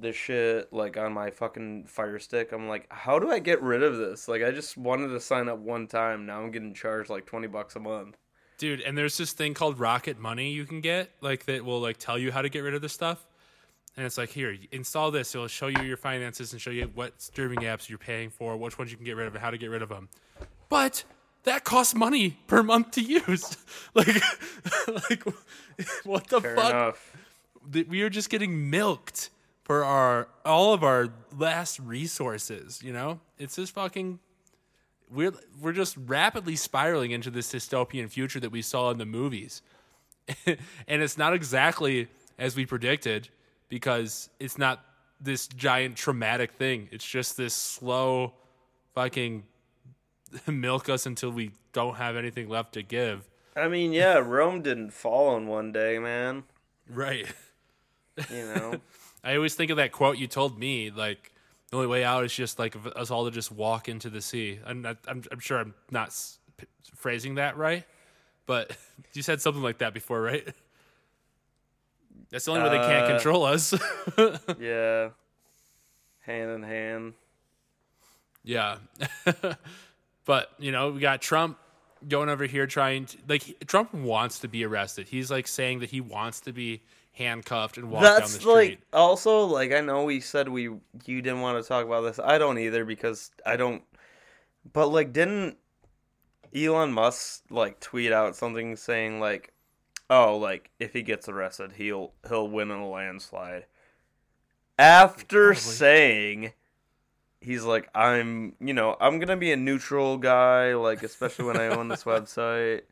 [0.00, 2.52] this shit like on my fucking Fire Stick.
[2.52, 4.28] I'm like, how do I get rid of this?
[4.28, 6.26] Like I just wanted to sign up one time.
[6.26, 8.16] Now I'm getting charged like twenty bucks a month.
[8.58, 11.96] dude and there's this thing called rocket money you can get like that will like
[11.96, 13.24] tell you how to get rid of this stuff
[13.96, 17.20] and it's like here install this it'll show you your finances and show you what
[17.22, 19.58] streaming apps you're paying for which ones you can get rid of and how to
[19.58, 20.08] get rid of them
[20.68, 21.04] but
[21.44, 23.56] that costs money per month to use.
[23.94, 24.22] Like
[25.10, 25.22] like
[26.04, 26.70] what the Fair fuck?
[26.70, 27.16] enough.
[27.88, 29.30] We are just getting milked
[29.64, 33.20] for our all of our last resources you know?
[33.38, 34.18] It's just fucking
[35.10, 39.62] we're we're just rapidly spiraling into this dystopian future that we saw in the movies.
[40.46, 42.08] And it's not exactly
[42.38, 43.30] as we predicted
[43.68, 44.84] because it's not
[45.20, 46.88] this giant traumatic thing.
[46.92, 48.34] It's just this slow
[48.94, 49.44] fucking
[50.46, 54.92] milk us until we don't have anything left to give I mean, yeah, Rome didn't
[54.92, 56.44] fall in one day, man.
[56.88, 57.26] Right.
[58.30, 58.80] You know.
[59.24, 61.32] I always think of that quote you told me, like
[61.70, 64.60] the only way out is just like us all to just walk into the sea.
[64.64, 66.14] I'm not, I'm, I'm sure I'm not
[66.94, 67.84] phrasing that right,
[68.46, 68.76] but
[69.12, 70.46] you said something like that before, right?
[72.30, 73.74] That's the only way they can't Uh, control us.
[74.60, 75.08] yeah.
[76.20, 77.14] Hand in hand.
[78.44, 78.76] yeah,
[80.28, 81.58] but you know we got Trump
[82.06, 85.08] going over here trying to like Trump wants to be arrested.
[85.08, 86.82] He's like saying that he wants to be
[87.12, 88.44] handcuffed and walk down the street.
[88.46, 92.20] like also like I know we said we you didn't want to talk about this.
[92.22, 93.82] I don't either because I don't.
[94.70, 95.56] But like, didn't
[96.54, 99.54] Elon Musk like tweet out something saying like,
[100.10, 103.64] "Oh, like if he gets arrested, he'll he'll win in a landslide."
[104.78, 105.60] After Probably.
[105.62, 106.52] saying.
[107.40, 111.68] He's like, I'm, you know, I'm gonna be a neutral guy, like especially when I
[111.68, 112.82] own this website.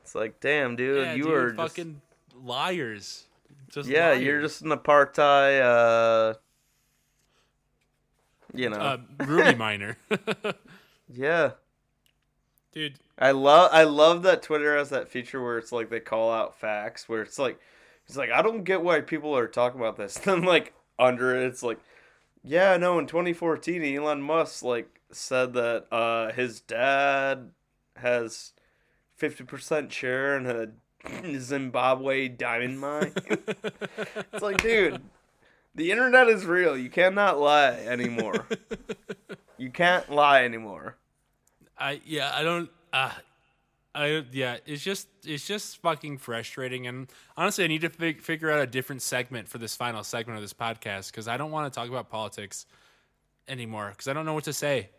[0.00, 2.00] It's like, damn, dude, yeah, you dude, are just fucking
[2.34, 3.24] liars.
[3.70, 6.34] Just yeah, you're just an apartheid, uh,
[8.54, 8.76] you know.
[8.76, 9.98] uh, Ruby miner,
[11.12, 11.50] yeah,
[12.72, 12.94] dude.
[13.18, 16.58] I love I love that Twitter has that feature where it's like they call out
[16.58, 17.58] facts, where it's like,
[18.06, 20.14] it's like I don't get why people are talking about this.
[20.18, 21.78] Then like under it, it's like,
[22.46, 27.50] yeah, no, in 2014, Elon Musk like said that uh his dad
[27.96, 28.52] has
[29.20, 33.12] 50% share in a Zimbabwe diamond mine.
[34.32, 35.00] It's like, dude,
[35.74, 36.76] the internet is real.
[36.76, 38.46] You cannot lie anymore.
[39.58, 40.96] you can't lie anymore.
[41.78, 42.70] I yeah, I don't.
[42.92, 43.12] Uh,
[43.96, 46.86] I yeah, it's just it's just fucking frustrating.
[46.86, 50.36] And honestly, I need to fig- figure out a different segment for this final segment
[50.36, 52.66] of this podcast because I don't want to talk about politics
[53.48, 54.90] anymore because I don't know what to say.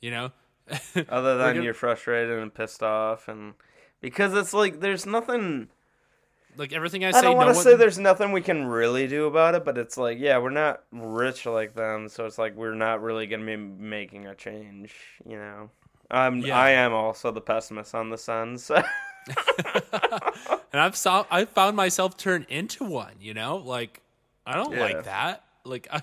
[0.00, 0.32] You know.
[1.08, 3.54] Other than gonna- you're frustrated and pissed off, and
[4.00, 5.68] because it's like there's nothing.
[6.56, 9.06] Like everything I say, I don't want to one, say there's nothing we can really
[9.06, 12.56] do about it, but it's like, yeah, we're not rich like them, so it's like
[12.56, 14.92] we're not really gonna be making a change,
[15.24, 15.70] you know.
[16.12, 16.58] Yeah.
[16.58, 18.70] I am also the pessimist on the Suns.
[18.70, 18.84] and
[20.72, 23.12] I've saw I found myself turn into one.
[23.20, 24.00] You know, like
[24.46, 24.80] I don't Yeah.
[24.80, 25.44] like that.
[25.64, 26.02] Like I,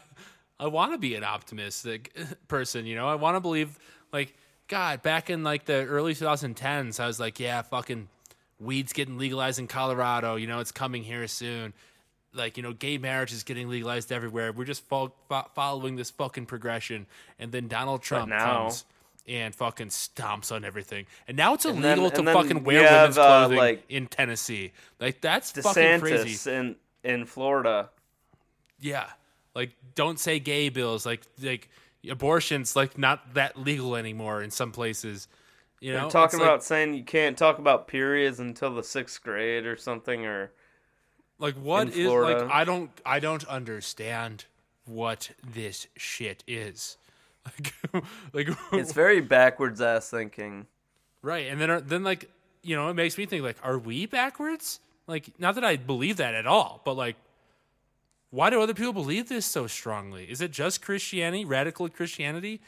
[0.59, 2.15] I want to be an optimistic
[2.47, 2.85] person.
[2.85, 3.77] You know, I want to believe.
[4.13, 4.35] Like
[4.67, 8.07] God, back in like the early 2010s, I was like, yeah, fucking
[8.59, 10.35] weed's getting legalized in Colorado.
[10.35, 11.73] You know, it's coming here soon.
[12.33, 14.51] Like you know, gay marriage is getting legalized everywhere.
[14.51, 17.07] We're just fo- fo- following this fucking progression,
[17.39, 18.85] and then Donald Trump now- comes
[19.27, 21.05] and fucking stomps on everything.
[21.27, 24.71] And now it's illegal then- to fucking wear women's uh, clothing like, in Tennessee.
[24.99, 26.29] Like that's fucking crazy.
[26.29, 27.89] DeSantis in in Florida.
[28.79, 29.07] Yeah.
[29.53, 31.05] Like don't say gay bills.
[31.05, 31.69] Like like
[32.09, 35.27] abortion's like not that legal anymore in some places.
[35.79, 39.21] You know, They're talking like- about saying you can't talk about periods until the sixth
[39.21, 40.51] grade or something, or
[41.37, 44.45] like what is like I don't I don't understand
[44.85, 46.97] what this shit is.
[47.93, 48.03] Like
[48.33, 50.67] like it's very backwards ass thinking.
[51.21, 51.47] right.
[51.47, 52.29] And then then like
[52.63, 54.79] you know, it makes me think like are we backwards?
[55.07, 57.15] Like not that I believe that at all, but like
[58.29, 60.25] why do other people believe this so strongly?
[60.25, 62.59] Is it just Christianity, radical Christianity,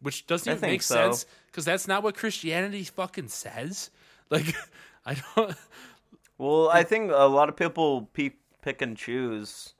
[0.00, 0.94] which doesn't even make so.
[0.94, 3.90] sense because that's not what Christianity fucking says.
[4.28, 4.56] Like,
[5.04, 5.56] I don't.
[6.36, 9.74] Well, I think a lot of people pe- pick and choose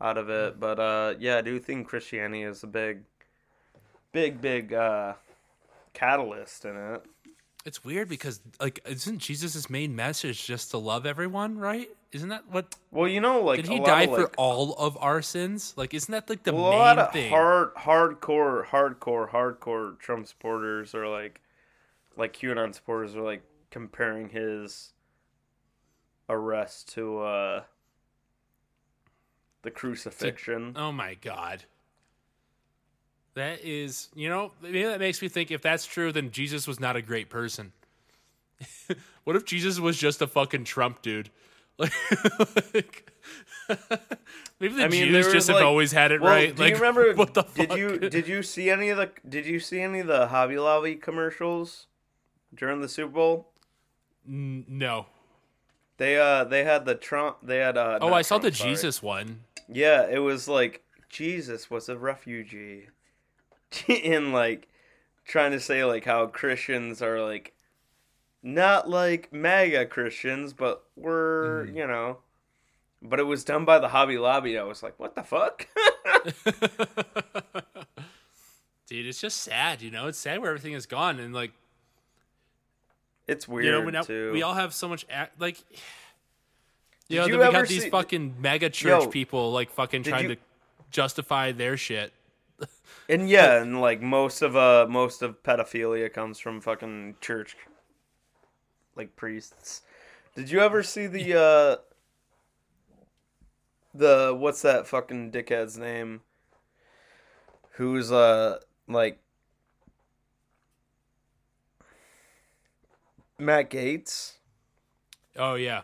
[0.00, 3.02] out of it, but uh, yeah, I do think Christianity is a big,
[4.14, 5.12] big, big uh,
[5.92, 7.02] catalyst in it.
[7.66, 11.58] It's weird because like, isn't Jesus' main message just to love everyone?
[11.58, 11.88] Right?
[12.12, 12.74] Isn't that what?
[12.90, 15.74] Well, you know, like Did he die for like, all of our sins?
[15.76, 17.30] Like, isn't that like the well, a lot of thing?
[17.30, 21.40] hard, hardcore, hardcore, hardcore Trump supporters are like,
[22.16, 24.92] like QAnon supporters are like comparing his
[26.28, 27.62] arrest to uh
[29.62, 30.74] the crucifixion.
[30.76, 31.64] Oh my god.
[33.34, 36.78] That is, you know, maybe that makes me think if that's true, then Jesus was
[36.78, 37.72] not a great person.
[39.24, 41.30] what if Jesus was just a fucking Trump dude?
[41.76, 41.92] Like,
[42.72, 43.10] like-
[44.60, 46.54] maybe the I mean, Jews just was, have always had it Well, right.
[46.54, 47.12] do like, you remember?
[47.14, 47.78] What the did fuck?
[47.78, 50.94] you did you see any of the Did you see any of the Hobby Lobby
[50.94, 51.86] commercials
[52.54, 53.48] during the Super Bowl?
[54.28, 55.06] N- no.
[55.96, 57.38] They uh they had the Trump.
[57.42, 57.98] They had uh.
[58.00, 58.70] Oh, I saw Trump, the sorry.
[58.70, 59.40] Jesus one.
[59.68, 62.88] Yeah, it was like Jesus was a refugee,
[63.88, 64.68] and like
[65.24, 67.52] trying to say like how Christians are like
[68.42, 71.76] not like MAGA Christians, but we're Mm.
[71.76, 72.18] you know.
[73.06, 74.58] But it was done by the Hobby Lobby.
[74.58, 75.66] I was like, what the fuck?
[78.86, 80.06] Dude, it's just sad, you know?
[80.08, 81.52] It's sad where everything is gone and like
[83.26, 84.32] It's weird You know, too.
[84.32, 85.58] we all have so much act, like.
[87.06, 89.70] You Did know, you then we got these see- fucking mega church Yo, people like
[89.70, 90.40] fucking trying you- to
[90.90, 92.14] justify their shit.
[93.08, 97.56] And yeah, and like most of uh most of pedophilia comes from fucking church,
[98.96, 99.82] like priests.
[100.34, 101.76] Did you ever see the uh
[103.94, 106.22] the what's that fucking dickhead's name?
[107.72, 108.58] Who's uh
[108.88, 109.20] like
[113.38, 114.34] Matt Gaetz?
[115.36, 115.82] Oh yeah,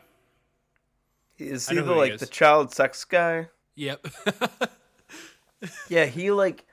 [1.38, 2.20] Is he the who he like is.
[2.20, 3.48] the child sex guy?
[3.74, 4.06] yep.
[5.88, 6.64] Yeah, he like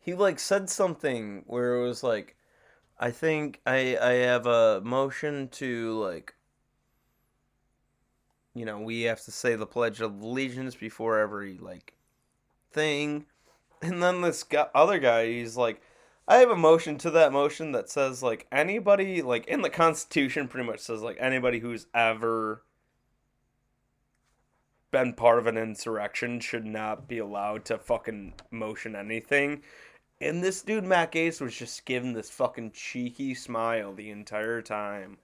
[0.00, 2.36] he like said something where it was like
[2.98, 6.34] I think I I have a motion to like
[8.54, 11.94] you know, we have to say the pledge of allegiance before every like
[12.72, 13.26] thing.
[13.80, 15.80] And then this guy, other guy, he's like
[16.26, 20.48] I have a motion to that motion that says like anybody like in the constitution
[20.48, 22.62] pretty much says like anybody who's ever
[24.90, 29.62] been part of an insurrection should not be allowed to fucking motion anything.
[30.20, 35.18] And this dude Matt Gaetz was just giving this fucking cheeky smile the entire time.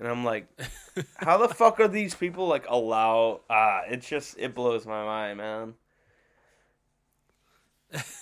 [0.00, 0.48] And I'm like,
[1.16, 5.38] how the fuck are these people like allow ah, it's just it blows my mind,
[5.38, 5.74] man.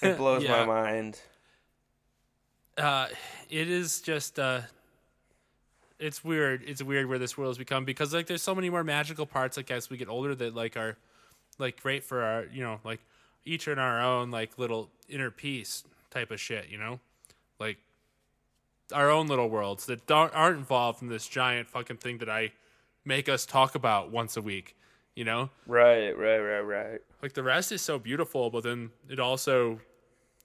[0.02, 0.64] It blows Yeah.
[0.64, 1.20] my mind.
[2.76, 3.08] uh,
[3.48, 4.62] it is just uh,
[6.02, 6.62] it's weird.
[6.66, 9.56] It's weird where this world has become because like there's so many more magical parts
[9.56, 10.96] like as we get older that like are
[11.58, 13.00] like great for our you know like
[13.44, 16.68] each in our own like little inner peace type of shit.
[16.68, 17.00] You know,
[17.60, 17.78] like
[18.92, 22.52] our own little worlds that don't aren't involved in this giant fucking thing that I
[23.04, 24.76] make us talk about once a week.
[25.14, 27.00] You know, Right, right, right, right.
[27.22, 29.78] like the rest is so beautiful, but then it also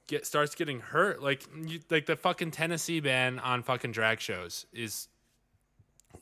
[0.07, 1.23] get starts getting hurt.
[1.23, 5.07] Like you, like the fucking Tennessee ban on fucking drag shows is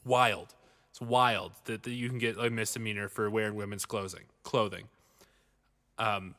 [0.03, 0.53] wild.
[0.91, 4.23] It's wild that, that you can get a misdemeanor for wearing women's clothing.
[4.43, 4.85] Clothing.
[5.97, 6.35] Um,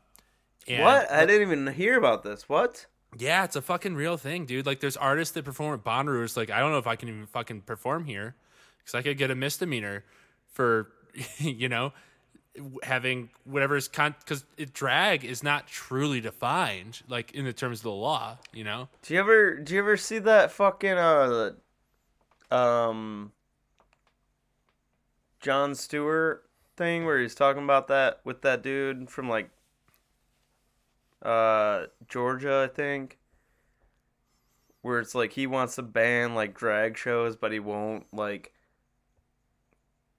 [0.66, 1.10] and what?
[1.10, 2.48] I didn't even hear about this.
[2.48, 2.86] What?
[3.18, 4.66] yeah, it's a fucking real thing, dude.
[4.66, 6.36] Like, there's artists that perform at Bonnaroo's.
[6.36, 8.35] Like, I don't know if I can even fucking perform here
[8.78, 10.05] because I could get a misdemeanor
[10.52, 10.90] for,
[11.39, 11.93] you know,
[12.82, 17.90] having whatever's con because drag is not truly defined like in the terms of the
[17.90, 18.39] law.
[18.52, 21.51] You know, Do you ever do you ever see that fucking uh
[22.51, 23.32] um
[25.47, 26.43] Jon Stewart
[26.77, 29.48] thing where he's talking about that with that dude from like
[31.23, 33.18] uh Georgia, I think.
[34.82, 38.55] Where it's like he wants to ban like drag shows, but he won't like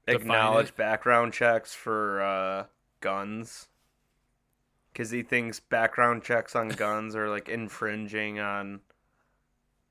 [0.07, 2.65] acknowledge background checks for uh
[3.01, 3.67] guns.
[4.95, 8.79] Cause he thinks background checks on guns are like infringing on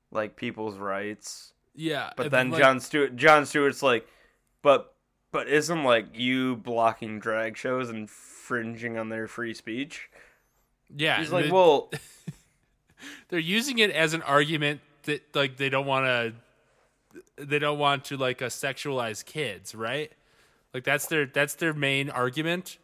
[0.09, 1.53] like people's rights.
[1.75, 2.09] yeah.
[2.17, 4.07] But then like, Jon Stewart Jon Stewart's like,
[4.63, 4.95] but
[5.31, 10.09] but isn't like you blocking drag shows and infringing on their free speech?
[10.95, 11.91] yeah, He's like, well,
[13.29, 16.33] they're using it as an argument that like they don't want to
[17.43, 20.11] they don't want to like uh, sexualize kids right
[20.73, 22.77] like that's their that's their main argument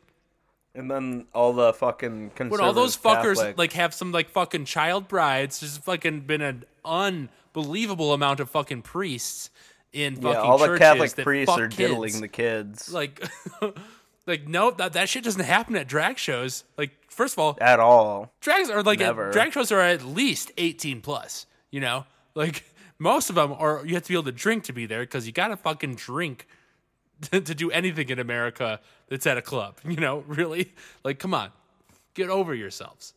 [0.75, 4.65] and then all the fucking when all those fuckers Catholic- like have some like fucking
[4.65, 9.49] child brides there's fucking been an unbelievable amount of fucking priests
[9.93, 11.77] in fucking yeah, all the Catholic priests are kids.
[11.77, 12.91] diddling the kids.
[12.91, 13.23] like
[14.27, 16.63] like no that, that shit doesn't happen at drag shows.
[16.77, 18.33] Like first of all at all.
[18.41, 19.31] drags are like Never.
[19.31, 22.05] drag shows are at least 18 plus you know?
[22.35, 22.65] Like
[22.99, 25.27] most of them are you have to be able to drink to be there because
[25.27, 26.47] you gotta fucking drink
[27.31, 28.79] to, to do anything in america
[29.09, 30.23] that's at a club you know?
[30.27, 30.73] Really?
[31.03, 31.51] Like come on.
[32.15, 33.13] Get over yourselves.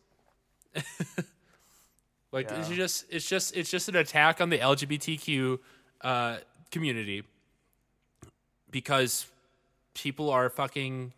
[2.31, 5.59] Like it's just it's just it's just an attack on the lgbtq
[6.01, 6.37] uh,
[6.71, 7.23] community
[8.69, 9.25] because
[9.93, 11.13] people are fucking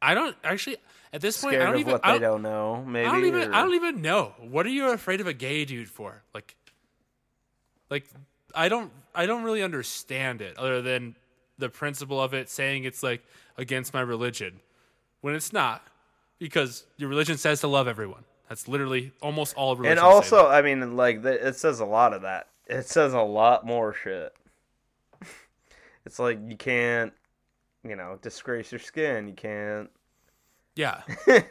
[0.00, 0.76] i don't actually
[1.12, 2.84] at this point i don't of even what I don't, don't know.
[2.86, 3.50] Maybe I don't even.
[3.50, 4.34] or- I don't even know.
[4.40, 6.22] What are you afraid of a gay dude for?
[6.34, 6.54] Like,
[7.90, 8.04] like
[8.54, 8.90] I don't.
[9.14, 11.16] I don't really understand it, other than
[11.58, 13.22] the principle of it saying it's like
[13.56, 14.60] against my religion,
[15.22, 15.86] when it's not,
[16.38, 18.24] because your religion says to love everyone.
[18.48, 20.00] That's literally almost all religions.
[20.00, 22.48] and also, I mean, like it says a lot of that.
[22.66, 24.34] It says a lot more shit.
[26.04, 27.12] It's like you can't,
[27.82, 29.28] you know, disgrace your skin.
[29.28, 29.90] You can't.
[30.74, 31.02] yeah.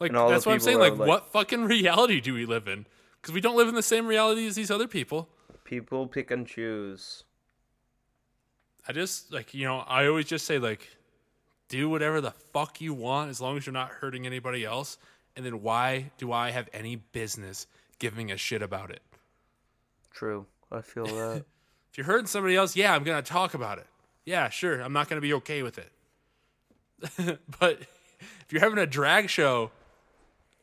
[0.00, 0.78] Like And all the that's what I'm saying.
[0.78, 2.86] Like, like- what fucking reality do we live in?
[3.20, 5.28] Because we don't live in the same reality as these other people.
[5.64, 7.24] People pick and choose.
[8.86, 10.88] I just like you know I always just say like
[11.68, 14.98] do whatever the fuck you want as long as you're not hurting anybody else
[15.36, 17.66] and then why do I have any business
[17.98, 19.02] giving a shit about it?
[20.18, 20.46] True.
[20.72, 21.44] I feel that.
[21.90, 23.86] If you're hurting somebody else, yeah, I'm gonna talk about it.
[24.26, 25.90] Yeah, sure, I'm not gonna be okay with it.
[27.58, 27.80] but
[28.20, 29.70] if you're having a drag show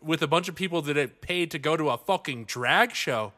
[0.01, 3.33] with a bunch of people that have paid to go to a fucking drag show,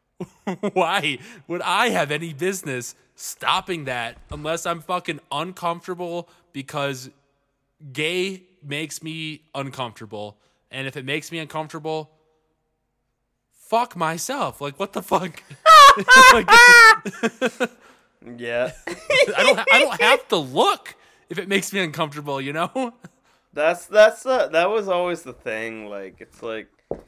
[0.74, 1.18] why
[1.48, 7.08] would I have any business stopping that unless I'm fucking uncomfortable because
[7.92, 10.36] gay makes me uncomfortable.
[10.70, 12.10] And if it makes me uncomfortable,
[13.72, 14.60] fuck myself.
[14.60, 15.42] Like what the fuck?
[16.34, 16.48] like,
[18.36, 18.72] Yeah.
[18.86, 20.94] I don't ha- I don't have to look
[21.30, 22.92] if it makes me uncomfortable, you know?
[23.54, 25.86] That's that's uh, that was always the thing.
[25.88, 26.68] Like it's like,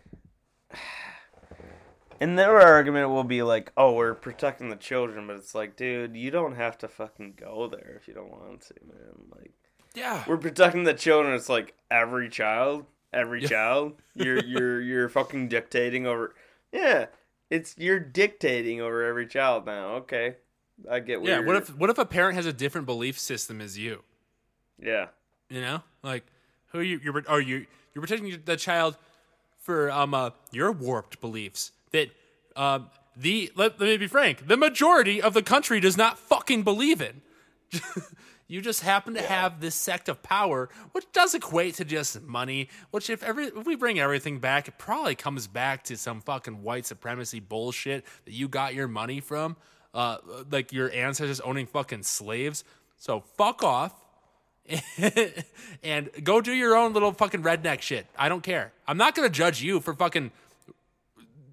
[2.20, 6.16] and their argument will be like, "Oh, we're protecting the children," but it's like, dude,
[6.16, 9.28] you don't have to fucking go there if you don't want to, man.
[9.36, 9.53] Like,
[9.95, 10.24] Yeah.
[10.27, 11.35] we're protecting the children.
[11.35, 13.49] It's like every child, every Yeah.
[13.49, 13.93] child.
[14.15, 16.35] You're you're you're fucking dictating over.
[16.75, 17.07] Yeah,
[17.51, 19.95] it's you're dictating over every child now.
[20.03, 20.35] Okay,
[20.91, 21.21] I get.
[21.21, 23.79] What Yeah, you're- what if what if a parent has a different belief system as
[23.79, 24.03] you?
[24.79, 25.07] Yeah.
[25.49, 26.25] You know, like
[26.73, 27.01] who are you?
[27.03, 28.97] You're are you you're protecting the child
[29.61, 32.11] for um uh, your warped beliefs that
[32.57, 36.65] um the let, let me be frank, the majority of the country does not fucking
[36.65, 37.23] believe in.
[38.47, 42.69] you just happen to have this sect of power, which does equate to just money.
[42.91, 46.62] Which if every if we bring everything back, it probably comes back to some fucking
[46.62, 49.57] white supremacy bullshit that you got your money from,
[49.95, 50.19] uh,
[50.51, 52.65] like your ancestors owning fucking slaves.
[52.99, 53.95] So fuck off
[55.83, 58.07] and go do your own little fucking redneck shit.
[58.16, 58.73] I don't care.
[58.87, 60.31] I'm not gonna judge you for fucking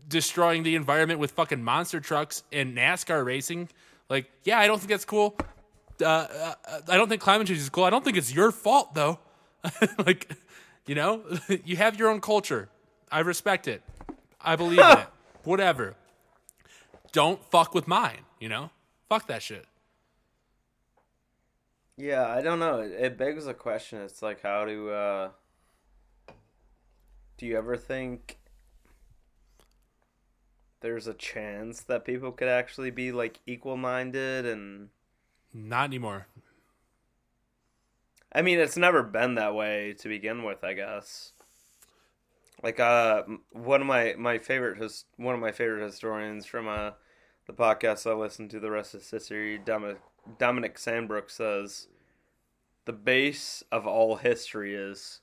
[0.07, 3.69] destroying the environment with fucking monster trucks and NASCAR racing.
[4.09, 5.37] Like, yeah, I don't think that's cool.
[6.01, 6.27] Uh,
[6.65, 7.83] uh, I don't think climate change is cool.
[7.83, 9.19] I don't think it's your fault though.
[9.97, 10.31] like,
[10.85, 11.23] you know,
[11.65, 12.69] you have your own culture.
[13.11, 13.83] I respect it.
[14.39, 15.07] I believe in it.
[15.43, 15.95] Whatever.
[17.11, 18.21] Don't fuck with mine.
[18.39, 18.71] You know,
[19.09, 19.65] fuck that shit.
[21.97, 22.79] Yeah, I don't know.
[22.79, 24.01] It, it begs a question.
[24.01, 25.29] It's like, how do uh,
[27.37, 28.39] do you ever think
[30.81, 34.89] there's a chance that people could actually be like equal-minded and
[35.53, 36.27] Not anymore.
[38.33, 41.33] I mean, it's never been that way to begin with, I guess.
[42.63, 46.91] Like uh one of my my favorite his, one of my favorite historians from uh
[47.47, 49.99] the podcast I listen to the rest is history Dominic
[50.37, 51.87] Dominic Sandbrook says
[52.85, 55.21] the base of all history is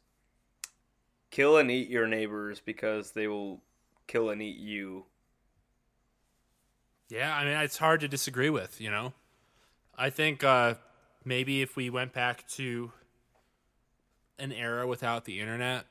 [1.31, 3.63] kill and eat your neighbors because they will
[4.09, 5.05] kill and eat you.
[7.09, 9.13] Yeah, I mean it's hard to disagree with, you know.
[9.99, 10.75] I think uh
[11.25, 12.93] maybe if we went back to
[14.39, 15.87] an era without the internet,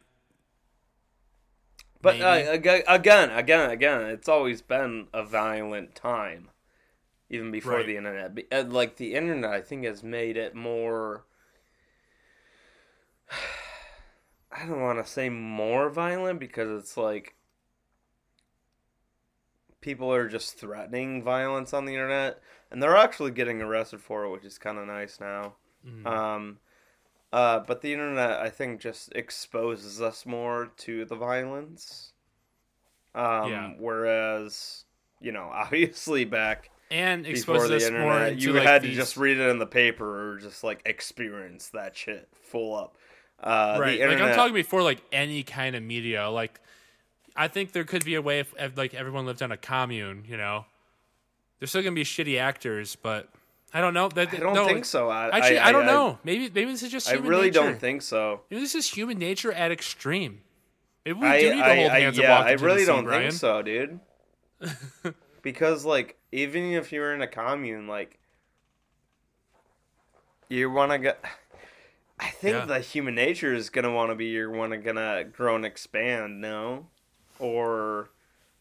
[2.01, 2.47] But uh, Maybe.
[2.47, 6.49] again, again, again, it's always been a violent time,
[7.29, 7.85] even before Right.
[7.85, 8.37] the internet.
[8.51, 11.25] Uh, Like the internet, I think has made it more.
[14.51, 17.35] I don't want to say more violent because it's like
[19.81, 24.29] people are just threatening violence on the internet, and they're actually getting arrested for it,
[24.29, 25.53] which is kind of nice now.
[26.05, 26.57] Um,
[27.31, 32.11] uh, but the internet, I think, just exposes us more to the violence.
[33.15, 33.73] Um, Yeah.
[33.79, 34.85] Whereas,
[35.21, 39.37] you know, obviously back and before the internet, you like, had these- to just read
[39.37, 42.97] it in the paper or just like experience that shit full up.
[43.41, 43.91] Uh, right.
[43.97, 46.29] The internet, Like I'm talking before like any kind of media.
[46.29, 46.59] Like
[47.35, 50.23] I think there could be a way if, if like everyone lived on a commune,
[50.27, 50.65] you know.
[51.59, 53.29] There's still gonna be shitty actors, but
[53.73, 54.09] I don't know.
[54.09, 55.09] That, I don't no, think so.
[55.09, 56.19] I, Actually, I, don't I, know.
[56.23, 57.61] Maybe maybe this is just I really nature.
[57.61, 58.41] don't think so.
[58.49, 60.41] Maybe this is human nature at extreme.
[61.05, 63.31] Maybe we I, do need to I, hold I- hands yeah, I really don't think
[63.33, 63.99] so, dude.
[65.41, 68.19] because like, even if you're in a commune, like,
[70.49, 71.23] you want to get.
[72.19, 72.65] I think Yeah.
[72.65, 76.41] the human nature is gonna want to be you're want to gonna grow and expand,
[76.41, 76.87] no,
[77.37, 78.09] or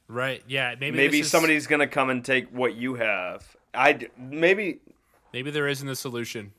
[0.09, 0.43] Right?
[0.47, 0.75] Yeah.
[0.79, 3.45] Maybe maybe, this is- somebody's gonna come and take what you have.
[3.75, 4.81] I maybe
[5.33, 6.53] Maybe there isn't a solution.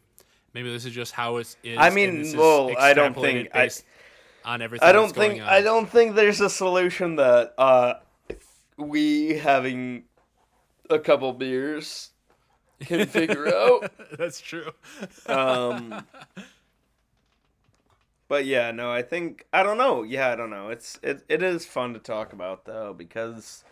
[0.54, 1.78] Maybe this is just how it is.
[1.80, 3.70] I mean, well, I don't think- I-
[4.46, 4.88] on everything.
[4.88, 5.42] I don't think.
[5.42, 7.96] I don't think there's a solution that uh
[8.78, 10.04] we having
[10.90, 12.12] a couple beers
[12.82, 13.92] can figure out.
[14.18, 14.72] That's true.
[15.26, 16.06] Um
[18.28, 20.04] But yeah, no, I think I don't know.
[20.04, 20.70] Yeah, I don't know.
[20.70, 23.64] It's it it is fun to talk about though because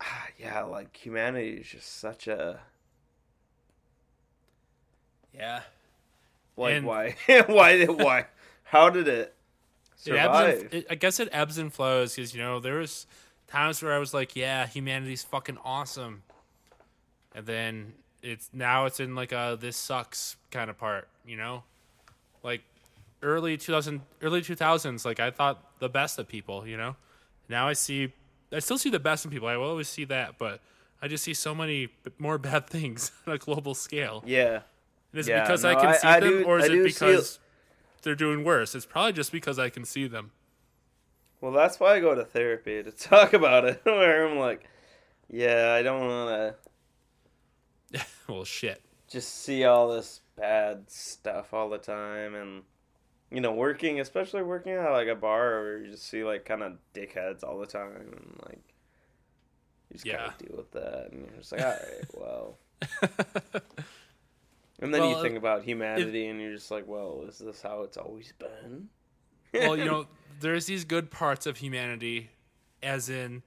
[0.00, 2.60] ah, yeah, like humanity is just such a
[5.36, 5.62] Yeah.
[6.56, 7.16] like And- why
[7.46, 8.26] why why
[8.64, 9.34] how did it
[10.04, 10.60] It ebbs survive?
[10.62, 13.06] and, it, I guess it ebbs and flows because you know there was
[13.46, 16.22] times where I was like, "Yeah, humanity's fucking awesome,"
[17.34, 17.92] and then
[18.22, 21.62] it's now it's in like a this sucks kind of part, you know,
[22.42, 22.62] like
[23.22, 26.96] early 2000 early 2000s like i thought the best of people you know?
[27.48, 28.12] Now i see
[28.52, 29.48] i still see the best in people.
[29.48, 30.60] I will always see that but
[31.00, 31.88] i just see so many
[32.18, 34.22] more bad things on a global scale.
[34.26, 34.60] Yeah.
[35.12, 36.64] and is Yeah, it because no, i can I- see I them do- or is
[36.64, 37.38] I it do see it- because
[38.02, 38.74] they're doing worse?
[38.74, 40.32] It's probably just because i can see them.
[41.40, 43.80] Well, that's why I go to therapy to talk about it.
[43.84, 44.64] Where I'm like,
[45.30, 46.56] yeah, I don't want
[47.92, 48.80] to well shit.
[49.08, 52.62] just see all this bad stuff all the time, and
[53.32, 56.62] you know, working, especially working at like a bar where you just see like kind
[56.62, 58.62] of dickheads all the time, and like
[59.90, 60.32] you just Yeah.
[60.32, 62.58] gotta deal with that, and you're just like, all right, well.
[64.80, 67.82] And then Well, you think about humanity, and you're just like, well, is this how
[67.82, 68.88] it's always been?
[69.54, 70.06] well, you know,
[70.40, 72.30] there's these good parts of humanity,
[72.82, 73.42] as in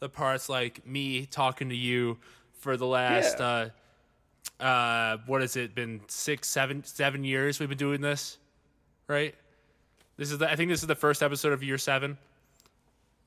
[0.00, 2.16] the parts like me talking to you
[2.52, 3.70] for the last Yeah.
[4.60, 8.38] uh uh what has it been six, seven, seven years we've been doing this,
[9.08, 9.34] right?
[10.16, 12.18] This is the I think this is the first episode of year seven.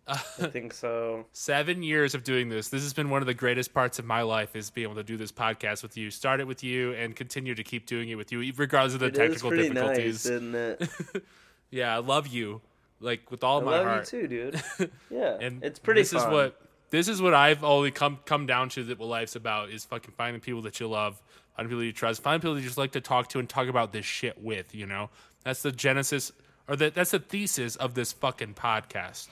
[0.08, 1.26] I think so.
[1.32, 2.68] Seven years of doing this.
[2.70, 5.04] This has been one of the greatest parts of my life is being able to
[5.04, 6.10] do this podcast with you.
[6.10, 9.06] Start it with you and continue to keep doing it with you, regardless of the
[9.06, 10.26] It technical difficulties.
[10.26, 10.90] nice, isn't it?
[11.70, 12.60] Yeah, I love you,
[13.00, 14.12] like with all my I my love heart.
[14.12, 14.92] you too, dude.
[15.10, 16.02] Yeah, and it's pretty.
[16.02, 16.24] This fun.
[16.24, 19.70] is what this is what I've only come come down to that what life's about
[19.70, 21.22] is fucking finding people that you love,
[21.56, 23.94] finding people you trust, finding people you just like to talk to and talk about
[23.94, 24.76] this shit with.
[24.76, 25.10] You know,
[25.44, 26.32] that's the genesis
[26.68, 29.28] or the, that's the thesis of this fucking podcast.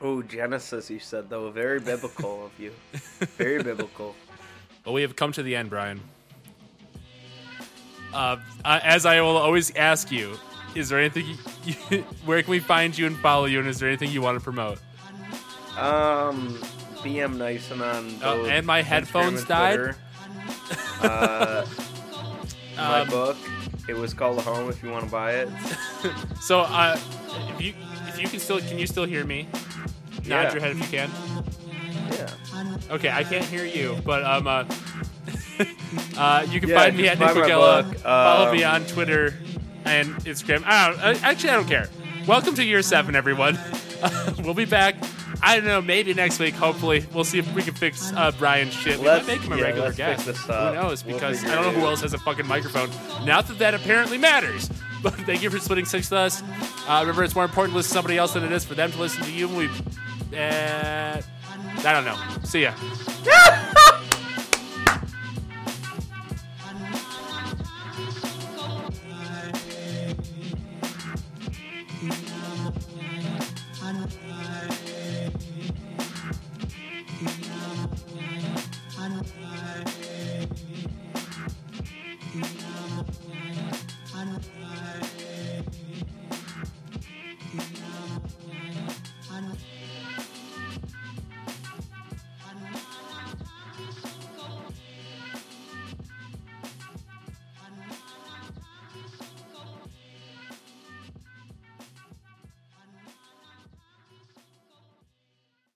[0.00, 2.72] Oh, Genesis, you said though, very biblical of you.
[3.36, 4.14] Very biblical.
[4.84, 5.98] But we have come to the end, Brian.
[8.12, 10.36] Uh, as I will always ask you,
[10.74, 11.26] is there anything?
[11.64, 13.60] You, you, where can we find you and follow you?
[13.60, 14.78] And is there anything you want to promote?
[15.78, 16.58] Um,
[17.02, 19.94] BM Nisun on Oh, and my Instagram headphones and died?
[21.00, 21.64] Uh,
[22.76, 23.36] my Um, book.
[23.88, 24.68] It was called a Home.
[24.70, 25.48] If you want to buy it.
[26.40, 26.98] So, uh,
[27.54, 27.72] if you
[28.08, 29.48] if you can still can you still hear me?
[30.18, 30.52] Nod Yeah.
[30.52, 31.10] your head if you can.
[32.12, 32.94] Yeah.
[32.94, 34.64] Okay, I can't hear you, but um, uh,
[36.18, 37.88] uh, you can Yeah, find me at Nick Magella.
[37.90, 37.96] book.
[38.00, 39.32] Follow me Um, on Twitter
[39.86, 40.62] and Instagram.
[40.66, 41.22] I don't.
[41.24, 41.88] Actually, I don't care.
[42.26, 43.58] Welcome to year seven, everyone.
[44.44, 44.96] we'll be back.
[45.42, 45.80] I don't know.
[45.82, 46.54] Maybe next week.
[46.54, 48.98] Hopefully, we'll see if we can fix uh, Brian's shit.
[48.98, 50.26] We Let's- might make him a yeah, regular guest.
[50.26, 50.74] Who up.
[50.74, 51.04] knows?
[51.04, 52.90] We'll Because I don't know who else has a fucking microphone.
[53.26, 54.70] Not that that apparently matters.
[55.04, 56.42] But thank you for splitting six with us.
[56.88, 58.90] Uh, remember, it's more important to listen to somebody else than it is for them
[58.90, 59.46] to listen to you.
[59.48, 59.66] And we,
[60.34, 62.16] uh, I don't know.
[62.44, 62.72] See ya.